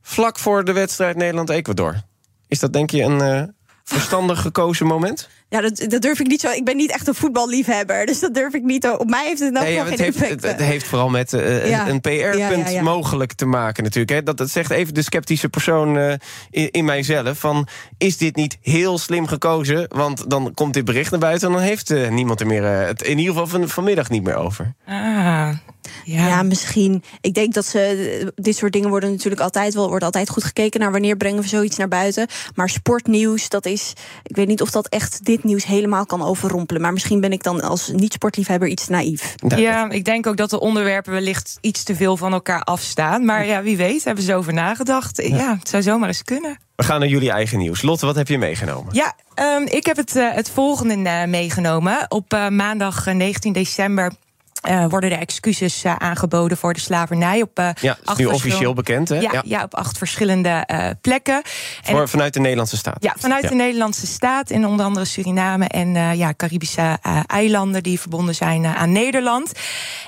vlak 0.01 0.39
voor 0.39 0.63
de 0.63 0.71
wedstrijd 0.71 1.15
Nederland-Ecuador. 1.15 2.01
Is 2.47 2.59
dat 2.59 2.73
denk 2.73 2.89
je 2.89 3.03
een 3.03 3.21
uh, 3.21 3.43
verstandig 3.83 4.41
gekozen 4.41 4.85
moment? 4.85 5.29
Ja, 5.49 5.61
dat, 5.61 5.85
dat 5.87 6.01
durf 6.01 6.19
ik 6.19 6.27
niet 6.27 6.41
zo. 6.41 6.49
Ik 6.49 6.65
ben 6.65 6.77
niet 6.77 6.91
echt 6.91 7.07
een 7.07 7.15
voetballiefhebber, 7.15 8.05
dus 8.05 8.19
dat 8.19 8.33
durf 8.33 8.53
ik 8.53 8.63
niet. 8.63 8.87
Op 8.89 9.09
mij 9.09 9.25
heeft 9.27 9.39
het 9.39 9.53
nog 9.53 9.63
nee, 9.63 9.73
ja, 9.73 9.81
geen 9.81 9.91
het 9.91 9.99
heeft, 9.99 10.17
effect. 10.17 10.41
Het, 10.41 10.51
het, 10.51 10.61
heeft 10.61 10.87
vooral 10.87 11.09
met 11.09 11.33
uh, 11.33 11.69
Ja. 11.69 11.87
een 11.87 12.01
PR-punt 12.01 12.37
Ja, 12.37 12.49
ja, 12.49 12.69
ja. 12.69 12.81
mogelijk 12.81 13.33
te 13.33 13.45
maken 13.45 13.83
natuurlijk. 13.83 14.11
Hè. 14.11 14.23
Dat, 14.23 14.37
dat 14.37 14.49
zegt 14.49 14.71
even 14.71 14.93
de 14.93 15.01
sceptische 15.01 15.49
persoon 15.49 15.97
uh, 15.97 16.13
in, 16.49 16.71
in 16.71 16.85
mijzelf. 16.85 17.39
Van, 17.39 17.67
is 17.97 18.17
dit 18.17 18.35
niet 18.35 18.57
heel 18.61 18.97
slim 18.97 19.27
gekozen? 19.27 19.85
Want 19.87 20.29
dan 20.29 20.53
komt 20.53 20.73
dit 20.73 20.85
bericht 20.85 21.11
naar 21.11 21.19
buiten... 21.19 21.47
en 21.47 21.53
dan 21.53 21.63
heeft 21.63 21.91
uh, 21.91 22.09
niemand 22.09 22.39
er 22.39 22.47
meer, 22.47 22.63
uh, 22.63 22.85
het 22.85 23.01
in 23.01 23.17
ieder 23.17 23.33
geval 23.33 23.47
van, 23.47 23.69
vanmiddag 23.69 24.09
niet 24.09 24.23
meer 24.23 24.35
over. 24.35 24.73
Ah, 24.85 25.51
ja. 26.03 26.27
Ja. 26.27 26.43
misschien. 26.43 27.03
Ik 27.21 27.33
denk 27.33 27.53
dat 27.53 27.65
ze. 27.65 28.31
Dit 28.35 28.55
soort 28.55 28.73
dingen 28.73 28.89
worden 28.89 29.11
natuurlijk 29.11 29.41
altijd 29.41 29.73
wel. 29.73 29.89
Wordt 29.89 30.03
altijd 30.03 30.29
goed 30.29 30.43
gekeken 30.43 30.79
naar 30.79 30.91
wanneer 30.91 31.17
brengen 31.17 31.41
we 31.41 31.47
zoiets 31.47 31.77
naar 31.77 31.87
buiten. 31.87 32.27
Maar 32.55 32.69
sportnieuws, 32.69 33.49
dat 33.49 33.65
is. 33.65 33.93
Ik 34.23 34.35
weet 34.35 34.47
niet 34.47 34.61
of 34.61 34.71
dat 34.71 34.87
echt 34.87 35.25
dit 35.25 35.43
nieuws 35.43 35.65
helemaal 35.65 36.05
kan 36.05 36.23
overrompelen. 36.23 36.81
Maar 36.81 36.93
misschien 36.93 37.21
ben 37.21 37.31
ik 37.31 37.43
dan 37.43 37.61
als 37.61 37.91
niet-sportliefhebber 37.95 38.67
iets 38.67 38.87
naïef. 38.87 39.35
Ja, 39.55 39.89
ik 39.89 40.05
denk 40.05 40.27
ook 40.27 40.37
dat 40.37 40.49
de 40.49 40.59
onderwerpen 40.59 41.11
wellicht 41.11 41.57
iets 41.61 41.83
te 41.83 41.95
veel 41.95 42.17
van 42.17 42.33
elkaar 42.33 42.61
afstaan. 42.61 43.25
Maar 43.25 43.45
ja, 43.45 43.61
wie 43.61 43.77
weet, 43.77 44.03
hebben 44.03 44.23
ze 44.23 44.35
over 44.35 44.53
nagedacht. 44.53 45.21
Ja, 45.27 45.55
het 45.59 45.69
zou 45.69 45.83
zomaar 45.83 46.07
eens 46.07 46.23
kunnen. 46.23 46.57
We 46.75 46.83
gaan 46.85 46.99
naar 46.99 47.09
jullie 47.09 47.31
eigen 47.31 47.57
nieuws. 47.57 47.81
Lotte, 47.81 48.05
wat 48.05 48.15
heb 48.15 48.27
je 48.27 48.37
meegenomen? 48.37 48.93
Ja, 48.93 49.15
um, 49.57 49.65
ik 49.67 49.85
heb 49.85 49.97
het, 49.97 50.15
uh, 50.15 50.33
het 50.33 50.49
volgende 50.49 50.95
uh, 50.95 51.23
meegenomen. 51.25 52.05
Op 52.07 52.33
uh, 52.33 52.47
maandag 52.47 53.05
19 53.05 53.53
december. 53.53 54.11
Uh, 54.67 54.85
worden 54.89 55.11
er 55.11 55.17
excuses 55.19 55.85
uh, 55.85 55.95
aangeboden 55.95 56.57
voor 56.57 56.73
de 56.73 56.79
slavernij 56.79 57.41
op 57.41 57.59
uh, 57.59 57.69
ja, 57.81 57.97
is 58.05 58.15
nu 58.15 58.25
officieel 58.25 58.73
bekend, 58.73 59.09
hè? 59.09 59.15
Ja, 59.15 59.29
ja. 59.31 59.41
ja 59.45 59.63
op 59.63 59.75
acht 59.75 59.97
verschillende 59.97 60.67
plekken. 61.01 61.41
En 61.83 61.95
voor, 61.95 62.09
vanuit 62.09 62.33
de 62.33 62.39
Nederlandse 62.39 62.77
staat? 62.77 62.97
Ja, 62.99 63.15
vanuit 63.17 63.43
ja. 63.43 63.49
de 63.49 63.55
Nederlandse 63.55 64.07
staat 64.07 64.49
in 64.49 64.65
onder 64.65 64.85
andere 64.85 65.05
Suriname 65.05 65.67
en 65.67 66.17
ja, 66.17 66.33
Caribische 66.37 66.97
eilanden 67.25 67.83
die 67.83 67.99
verbonden 67.99 68.35
zijn 68.35 68.65
aan 68.65 68.91
Nederland. 68.91 69.51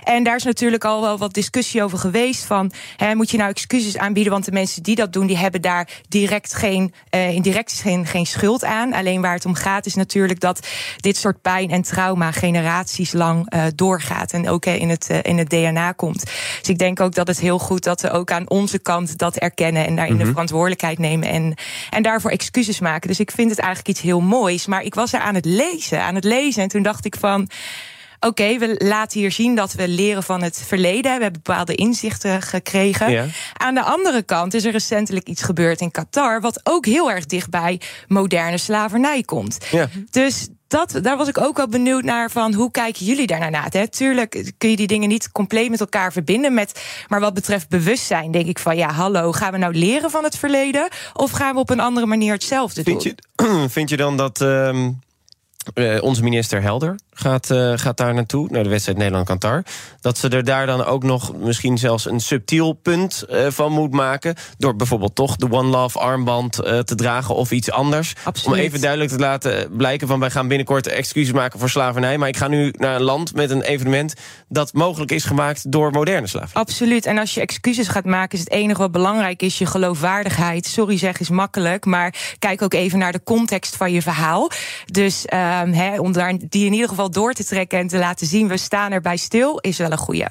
En 0.04 0.24
daar 0.24 0.36
is 0.36 0.43
natuurlijk 0.43 0.86
al 0.86 1.02
wel 1.02 1.18
wat 1.18 1.34
discussie 1.34 1.84
over 1.84 1.97
geweest 1.97 2.43
van 2.43 2.72
hè, 2.97 3.16
moet 3.16 3.32
je 3.32 3.38
nou 3.38 3.49
excuses 3.49 3.97
aanbieden, 3.97 4.32
want 4.32 4.45
de 4.45 4.52
mensen 4.52 4.84
die 4.84 4.95
dat 4.95 5.14
doen, 5.14 5.28
die 5.28 5.38
hebben 5.38 5.62
daar 5.62 5.88
direct 6.10 6.54
geen, 6.54 6.93
in 7.10 7.41
direct 7.41 7.74
geen, 7.74 8.06
geen 8.06 8.26
schuld 8.26 8.64
aan. 8.64 8.93
Alleen 8.93 9.22
waar 9.22 9.34
het 9.34 9.45
om 9.45 9.56
gaat 9.56 9.86
is 9.86 9.95
natuurlijk 9.95 10.39
dat 10.39 10.68
dit 10.97 11.18
soort 11.18 11.41
pijn 11.41 11.70
en 11.70 11.82
trauma 11.82 12.32
generaties 12.32 13.12
lang 13.12 13.52
doorgaat. 13.76 14.32
En 14.32 14.41
ook 14.50 14.66
in 14.66 14.89
het, 14.89 15.10
in 15.22 15.38
het 15.38 15.50
DNA 15.50 15.92
komt. 15.92 16.26
Dus 16.60 16.70
ik 16.70 16.78
denk 16.78 17.00
ook 17.00 17.16
dat 17.16 17.28
het 17.28 17.39
heel 17.39 17.60
goed 17.60 17.84
dat 17.84 18.02
we 18.02 18.12
ook 18.12 18.32
aan 18.32 18.50
onze 18.50 18.80
kant 18.80 19.18
dat 19.18 19.38
erkennen 19.38 19.86
en 19.86 19.96
daarin 19.96 20.14
mm 20.14 20.20
-hmm. 20.20 20.28
de 20.28 20.32
verantwoordelijkheid 20.32 21.00
nemen 21.00 21.30
en, 21.30 21.54
en 21.89 22.04
daarvoor 22.04 22.32
excuses 22.32 22.80
maken. 22.80 23.08
Dus 23.08 23.20
ik 23.20 23.32
vind 23.32 23.50
het 23.50 23.60
eigenlijk 23.60 23.89
iets 23.89 24.06
heel 24.06 24.22
moois. 24.22 24.66
Maar 24.66 24.84
ik 24.84 24.96
was 24.96 25.14
er 25.14 25.20
aan 25.20 25.36
het 25.36 25.46
lezen, 25.46 26.02
aan 26.02 26.16
het 26.16 26.24
lezen. 26.24 26.64
En 26.64 26.70
toen 26.70 26.84
dacht 26.84 27.06
ik 27.06 27.16
van. 27.16 27.50
Oké, 28.24 28.42
okay, 28.42 28.60
we 28.60 28.86
laten 28.86 29.20
hier 29.20 29.32
zien 29.32 29.56
dat 29.56 29.74
we 29.74 29.88
leren 29.88 30.24
van 30.24 30.42
het 30.42 30.64
verleden. 30.68 31.18
We 31.18 31.24
hebben 31.24 31.42
bepaalde 31.44 31.76
inzichten 31.76 32.42
gekregen. 32.42 33.12
Ja. 33.12 33.26
Aan 33.54 33.74
de 33.74 33.84
andere 33.84 34.24
kant 34.24 34.54
is 34.54 34.66
er 34.66 34.72
recentelijk 34.72 35.28
iets 35.28 35.44
gebeurd 35.44 35.82
in 35.82 35.92
Qatar... 35.92 36.42
wat 36.42 36.60
ook 36.64 36.86
heel 36.86 37.12
erg 37.12 37.26
dichtbij 37.26 37.82
moderne 38.08 38.58
slavernij 38.58 39.24
komt. 39.24 39.58
Ja. 39.72 39.89
Dus 40.10 40.48
dat, 40.72 41.00
daar 41.02 41.18
was 41.18 41.28
ik 41.28 41.42
ook 41.42 41.58
wel 41.58 41.68
benieuwd 41.68 42.04
naar 42.04 42.32
van 42.32 42.54
hoe 42.54 42.72
kijken 42.72 43.06
jullie 43.06 43.28
daarnaar 43.28 43.52
na? 43.52 43.68
Hè? 43.70 43.88
Tuurlijk 43.88 44.52
kun 44.58 44.70
je 44.70 44.76
die 44.76 44.88
dingen 44.88 45.10
niet 45.10 45.32
compleet 45.32 45.70
met 45.70 45.80
elkaar 45.80 46.12
verbinden. 46.12 46.54
Met, 46.54 46.82
maar 47.08 47.20
wat 47.20 47.34
betreft 47.34 47.70
bewustzijn 47.70 48.32
denk 48.32 48.46
ik 48.46 48.60
van 48.60 48.76
ja, 48.76 48.92
hallo, 48.92 49.32
gaan 49.32 49.52
we 49.52 49.58
nou 49.58 49.74
leren 49.74 50.10
van 50.12 50.24
het 50.24 50.38
verleden? 50.38 50.88
Of 51.14 51.32
gaan 51.32 51.54
we 51.54 51.60
op 51.60 51.70
een 51.70 51.80
andere 51.80 52.06
manier 52.06 52.34
hetzelfde 52.34 52.84
vind 52.84 53.04
doen? 53.04 53.16
Je, 53.36 53.70
vind 53.78 53.90
je 53.90 53.98
dan 53.98 54.18
dat 54.18 54.42
uh, 54.42 54.88
uh, 55.74 56.04
onze 56.04 56.24
minister 56.24 56.62
Helder 56.62 56.96
gaat, 57.22 57.50
uh, 57.50 57.74
gaat 57.76 57.98
daar 57.98 58.14
naartoe, 58.14 58.48
naar 58.50 58.64
de 58.64 58.70
wedstrijd 58.70 58.98
Nederland-Qatar. 58.98 59.64
Dat 60.02 60.18
ze 60.18 60.30
er 60.30 60.44
daar 60.44 60.66
dan 60.66 60.86
ook 60.86 61.04
nog 61.04 61.36
misschien 61.36 61.78
zelfs 61.78 62.06
een 62.06 62.20
subtiel 62.20 62.74
punt 62.74 63.24
uh, 63.30 63.48
van 63.50 63.72
moet 63.72 63.92
maken. 63.92 64.36
Door 64.58 64.76
bijvoorbeeld 64.76 65.16
toch 65.16 65.36
de 65.36 65.52
One 65.52 65.70
Love 65.70 66.00
armband 66.00 66.60
uh, 66.60 66.80
te 66.80 66.96
dragen 66.96 67.36
of 67.36 67.52
iets 67.52 67.72
anders. 67.72 68.14
Absoluut. 68.24 68.58
Om 68.58 68.64
even 68.64 68.82
duidelijk 68.82 69.12
te 69.12 69.20
laten 69.20 69.76
blijken 69.78 70.08
van 70.08 70.20
wij 70.20 70.30
gaan 70.30 70.48
binnenkort 70.48 70.88
excuses 70.88 71.34
maken 71.34 71.60
voor 71.60 71.70
slavernij. 71.70 72.18
Maar 72.18 72.28
ik 72.28 72.38
ga 72.38 72.48
nu 72.48 72.74
naar 72.78 72.96
een 72.96 73.02
land 73.02 73.36
met 73.36 73.50
een 73.50 73.62
evenement 73.62 74.14
dat 74.48 74.74
mogelijk 74.74 75.12
is 75.12 75.24
gemaakt 75.24 75.72
door 75.72 75.92
moderne 75.92 76.28
slavernij. 76.28 76.62
Absoluut. 76.62 77.06
En 77.06 77.18
als 77.18 77.34
je 77.34 77.42
excuses 77.42 77.88
gaat 77.88 78.06
maken, 78.06 78.38
is 78.38 78.44
het 78.44 78.54
enige 78.54 78.82
wat 78.82 78.92
belangrijk 78.92 79.42
is 79.42 79.58
je 79.58 79.66
geloofwaardigheid. 79.66 80.66
Sorry 80.66 80.98
zeg 80.98 81.20
is 81.20 81.30
makkelijk, 81.30 81.86
maar 81.86 82.36
kijk 82.40 82.62
ook 82.62 82.74
even 82.74 83.00
naar 83.00 83.12
de 83.12 83.24
context 83.24 83.76
van 83.76 83.92
je 83.92 84.02
verhaal. 84.02 84.50
Dus 84.86 85.24
he, 85.28 86.00
om 86.00 86.12
daar 86.12 86.34
die 86.50 86.66
in 86.66 86.74
ieder 86.74 86.90
geval 86.90 87.11
door 87.14 87.34
te 87.34 87.45
trekken 87.45 87.80
en 87.80 87.88
te 87.88 87.97
laten 87.97 88.28
zien... 88.28 88.47
we 88.47 88.57
staan 88.57 88.91
erbij 88.91 89.18
stil, 89.18 89.57
is 89.57 89.78
wel 89.78 89.91
een 89.91 89.97
goeie. 89.97 90.28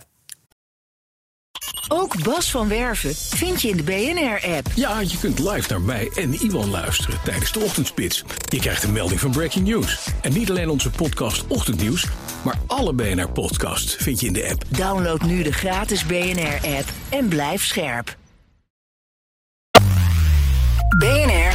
Ook 1.88 2.22
Bas 2.22 2.50
van 2.50 2.68
Werven 2.68 3.14
vind 3.14 3.62
je 3.62 3.68
in 3.68 3.76
de 3.76 3.82
BNR-app. 3.82 4.66
Ja, 4.74 5.00
je 5.00 5.18
kunt 5.18 5.38
live 5.38 5.70
naar 5.70 5.80
mij 5.80 6.10
en 6.14 6.32
Iwan 6.32 6.70
luisteren 6.70 7.18
tijdens 7.24 7.52
de 7.52 7.60
ochtendspits. 7.60 8.24
Je 8.48 8.58
krijgt 8.58 8.82
een 8.82 8.92
melding 8.92 9.20
van 9.20 9.30
Breaking 9.30 9.66
News. 9.66 10.08
En 10.20 10.32
niet 10.32 10.50
alleen 10.50 10.68
onze 10.68 10.90
podcast 10.90 11.46
Ochtendnieuws, 11.46 12.06
maar 12.42 12.58
alle 12.66 12.92
BNR-podcasts 12.92 13.94
vind 13.94 14.20
je 14.20 14.26
in 14.26 14.32
de 14.32 14.48
app. 14.50 14.64
Download 14.68 15.22
nu 15.22 15.42
de 15.42 15.52
gratis 15.52 16.06
BNR-app 16.06 16.88
en 17.08 17.28
blijf 17.28 17.64
scherp. 17.64 18.16
BNR 20.98 21.52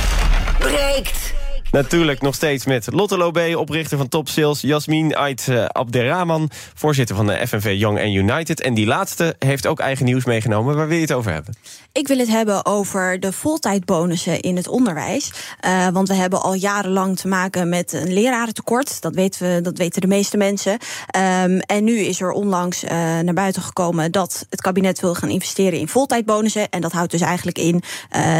breekt. 0.59 1.35
Natuurlijk 1.76 2.21
nog 2.21 2.36
steeds 2.36 2.65
met 2.65 2.88
Lotte 2.91 3.17
Lobé, 3.17 3.57
oprichter 3.57 3.97
van 3.97 4.07
Top 4.07 4.30
Sales... 4.30 4.61
Jasmin 4.61 5.15
Ait 5.15 5.47
uh, 5.49 5.65
Abderrahman, 5.65 6.49
voorzitter 6.73 7.15
van 7.15 7.28
de 7.28 7.47
FNV 7.47 7.76
Young 7.78 7.99
and 7.99 8.13
United. 8.13 8.61
En 8.61 8.73
die 8.73 8.86
laatste 8.86 9.36
heeft 9.39 9.67
ook 9.67 9.80
eigen 9.80 10.05
nieuws 10.05 10.26
meegenomen. 10.26 10.76
Waar 10.76 10.88
wil 10.88 10.95
je 10.95 11.01
het 11.01 11.11
over 11.11 11.32
hebben? 11.32 11.55
Ik 11.91 12.07
wil 12.07 12.17
het 12.17 12.28
hebben 12.28 12.65
over 12.65 13.19
de 13.19 13.32
voltijdbonussen 13.32 14.39
in 14.39 14.55
het 14.55 14.67
onderwijs. 14.67 15.32
Uh, 15.65 15.88
want 15.88 16.07
we 16.07 16.13
hebben 16.13 16.41
al 16.41 16.53
jarenlang 16.53 17.17
te 17.17 17.28
maken 17.28 17.69
met 17.69 17.93
een 17.93 18.13
lerarentekort. 18.13 19.01
Dat 19.01 19.15
weten, 19.15 19.55
we, 19.55 19.61
dat 19.61 19.78
weten 19.78 20.01
de 20.01 20.07
meeste 20.07 20.38
mensen. 20.38 20.71
Um, 20.71 21.59
en 21.59 21.84
nu 21.84 21.97
is 21.97 22.21
er 22.21 22.32
onlangs 22.32 22.84
naar 23.23 23.34
buiten 23.34 23.61
gekomen 23.61 24.11
dat 24.11 24.45
het 24.49 24.61
kabinet 24.61 24.99
wil 24.99 25.15
gaan 25.15 25.30
investeren 25.30 25.80
in 25.80 25.88
voltijdbonussen. 25.88 26.69
En 26.69 26.82
dat 26.82 26.91
houdt 26.91 27.11
dus 27.11 27.21
eigenlijk 27.21 27.57
in 27.57 27.84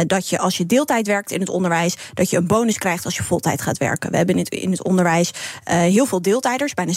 dat 0.06 0.28
je 0.28 0.38
als 0.38 0.56
je 0.56 0.66
deeltijd 0.66 1.06
werkt 1.06 1.30
in 1.30 1.40
het 1.40 1.48
onderwijs, 1.48 1.96
dat 2.14 2.30
je 2.30 2.36
een 2.36 2.46
bonus 2.46 2.78
krijgt 2.78 3.04
als 3.04 3.16
je 3.16 3.24
voltijd 3.26 3.62
gaat 3.62 3.78
werken. 3.78 4.10
We 4.10 4.16
hebben 4.16 4.34
in 4.34 4.40
het, 4.40 4.54
in 4.54 4.70
het 4.70 4.84
onderwijs 4.84 5.30
heel 5.64 6.06
veel 6.06 6.22
deeltijders. 6.22 6.74
Bijna 6.74 6.92
60% 6.92 6.96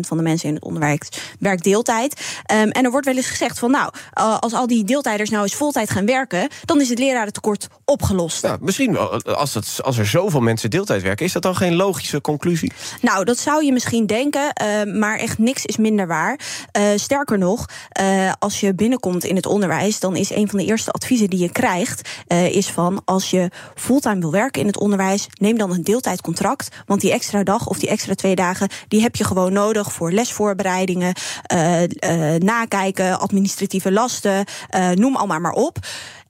van 0.00 0.16
de 0.16 0.22
mensen 0.22 0.48
in 0.48 0.54
het 0.54 0.64
onderwijs 0.64 0.98
werkt 1.38 1.64
deeltijd. 1.64 2.20
Um, 2.52 2.70
en 2.70 2.84
er 2.84 2.90
wordt 2.90 3.06
wel 3.06 3.16
eens 3.16 3.26
gezegd 3.26 3.58
van 3.58 3.70
nou, 3.70 3.92
als 4.40 4.52
al 4.52 4.66
die 4.66 4.84
deeltijders 4.84 5.30
nou 5.30 5.42
eens 5.42 5.54
voltijd 5.54 5.90
gaan 5.90 6.06
werken, 6.06 6.48
dan 6.64 6.80
is 6.80 6.88
het 6.88 6.98
lerarentekort 6.98 7.68
opgelost. 7.84 8.46
Misschien 8.60 8.92
wel, 8.92 9.22
als, 9.22 9.54
het, 9.54 9.78
als 9.82 9.98
er 9.98 10.06
zoveel 10.06 10.40
mensen 10.40 10.70
deeltijd 10.70 11.02
werken, 11.02 11.26
is 11.26 11.32
dat 11.32 11.42
dan 11.42 11.56
geen 11.56 11.74
logische 11.74 12.20
conclusie? 12.20 12.72
Nou, 13.00 13.24
dat 13.24 13.38
zou 13.38 13.64
je 13.64 13.72
misschien 13.72 14.06
denken, 14.06 14.52
uh, 14.62 14.94
maar 14.94 15.18
echt 15.18 15.38
niks 15.38 15.64
is 15.64 15.76
minder 15.76 16.06
waar. 16.06 16.38
Sterker 16.96 17.38
nog, 17.38 17.66
als 18.38 18.60
je 18.60 18.74
binnenkomt 18.74 19.24
in 19.24 19.36
het 19.36 19.46
onderwijs, 19.46 20.00
dan 20.00 20.16
is 20.16 20.30
een 20.30 20.48
van 20.48 20.58
de 20.58 20.64
eerste 20.64 20.90
adviezen 20.90 21.30
die 21.30 21.38
je 21.38 21.52
krijgt, 21.52 22.08
is 22.50 22.66
van 22.66 23.02
als 23.04 23.30
je 23.30 23.50
fulltime 23.74 24.20
wil 24.20 24.30
werken 24.30 24.60
in 24.60 24.66
het 24.66 24.78
onderwijs, 24.78 25.26
neem 25.40 25.58
dan 25.58 25.63
een 25.70 25.82
deeltijdcontract, 25.84 26.68
want 26.86 27.00
die 27.00 27.12
extra 27.12 27.42
dag 27.42 27.66
of 27.66 27.78
die 27.78 27.88
extra 27.88 28.14
twee 28.14 28.34
dagen, 28.34 28.68
die 28.88 29.02
heb 29.02 29.16
je 29.16 29.24
gewoon 29.24 29.52
nodig 29.52 29.92
voor 29.92 30.12
lesvoorbereidingen, 30.12 31.14
nakijken, 32.38 33.20
administratieve 33.20 33.92
lasten, 33.92 34.44
noem 34.94 35.16
allemaal 35.16 35.40
maar 35.40 35.52
op. 35.52 35.78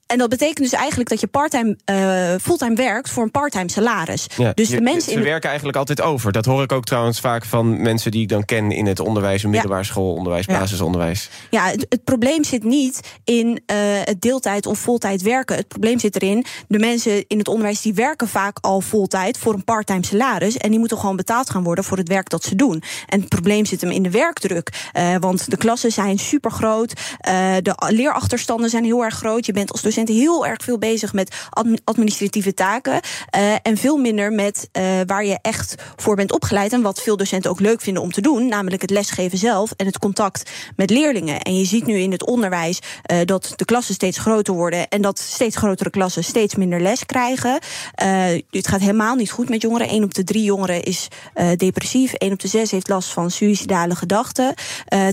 En 0.05 0.17
dat 0.17 0.29
betekent 0.29 0.57
dus 0.57 0.71
eigenlijk 0.73 1.09
dat 1.09 1.19
je 1.19 1.27
parttime, 1.27 1.77
uh, 1.91 2.35
fulltime 2.41 2.75
werkt 2.75 3.09
voor 3.09 3.23
een 3.23 3.31
parttime 3.31 3.69
salaris. 3.69 4.27
Ja, 4.37 4.51
dus 4.53 4.69
je, 4.69 4.75
de 4.75 4.81
mensen 4.81 5.11
ze 5.11 5.17
in 5.17 5.23
werken 5.23 5.47
eigenlijk 5.49 5.77
altijd 5.77 6.01
over. 6.01 6.31
Dat 6.31 6.45
hoor 6.45 6.63
ik 6.63 6.71
ook 6.71 6.85
trouwens 6.85 7.19
vaak 7.19 7.45
van 7.45 7.81
mensen 7.81 8.11
die 8.11 8.21
ik 8.21 8.29
dan 8.29 8.45
ken 8.45 8.71
in 8.71 8.85
het 8.85 8.99
onderwijs, 8.99 9.43
in 9.43 9.49
middelbaar 9.49 9.85
schoolonderwijs, 9.85 10.45
Ja. 10.45 10.59
basisonderwijs. 10.59 11.29
Ja, 11.49 11.65
het, 11.65 11.85
het 11.89 12.03
probleem 12.03 12.43
zit 12.43 12.63
niet 12.63 12.99
in 13.23 13.47
uh, 13.47 13.77
het 14.03 14.21
deeltijd 14.21 14.65
of 14.65 14.79
voltijd 14.79 15.21
werken. 15.21 15.55
Het 15.55 15.67
probleem 15.67 15.99
zit 15.99 16.15
erin, 16.15 16.45
de 16.67 16.79
mensen 16.79 17.27
in 17.27 17.37
het 17.37 17.47
onderwijs 17.47 17.81
die 17.81 17.93
werken 17.93 18.27
vaak 18.27 18.57
al 18.61 18.81
voltijd 18.81 19.37
voor 19.37 19.53
een 19.53 19.63
parttime 19.63 20.05
salaris. 20.05 20.57
En 20.57 20.69
die 20.69 20.79
moeten 20.79 20.97
gewoon 20.97 21.15
betaald 21.15 21.49
gaan 21.49 21.63
worden 21.63 21.83
voor 21.83 21.97
het 21.97 22.07
werk 22.07 22.29
dat 22.29 22.43
ze 22.43 22.55
doen. 22.55 22.83
En 23.07 23.19
het 23.19 23.29
probleem 23.29 23.65
zit 23.65 23.81
hem 23.81 23.91
in 23.91 24.03
de 24.03 24.11
werkdruk. 24.11 24.89
Uh, 24.97 25.15
want 25.19 25.49
de 25.49 25.57
klassen 25.57 25.91
zijn 25.91 26.19
super 26.19 26.51
groot. 26.51 26.93
de 27.61 27.73
leerachterstanden 27.89 28.69
zijn 28.69 28.83
heel 28.83 29.03
erg 29.03 29.15
groot. 29.15 29.45
Je 29.45 29.51
bent 29.53 29.71
als 29.71 29.81
docent 29.95 30.17
heel 30.17 30.45
erg 30.45 30.63
veel 30.63 30.77
bezig 30.77 31.13
met 31.13 31.35
admi- 31.49 31.79
administratieve 31.83 32.53
taken. 32.53 32.99
Uh, 33.37 33.53
en 33.61 33.77
veel 33.77 33.97
minder 33.97 34.31
met 34.31 34.69
uh, 34.71 34.83
waar 35.05 35.25
je 35.25 35.39
echt 35.41 35.75
voor 35.95 36.15
bent 36.15 36.31
opgeleid. 36.31 36.73
En 36.73 36.81
wat 36.81 37.01
veel 37.01 37.17
docenten 37.17 37.51
ook 37.51 37.59
leuk 37.59 37.81
vinden 37.81 38.03
om 38.03 38.11
te 38.11 38.21
doen. 38.21 38.47
Namelijk 38.47 38.81
het 38.81 38.91
lesgeven 38.91 39.37
zelf 39.37 39.71
en 39.71 39.85
het 39.85 39.99
contact 39.99 40.51
met 40.75 40.89
leerlingen. 40.89 41.41
En 41.41 41.57
je 41.57 41.65
ziet 41.65 41.85
nu 41.85 41.97
in 41.97 42.11
het 42.11 42.25
onderwijs 42.25 42.79
uh, 43.11 43.17
dat 43.25 43.53
de 43.55 43.65
klassen 43.65 43.93
steeds 43.93 44.17
groter 44.17 44.53
worden. 44.53 44.87
En 44.87 45.01
dat 45.01 45.19
steeds 45.19 45.55
grotere 45.55 45.89
klassen 45.89 46.23
steeds 46.23 46.55
minder 46.55 46.81
les 46.81 47.05
krijgen. 47.05 47.59
het 48.49 48.67
gaat 48.67 48.79
helemaal 48.79 49.15
niet 49.15 49.31
goed 49.31 49.49
met 49.49 49.61
jongeren. 49.61 49.87
1 49.87 50.03
op 50.03 50.13
de 50.13 50.23
drie 50.23 50.43
jongeren 50.43 50.83
is 50.83 51.07
depressief. 51.57 52.13
1 52.13 52.31
op 52.31 52.39
de 52.39 52.47
zes 52.47 52.71
heeft 52.71 52.89
last 52.89 53.09
van 53.09 53.31
suïcidale 53.31 53.95
gedachten. 53.95 54.53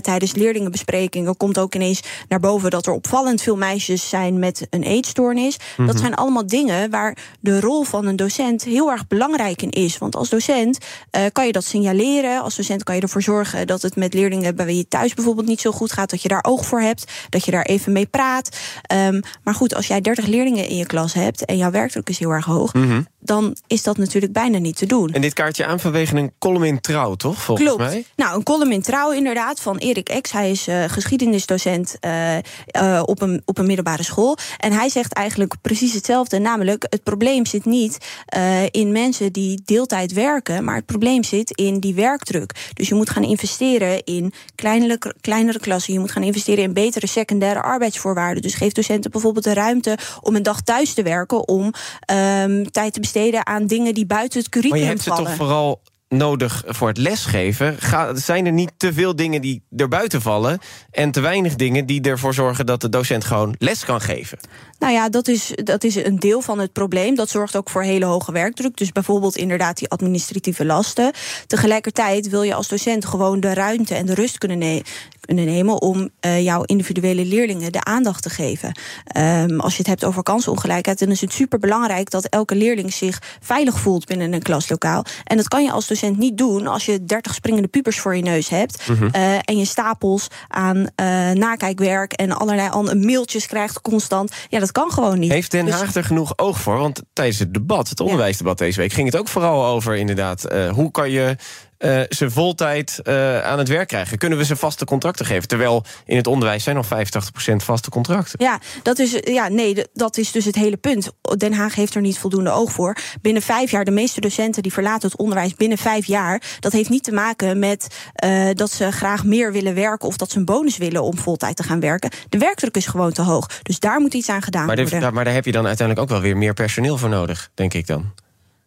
tijdens 0.01 0.33
leerlingenbesprekingen 0.33 1.37
komt 1.37 1.57
ook 1.57 1.75
ineens 1.75 2.01
naar 2.27 2.39
boven 2.39 2.69
dat 2.69 2.85
er 2.85 2.93
opvallend 2.93 3.41
veel 3.41 3.55
meisjes 3.55 4.09
zijn 4.09 4.39
met 4.39 4.67
een 4.73 4.83
eetstoornis. 4.83 5.57
Mm 5.57 5.65
-hmm. 5.75 5.85
Dat 5.85 5.99
zijn 5.99 6.15
allemaal 6.15 6.47
dingen 6.47 6.89
waar 6.89 7.17
de 7.39 7.59
rol 7.59 7.83
van 7.83 8.05
een 8.05 8.15
docent 8.15 8.63
heel 8.63 8.91
erg 8.91 9.07
belangrijk 9.07 9.61
in 9.61 9.69
is. 9.69 9.97
Want 9.97 10.15
als 10.15 10.29
docent 10.29 10.77
uh, 11.11 11.21
kan 11.31 11.45
je 11.45 11.51
dat 11.51 11.63
signaleren. 11.63 12.41
Als 12.41 12.55
docent 12.55 12.83
kan 12.83 12.95
je 12.95 13.01
ervoor 13.01 13.21
zorgen 13.21 13.67
dat 13.67 13.81
het 13.81 13.95
met 13.95 14.13
leerlingen 14.13 14.55
bij 14.55 14.65
wie 14.65 14.77
je 14.77 14.87
thuis 14.87 15.13
bijvoorbeeld 15.13 15.47
niet 15.47 15.61
zo 15.61 15.71
goed 15.71 15.91
gaat, 15.91 16.09
dat 16.09 16.21
je 16.21 16.27
daar 16.27 16.43
oog 16.43 16.65
voor 16.65 16.81
hebt, 16.81 17.11
dat 17.29 17.45
je 17.45 17.51
daar 17.51 17.65
even 17.65 17.91
mee 17.91 18.05
praat. 18.05 18.57
Um, 18.93 19.21
maar 19.43 19.53
goed, 19.53 19.75
als 19.75 19.87
jij 19.87 20.01
30 20.01 20.25
leerlingen 20.25 20.67
in 20.67 20.77
je 20.77 20.85
klas 20.85 21.13
hebt 21.13 21.45
en 21.45 21.57
jouw 21.57 21.71
werkdruk 21.71 22.09
is 22.09 22.19
heel 22.19 22.29
erg 22.29 22.45
hoog, 22.45 22.73
mm 22.73 22.89
-hmm. 22.89 23.07
dan 23.19 23.55
is 23.67 23.83
dat 23.83 23.97
natuurlijk 23.97 24.33
bijna 24.33 24.57
niet 24.57 24.77
te 24.77 24.85
doen. 24.85 25.11
En 25.11 25.21
dit 25.21 25.33
kaartje 25.33 25.65
aan 25.65 25.79
vanwege 25.79 26.15
een 26.15 26.31
column 26.39 26.63
in 26.63 26.81
Trouw, 26.81 27.15
toch? 27.15 27.41
Volgens 27.41 27.67
Klopt. 27.67 27.83
mij. 27.83 28.05
Nou, 28.15 28.35
een 28.35 28.43
column 28.43 28.71
in 28.71 28.81
Trouw 28.81 29.11
inderdaad 29.11 29.59
van 29.59 29.77
Erik 29.77 30.09
Ex. 30.09 30.31
Hij 30.31 30.51
is 30.51 30.67
uh, 30.67 30.83
geschiedenisdocent 30.87 31.97
uh, 32.01 32.35
uh, 32.35 33.01
op, 33.05 33.21
een, 33.21 33.41
op 33.45 33.57
een 33.57 33.65
middelbare 33.65 34.03
school. 34.03 34.37
En 34.63 34.71
hij 34.71 34.89
zegt 34.89 35.13
eigenlijk 35.13 35.53
precies 35.61 35.93
hetzelfde. 35.93 36.39
Namelijk, 36.39 36.85
het 36.89 37.03
probleem 37.03 37.45
zit 37.45 37.65
niet 37.65 37.97
uh, 38.37 38.65
in 38.71 38.91
mensen 38.91 39.31
die 39.31 39.61
deeltijd 39.65 40.13
werken, 40.13 40.63
maar 40.63 40.75
het 40.75 40.85
probleem 40.85 41.23
zit 41.23 41.51
in 41.51 41.79
die 41.79 41.93
werkdruk. 41.93 42.71
Dus 42.73 42.87
je 42.87 42.95
moet 42.95 43.09
gaan 43.09 43.23
investeren 43.23 44.03
in 44.03 44.33
kleinere, 44.55 44.97
kleinere 45.21 45.59
klassen. 45.59 45.93
Je 45.93 45.99
moet 45.99 46.11
gaan 46.11 46.23
investeren 46.23 46.63
in 46.63 46.73
betere 46.73 47.07
secundaire 47.07 47.61
arbeidsvoorwaarden. 47.61 48.41
Dus 48.41 48.53
geef 48.53 48.71
docenten 48.71 49.11
bijvoorbeeld 49.11 49.45
de 49.45 49.53
ruimte 49.53 49.97
om 50.21 50.35
een 50.35 50.43
dag 50.43 50.61
thuis 50.61 50.93
te 50.93 51.03
werken, 51.03 51.47
om 51.47 51.63
um, 51.63 52.71
tijd 52.71 52.93
te 52.93 52.99
besteden 52.99 53.47
aan 53.47 53.67
dingen 53.67 53.93
die 53.93 54.05
buiten 54.05 54.39
het 54.39 54.49
curriculum 54.49 54.85
maar 54.85 54.89
je 54.89 54.95
hebt 54.95 55.07
vallen. 55.07 55.29
het 55.29 55.37
toch 55.37 55.47
vooral 55.47 55.79
nodig 56.13 56.63
voor 56.67 56.87
het 56.87 56.97
lesgeven? 56.97 57.77
Ga, 57.79 58.15
zijn 58.15 58.45
er 58.45 58.51
niet 58.51 58.71
te 58.77 58.93
veel 58.93 59.15
dingen 59.15 59.41
die 59.41 59.63
er 59.75 59.87
buiten 59.87 60.21
vallen... 60.21 60.59
en 60.91 61.11
te 61.11 61.19
weinig 61.19 61.55
dingen 61.55 61.85
die 61.85 62.01
ervoor 62.01 62.33
zorgen 62.33 62.65
dat 62.65 62.81
de 62.81 62.89
docent 62.89 63.25
gewoon 63.25 63.55
les 63.57 63.85
kan 63.85 64.01
geven? 64.01 64.37
Nou 64.79 64.93
ja, 64.93 65.09
dat 65.09 65.27
is, 65.27 65.51
dat 65.55 65.83
is 65.83 65.95
een 65.95 66.19
deel 66.19 66.41
van 66.41 66.59
het 66.59 66.73
probleem. 66.73 67.15
Dat 67.15 67.29
zorgt 67.29 67.55
ook 67.55 67.69
voor 67.69 67.83
hele 67.83 68.05
hoge 68.05 68.31
werkdruk. 68.31 68.77
Dus 68.77 68.91
bijvoorbeeld 68.91 69.35
inderdaad 69.35 69.77
die 69.77 69.89
administratieve 69.89 70.65
lasten. 70.65 71.11
Tegelijkertijd 71.47 72.29
wil 72.29 72.43
je 72.43 72.53
als 72.53 72.67
docent 72.67 73.05
gewoon 73.05 73.39
de 73.39 73.53
ruimte 73.53 73.95
en 73.95 74.05
de 74.05 74.13
rust 74.13 74.37
kunnen, 74.37 74.57
ne 74.57 74.81
kunnen 75.19 75.45
nemen... 75.45 75.81
om 75.81 76.09
uh, 76.25 76.43
jouw 76.43 76.63
individuele 76.63 77.25
leerlingen 77.25 77.71
de 77.71 77.83
aandacht 77.83 78.23
te 78.23 78.29
geven. 78.29 78.77
Um, 79.17 79.59
als 79.59 79.71
je 79.71 79.77
het 79.77 79.87
hebt 79.87 80.05
over 80.05 80.23
kansenongelijkheid... 80.23 80.99
dan 80.99 81.11
is 81.11 81.21
het 81.21 81.33
superbelangrijk 81.33 82.09
dat 82.09 82.25
elke 82.25 82.55
leerling 82.55 82.93
zich 82.93 83.21
veilig 83.41 83.79
voelt 83.79 84.05
binnen 84.05 84.33
een 84.33 84.41
klaslokaal. 84.41 85.05
En 85.23 85.37
dat 85.37 85.47
kan 85.47 85.63
je 85.63 85.71
als 85.71 85.87
docent 85.87 86.02
niet 86.09 86.37
doen 86.37 86.67
als 86.67 86.85
je 86.85 87.03
30 87.03 87.33
springende 87.33 87.67
pubers 87.67 87.99
voor 87.99 88.15
je 88.15 88.21
neus 88.21 88.49
hebt... 88.49 88.87
Mm 88.87 88.95
-hmm. 88.95 89.09
uh, 89.15 89.35
en 89.35 89.57
je 89.57 89.65
stapels 89.65 90.27
aan 90.47 90.77
uh, 90.77 90.85
nakijkwerk 91.31 92.13
en 92.13 92.31
allerlei 92.31 92.69
andere 92.69 92.97
mailtjes 92.97 93.45
krijgt 93.45 93.81
constant. 93.81 94.31
Ja, 94.49 94.59
dat 94.59 94.71
kan 94.71 94.91
gewoon 94.91 95.19
niet. 95.19 95.31
Heeft 95.31 95.51
Den 95.51 95.69
Haag 95.69 95.85
dus... 95.85 95.95
er 95.95 96.03
genoeg 96.03 96.37
oog 96.37 96.59
voor? 96.59 96.77
Want 96.77 97.01
tijdens 97.13 97.39
het 97.39 97.53
debat, 97.53 97.89
het 97.89 97.99
onderwijsdebat 97.99 98.57
deze 98.57 98.79
week... 98.79 98.93
ging 98.93 99.11
het 99.11 99.17
ook 99.17 99.27
vooral 99.27 99.65
over 99.65 99.95
inderdaad... 99.95 100.53
Uh, 100.53 100.69
hoe 100.69 100.91
kan 100.91 101.11
je 101.11 101.35
uh, 101.83 102.01
ze 102.09 102.29
voltijd 102.29 102.99
uh, 103.03 103.41
aan 103.41 103.57
het 103.57 103.67
werk 103.67 103.87
krijgen? 103.87 104.17
Kunnen 104.17 104.37
we 104.37 104.45
ze 104.45 104.55
vaste 104.55 104.85
contracten 104.85 105.25
geven? 105.25 105.47
Terwijl 105.47 105.83
in 106.05 106.17
het 106.17 106.27
onderwijs 106.27 106.63
zijn 106.63 106.75
nog 106.75 106.85
85% 106.85 107.55
vaste 107.55 107.89
contracten. 107.89 108.39
Ja, 108.43 108.59
dat 108.83 108.99
is, 108.99 109.19
ja, 109.23 109.47
nee, 109.47 109.85
dat 109.93 110.17
is 110.17 110.31
dus 110.31 110.45
het 110.45 110.55
hele 110.55 110.77
punt. 110.77 111.11
Den 111.37 111.53
Haag 111.53 111.75
heeft 111.75 111.95
er 111.95 112.01
niet 112.01 112.17
voldoende 112.17 112.49
oog 112.49 112.71
voor. 112.71 112.97
Binnen 113.21 113.41
vijf 113.41 113.71
jaar, 113.71 113.85
de 113.85 113.91
meeste 113.91 114.21
docenten 114.21 114.63
die 114.63 114.73
verlaten 114.73 115.09
het 115.09 115.19
onderwijs 115.19 115.55
binnen 115.55 115.77
vijf 115.77 116.05
jaar... 116.05 116.41
dat 116.59 116.71
heeft 116.71 116.89
niet 116.89 117.03
te 117.03 117.11
maken 117.11 117.59
met 117.59 117.87
uh, 118.25 118.49
dat 118.53 118.71
ze 118.71 118.91
graag 118.91 119.23
meer 119.23 119.51
willen 119.51 119.75
werken... 119.75 120.07
of 120.07 120.17
dat 120.17 120.31
ze 120.31 120.37
een 120.37 120.45
bonus 120.45 120.77
willen 120.77 121.03
om 121.03 121.17
voltijd 121.17 121.55
te 121.55 121.63
gaan 121.63 121.79
werken. 121.79 122.11
De 122.29 122.37
werkdruk 122.37 122.75
is 122.75 122.85
gewoon 122.85 123.11
te 123.11 123.21
hoog. 123.21 123.47
Dus 123.63 123.79
daar 123.79 123.99
moet 123.99 124.13
iets 124.13 124.29
aan 124.29 124.41
gedaan 124.41 124.65
maar 124.65 124.75
de, 124.75 124.89
worden. 124.89 125.13
Maar 125.13 125.23
daar 125.23 125.33
heb 125.33 125.45
je 125.45 125.51
dan 125.51 125.67
uiteindelijk 125.67 126.07
ook 126.07 126.13
wel 126.13 126.21
weer 126.21 126.37
meer 126.37 126.53
personeel 126.53 126.97
voor 126.97 127.09
nodig, 127.09 127.49
denk 127.53 127.73
ik 127.73 127.87
dan. 127.87 128.13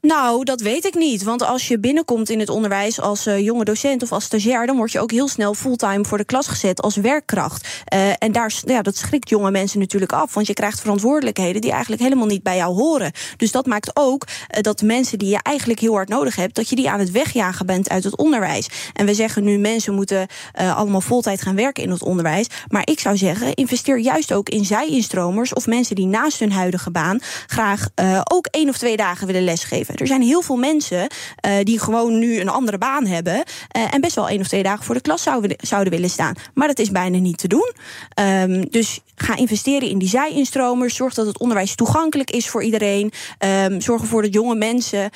Nou, 0.00 0.44
dat 0.44 0.60
weet 0.60 0.84
ik 0.84 0.94
niet. 0.94 1.22
Want 1.22 1.42
als 1.42 1.68
je 1.68 1.78
binnenkomt 1.78 2.30
in 2.30 2.40
het 2.40 2.48
onderwijs 2.48 3.00
als 3.00 3.26
uh, 3.26 3.38
jonge 3.38 3.64
docent 3.64 4.02
of 4.02 4.12
als 4.12 4.24
stagiair, 4.24 4.66
dan 4.66 4.76
word 4.76 4.92
je 4.92 5.00
ook 5.00 5.10
heel 5.10 5.28
snel 5.28 5.54
fulltime 5.54 6.04
voor 6.04 6.18
de 6.18 6.24
klas 6.24 6.46
gezet 6.46 6.82
als 6.82 6.96
werkkracht. 6.96 7.84
Uh, 7.94 8.10
en 8.18 8.32
daar, 8.32 8.54
ja, 8.64 8.82
dat 8.82 8.96
schrikt 8.96 9.28
jonge 9.28 9.50
mensen 9.50 9.78
natuurlijk 9.78 10.12
af. 10.12 10.34
Want 10.34 10.46
je 10.46 10.52
krijgt 10.52 10.80
verantwoordelijkheden 10.80 11.60
die 11.60 11.70
eigenlijk 11.70 12.02
helemaal 12.02 12.26
niet 12.26 12.42
bij 12.42 12.56
jou 12.56 12.74
horen. 12.74 13.12
Dus 13.36 13.52
dat 13.52 13.66
maakt 13.66 13.90
ook 13.94 14.26
uh, 14.26 14.60
dat 14.62 14.82
mensen 14.82 15.18
die 15.18 15.28
je 15.28 15.38
eigenlijk 15.42 15.80
heel 15.80 15.94
hard 15.94 16.08
nodig 16.08 16.36
hebt, 16.36 16.54
dat 16.54 16.68
je 16.68 16.76
die 16.76 16.90
aan 16.90 16.98
het 16.98 17.10
wegjagen 17.10 17.66
bent 17.66 17.88
uit 17.88 18.04
het 18.04 18.16
onderwijs. 18.16 18.68
En 18.92 19.06
we 19.06 19.14
zeggen 19.14 19.44
nu 19.44 19.58
mensen 19.58 19.94
moeten 19.94 20.26
allemaal 20.52 21.00
voltijd 21.00 21.42
gaan 21.42 21.56
werken 21.56 21.82
in 21.82 21.90
het 21.90 22.02
onderwijs. 22.02 22.46
Maar 22.68 22.82
ik 22.84 23.00
zou 23.00 23.16
zeggen, 23.16 23.54
investeer 23.54 23.98
juist 23.98 24.32
ook 24.32 24.48
in 24.48 24.64
zij-instromers 24.64 25.52
of 25.52 25.66
mensen 25.66 25.94
die 25.94 26.06
naast 26.06 26.38
hun 26.38 26.52
huidige 26.52 26.90
baan 26.90 27.18
graag 27.46 27.88
ook 28.24 28.46
één 28.46 28.68
of 28.68 28.78
twee 28.78 28.96
dagen 28.96 29.26
willen 29.26 29.44
lesgeven. 29.44 29.85
Er 29.94 30.06
zijn 30.06 30.22
heel 30.22 30.42
veel 30.42 30.56
mensen 30.56 30.98
uh, 30.98 31.52
die 31.62 31.80
gewoon 31.80 32.18
nu 32.18 32.40
een 32.40 32.48
andere 32.48 32.78
baan 32.78 33.06
hebben. 33.06 33.34
Uh, 33.34 33.94
en 33.94 34.00
best 34.00 34.14
wel 34.14 34.28
één 34.28 34.40
of 34.40 34.46
twee 34.48 34.62
dagen 34.62 34.84
voor 34.84 34.94
de 34.94 35.00
klas 35.00 35.22
zouden, 35.22 35.56
zouden 35.60 35.92
willen 35.92 36.10
staan. 36.10 36.34
Maar 36.54 36.68
dat 36.68 36.78
is 36.78 36.90
bijna 36.90 37.18
niet 37.18 37.38
te 37.38 37.48
doen. 37.48 37.72
Um, 38.20 38.70
dus 38.70 39.00
ga 39.14 39.36
investeren 39.36 39.88
in 39.88 39.98
die 39.98 40.08
zij-instromers. 40.08 40.94
Zorg 40.96 41.14
dat 41.14 41.26
het 41.26 41.38
onderwijs 41.38 41.74
toegankelijk 41.74 42.30
is 42.30 42.48
voor 42.48 42.62
iedereen. 42.62 43.12
Um, 43.38 43.80
zorg 43.80 44.00
ervoor 44.00 44.22
dat 44.22 44.32
jonge 44.32 44.54
mensen 44.54 45.10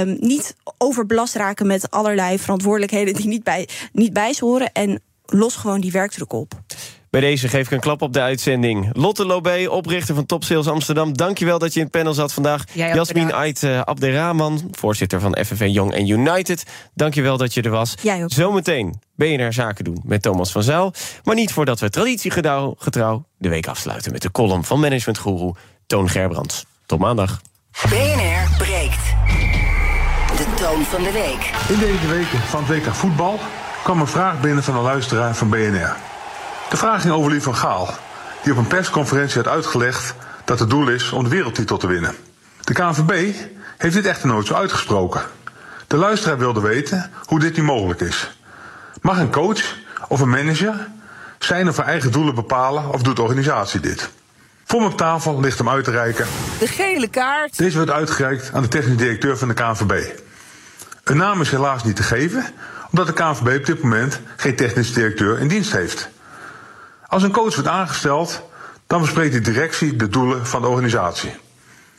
um, 0.00 0.16
niet 0.20 0.56
overbelast 0.78 1.34
raken 1.34 1.66
met 1.66 1.90
allerlei 1.90 2.38
verantwoordelijkheden 2.38 3.14
die 3.14 3.26
niet 3.26 3.44
bij, 3.44 3.68
niet 3.92 4.12
bij 4.12 4.32
ze 4.32 4.44
horen. 4.44 4.72
En 4.72 5.00
los 5.26 5.54
gewoon 5.54 5.80
die 5.80 5.92
werkdruk 5.92 6.32
op. 6.32 6.52
Bij 7.14 7.22
deze 7.22 7.48
geef 7.48 7.66
ik 7.66 7.70
een 7.70 7.80
klap 7.80 8.02
op 8.02 8.12
de 8.12 8.20
uitzending. 8.20 8.88
Lotte 8.92 9.26
Lobé, 9.26 9.68
oprichter 9.68 10.14
van 10.14 10.26
Top 10.26 10.44
Sales 10.44 10.66
Amsterdam. 10.66 11.16
Dankjewel 11.16 11.58
dat 11.58 11.72
je 11.72 11.78
in 11.78 11.84
het 11.84 11.94
panel 11.94 12.12
zat 12.12 12.32
vandaag. 12.32 12.64
Jasmin 12.72 13.32
Ait 13.32 13.62
uh, 13.62 13.80
Abderrahman, 13.80 14.68
voorzitter 14.70 15.20
van 15.20 15.38
FNV 15.44 15.66
Young 15.70 15.96
and 15.96 16.08
United. 16.08 16.64
Dankjewel 16.94 17.36
dat 17.36 17.54
je 17.54 17.62
er 17.62 17.70
was. 17.70 17.94
Jij 18.02 18.22
ook. 18.22 18.32
Zometeen 18.32 19.00
BNR 19.16 19.52
Zaken 19.52 19.84
doen 19.84 20.00
met 20.04 20.22
Thomas 20.22 20.52
van 20.52 20.62
Zuil. 20.62 20.92
Maar 21.24 21.34
niet 21.34 21.52
voordat 21.52 21.80
we 21.80 21.90
traditiegetrouw 21.90 22.76
de 23.38 23.48
week 23.48 23.66
afsluiten... 23.66 24.12
met 24.12 24.22
de 24.22 24.30
column 24.30 24.64
van 24.64 24.80
managementgoeroe 24.80 25.54
Toon 25.86 26.08
Gerbrands. 26.08 26.64
Tot 26.86 26.98
maandag. 26.98 27.40
BNR 27.88 28.56
breekt. 28.58 29.04
De 30.36 30.46
toon 30.56 30.84
van 30.84 31.02
de 31.02 31.12
week. 31.12 31.52
In 31.68 31.78
deze 31.78 32.06
weken 32.06 32.38
van 32.38 32.64
het 32.64 32.84
WK 32.84 32.94
voetbal 32.94 33.38
kwam 33.82 34.00
een 34.00 34.06
vraag 34.06 34.40
binnen 34.40 34.64
van 34.64 34.76
een 34.76 34.82
luisteraar 34.82 35.34
van 35.34 35.48
BNR. 35.48 36.13
De 36.70 36.76
vraag 36.76 37.00
ging 37.00 37.14
over 37.14 37.28
Louis 37.28 37.42
van 37.42 37.56
Gaal, 37.56 37.94
die 38.42 38.52
op 38.52 38.58
een 38.58 38.66
persconferentie 38.66 39.36
had 39.36 39.52
uitgelegd 39.52 40.14
dat 40.44 40.58
het 40.58 40.70
doel 40.70 40.88
is 40.88 41.10
om 41.12 41.24
de 41.24 41.30
wereldtitel 41.30 41.76
te 41.76 41.86
winnen. 41.86 42.14
De 42.60 42.72
KNVB 42.72 43.34
heeft 43.76 43.94
dit 43.94 44.06
echter 44.06 44.28
nooit 44.28 44.46
zo 44.46 44.54
uitgesproken. 44.54 45.22
De 45.86 45.96
luisteraar 45.96 46.38
wilde 46.38 46.60
weten 46.60 47.10
hoe 47.24 47.40
dit 47.40 47.56
nu 47.56 47.62
mogelijk 47.62 48.00
is. 48.00 48.38
Mag 49.00 49.18
een 49.18 49.30
coach 49.30 49.76
of 50.08 50.20
een 50.20 50.30
manager 50.30 50.88
zijn 51.38 51.68
of 51.68 51.76
haar 51.76 51.86
eigen 51.86 52.12
doelen 52.12 52.34
bepalen 52.34 52.92
of 52.92 53.02
doet 53.02 53.16
de 53.16 53.22
organisatie 53.22 53.80
dit? 53.80 54.10
Voor 54.64 54.80
me 54.80 54.86
op 54.86 54.96
tafel 54.96 55.40
ligt 55.40 55.58
hem 55.58 55.68
uit 55.68 55.84
te 55.84 55.90
reiken. 55.90 56.26
De 56.58 56.66
gele 56.66 57.08
kaart. 57.08 57.58
Deze 57.58 57.76
werd 57.76 57.90
uitgereikt 57.90 58.50
aan 58.52 58.62
de 58.62 58.68
technisch 58.68 58.96
directeur 58.96 59.38
van 59.38 59.48
de 59.48 59.54
KNVB. 59.54 60.18
Een 61.04 61.16
naam 61.16 61.40
is 61.40 61.50
helaas 61.50 61.84
niet 61.84 61.96
te 61.96 62.02
geven, 62.02 62.44
omdat 62.90 63.06
de 63.06 63.12
KNVB 63.12 63.58
op 63.58 63.66
dit 63.66 63.82
moment 63.82 64.20
geen 64.36 64.56
technisch 64.56 64.92
directeur 64.92 65.38
in 65.38 65.48
dienst 65.48 65.72
heeft. 65.72 66.08
Als 67.06 67.22
een 67.22 67.32
coach 67.32 67.54
wordt 67.54 67.70
aangesteld, 67.70 68.42
dan 68.86 69.00
bespreekt 69.00 69.32
de 69.32 69.40
directie 69.40 69.96
de 69.96 70.08
doelen 70.08 70.46
van 70.46 70.62
de 70.62 70.68
organisatie. 70.68 71.34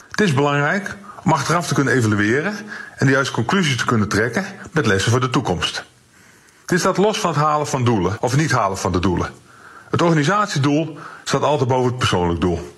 Het 0.09 0.21
is 0.21 0.33
belangrijk 0.33 0.95
om 1.23 1.31
achteraf 1.31 1.67
te 1.67 1.73
kunnen 1.73 1.93
evalueren 1.93 2.55
en 2.95 3.05
de 3.05 3.11
juiste 3.11 3.33
conclusies 3.33 3.77
te 3.77 3.85
kunnen 3.85 4.07
trekken 4.07 4.45
met 4.71 4.85
lessen 4.85 5.11
voor 5.11 5.19
de 5.19 5.29
toekomst. 5.29 5.83
Dit 6.65 6.79
staat 6.79 6.97
los 6.97 7.19
van 7.19 7.29
het 7.29 7.39
halen 7.39 7.67
van 7.67 7.83
doelen 7.83 8.17
of 8.19 8.35
niet 8.35 8.51
halen 8.51 8.77
van 8.77 8.91
de 8.91 8.99
doelen. 8.99 9.33
Het 9.89 10.01
organisatiedoel 10.01 10.97
staat 11.23 11.41
altijd 11.41 11.69
boven 11.69 11.89
het 11.89 11.97
persoonlijk 11.97 12.41
doel. 12.41 12.75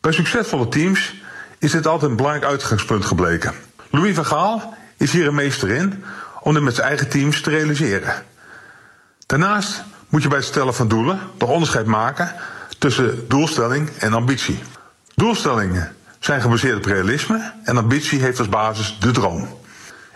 Bij 0.00 0.12
succesvolle 0.12 0.68
teams 0.68 1.14
is 1.58 1.70
dit 1.70 1.86
altijd 1.86 2.10
een 2.10 2.16
belangrijk 2.16 2.50
uitgangspunt 2.50 3.04
gebleken. 3.04 3.54
Louis 3.90 4.14
van 4.14 4.26
Gaal 4.26 4.74
is 4.96 5.12
hier 5.12 5.26
een 5.26 5.34
meester 5.34 5.70
in 5.70 6.04
om 6.40 6.54
dit 6.54 6.62
met 6.62 6.74
zijn 6.74 6.88
eigen 6.88 7.08
teams 7.08 7.40
te 7.40 7.50
realiseren. 7.50 8.24
Daarnaast 9.26 9.82
moet 10.08 10.22
je 10.22 10.28
bij 10.28 10.38
het 10.38 10.46
stellen 10.46 10.74
van 10.74 10.88
doelen 10.88 11.20
toch 11.36 11.48
onderscheid 11.48 11.86
maken 11.86 12.34
tussen 12.78 13.28
doelstelling 13.28 13.90
en 13.98 14.12
ambitie. 14.12 14.58
Doelstellingen 15.14 15.96
zijn 16.18 16.40
gebaseerd 16.40 16.76
op 16.76 16.84
realisme 16.84 17.52
en 17.64 17.76
ambitie 17.76 18.20
heeft 18.20 18.38
als 18.38 18.48
basis 18.48 18.96
de 19.00 19.10
droom. 19.10 19.48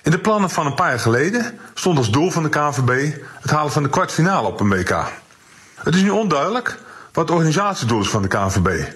In 0.02 0.10
de 0.10 0.18
plannen 0.18 0.50
van 0.50 0.66
een 0.66 0.74
paar 0.74 0.88
jaar 0.88 0.98
geleden 0.98 1.58
stond 1.74 1.98
als 1.98 2.10
doel 2.10 2.30
van 2.30 2.42
de 2.42 2.48
KNVB 2.48 3.12
het 3.40 3.50
halen 3.50 3.72
van 3.72 3.82
de 3.82 3.88
kwartfinale 3.88 4.46
op 4.46 4.60
een 4.60 4.68
WK. 4.68 5.04
Het 5.74 5.94
is 5.94 6.02
nu 6.02 6.10
onduidelijk 6.10 6.78
wat 7.12 7.28
het 7.28 7.36
organisatiedoel 7.36 8.00
is 8.00 8.08
van 8.08 8.22
de 8.22 8.28
KNVB, 8.28 8.92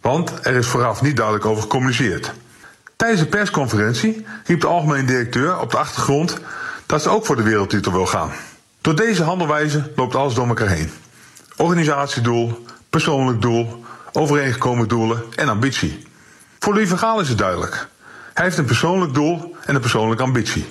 want 0.00 0.32
er 0.42 0.54
is 0.54 0.66
vooraf 0.66 1.02
niet 1.02 1.16
duidelijk 1.16 1.46
over 1.46 1.62
gecommuniceerd. 1.62 2.32
Tijdens 2.96 3.20
de 3.20 3.26
persconferentie 3.26 4.26
riep 4.44 4.60
de 4.60 4.66
algemeen 4.66 5.06
directeur 5.06 5.58
op 5.58 5.70
de 5.70 5.78
achtergrond 5.78 6.38
dat 6.86 7.02
ze 7.02 7.08
ook 7.08 7.26
voor 7.26 7.36
de 7.36 7.42
wereldtitel 7.42 7.92
wil 7.92 8.06
gaan. 8.06 8.30
Door 8.82 8.94
deze 8.96 9.22
handelwijze 9.22 9.90
loopt 9.96 10.14
alles 10.14 10.34
door 10.34 10.46
elkaar 10.46 10.68
heen. 10.68 10.90
Organisatiedoel, 11.56 12.64
persoonlijk 12.90 13.40
doel, 13.42 13.84
overeengekomen 14.12 14.88
doelen 14.88 15.22
en 15.36 15.48
ambitie. 15.48 16.06
Voor 16.58 16.72
Louis 16.72 16.88
Vergaal 16.88 17.20
is 17.20 17.28
het 17.28 17.38
duidelijk. 17.38 17.88
Hij 18.34 18.44
heeft 18.44 18.58
een 18.58 18.64
persoonlijk 18.64 19.14
doel 19.14 19.56
en 19.64 19.74
een 19.74 19.80
persoonlijke 19.80 20.22
ambitie. 20.22 20.66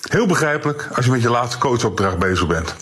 Heel 0.00 0.26
begrijpelijk 0.26 0.88
als 0.94 1.04
je 1.04 1.10
met 1.10 1.22
je 1.22 1.30
laatste 1.30 1.58
coachopdracht 1.58 2.18
bezig 2.18 2.46
bent. 2.46 2.74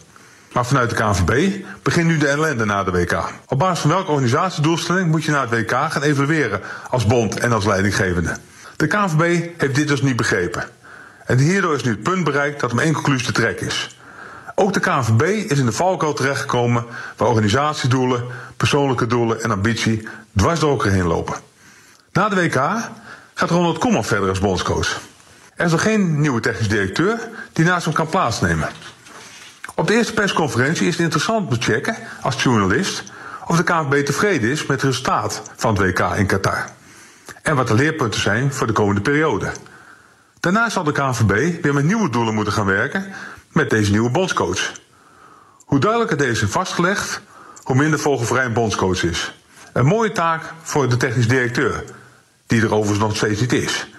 Maar 0.53 0.67
vanuit 0.67 0.91
de 0.91 0.97
KNVB 0.97 1.65
begint 1.83 2.07
nu 2.07 2.19
de 2.19 2.29
ellende 2.29 2.65
na 2.65 2.85
de 2.85 2.91
WK. 2.91 3.33
Op 3.47 3.59
basis 3.59 3.81
van 3.81 3.91
welke 3.91 4.11
organisatiedoelstelling 4.11 5.11
moet 5.11 5.25
je 5.25 5.31
na 5.31 5.41
het 5.41 5.51
WK 5.51 5.71
gaan 5.71 6.03
evalueren 6.03 6.61
als 6.91 7.07
bond 7.07 7.39
en 7.39 7.53
als 7.53 7.65
leidinggevende? 7.65 8.37
De 8.77 8.87
KNVB 8.87 9.51
heeft 9.59 9.75
dit 9.75 9.89
dus 9.89 10.03
niet 10.03 10.17
begrepen. 10.17 10.65
En 11.25 11.39
hierdoor 11.39 11.75
is 11.75 11.83
nu 11.83 11.91
het 11.91 12.03
punt 12.03 12.25
bereikt 12.25 12.61
dat 12.61 12.73
er 12.73 12.79
één 12.79 12.93
conclusie 12.93 13.27
te 13.27 13.33
trekken 13.33 13.67
is. 13.67 13.98
Ook 14.61 14.73
de 14.73 14.81
KNVB 14.81 15.23
is 15.51 15.59
in 15.59 15.67
de 15.67 15.73
valkuil 15.73 16.13
terechtgekomen 16.13 16.85
waar 17.17 17.29
organisatiedoelen, 17.29 18.25
persoonlijke 18.57 19.07
doelen 19.07 19.43
en 19.43 19.51
ambitie 19.51 20.09
dwars 20.37 20.61
door 20.61 20.71
elkaar 20.71 20.93
heen 20.93 21.07
lopen. 21.07 21.35
Na 22.13 22.29
de 22.29 22.37
WK 22.37 22.55
gaat 23.35 23.51
Ronald 23.51 23.79
Koeman 23.79 24.05
verder 24.05 24.29
als 24.29 24.39
bondscoach. 24.39 25.01
Er 25.55 25.65
is 25.65 25.71
nog 25.71 25.83
geen 25.83 26.21
nieuwe 26.21 26.41
technisch 26.41 26.69
directeur 26.69 27.29
die 27.53 27.65
naast 27.65 27.85
hem 27.85 27.95
kan 27.95 28.07
plaatsnemen. 28.07 28.69
Op 29.75 29.87
de 29.87 29.95
eerste 29.95 30.13
persconferentie 30.13 30.87
is 30.87 30.93
het 30.93 31.03
interessant 31.03 31.51
te 31.51 31.73
checken 31.73 31.97
als 32.21 32.43
journalist 32.43 33.03
of 33.47 33.57
de 33.57 33.63
KNVB 33.63 34.05
tevreden 34.05 34.51
is 34.51 34.67
met 34.67 34.83
het 34.83 34.91
resultaat 34.91 35.43
van 35.57 35.75
het 35.75 35.83
WK 35.83 36.17
in 36.17 36.27
Qatar. 36.27 36.65
En 37.43 37.57
wat 37.57 37.69
de 37.69 37.75
leerpunten 37.75 38.21
zijn 38.21 38.53
voor 38.53 38.67
de 38.67 38.73
komende 38.73 39.01
periode. 39.01 39.53
Daarna 40.41 40.69
zal 40.69 40.85
de 40.85 40.93
KNVB 40.93 41.63
weer 41.63 41.75
met 41.75 41.85
nieuwe 41.85 42.11
doelen 42.11 42.35
moeten 42.35 42.53
gaan 42.53 42.67
werken 42.67 43.07
met 43.59 43.71
deze 43.71 43.91
nieuwe 43.91 44.11
bondscoach. 44.11 44.73
Hoe 45.65 45.79
duidelijker 45.79 46.17
deze 46.17 46.49
vastgelegd, 46.49 47.21
hoe 47.63 47.77
minder 47.77 47.99
vogelvrij 47.99 48.45
een 48.45 48.53
bondscoach 48.53 49.03
is. 49.03 49.35
Een 49.73 49.87
mooie 49.87 50.13
taak 50.13 50.43
voor 50.63 50.89
de 50.89 50.97
technisch 50.97 51.29
directeur, 51.29 51.85
die 52.47 52.63
er 52.63 52.75
overigens 52.75 52.99
nog 52.99 53.17
steeds 53.17 53.41
niet 53.41 53.53
is. 53.53 53.91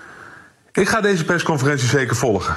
Ik 0.71 0.89
ga 0.89 1.01
deze 1.01 1.25
persconferentie 1.25 1.87
zeker 1.87 2.15
volgen. 2.15 2.55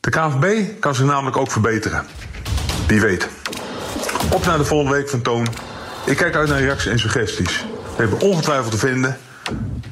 De 0.00 0.10
KNVB 0.10 0.80
kan 0.80 0.94
zich 0.94 1.06
namelijk 1.06 1.36
ook 1.36 1.50
verbeteren. 1.50 2.06
Wie 2.86 3.00
weet. 3.00 3.28
Op 4.30 4.44
naar 4.44 4.58
de 4.58 4.64
volgende 4.64 4.96
week 4.96 5.08
van 5.08 5.22
Toon. 5.22 5.46
Ik 6.04 6.16
kijk 6.16 6.34
uit 6.34 6.48
naar 6.48 6.60
reacties 6.60 6.90
en 6.90 6.98
suggesties. 6.98 7.64
We 7.96 8.02
hebben 8.02 8.20
ongetwijfeld 8.20 8.70
te 8.70 8.78
vinden. 8.78 9.18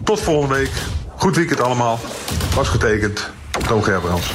Tot 0.05 0.21
volgende 0.21 0.55
week. 0.55 0.73
Goed 1.17 1.37
weekend 1.37 1.61
allemaal. 1.61 2.01
Was 2.55 2.69
getekend. 2.69 3.31
Toon 3.67 3.85
Gerbrands. 3.85 4.35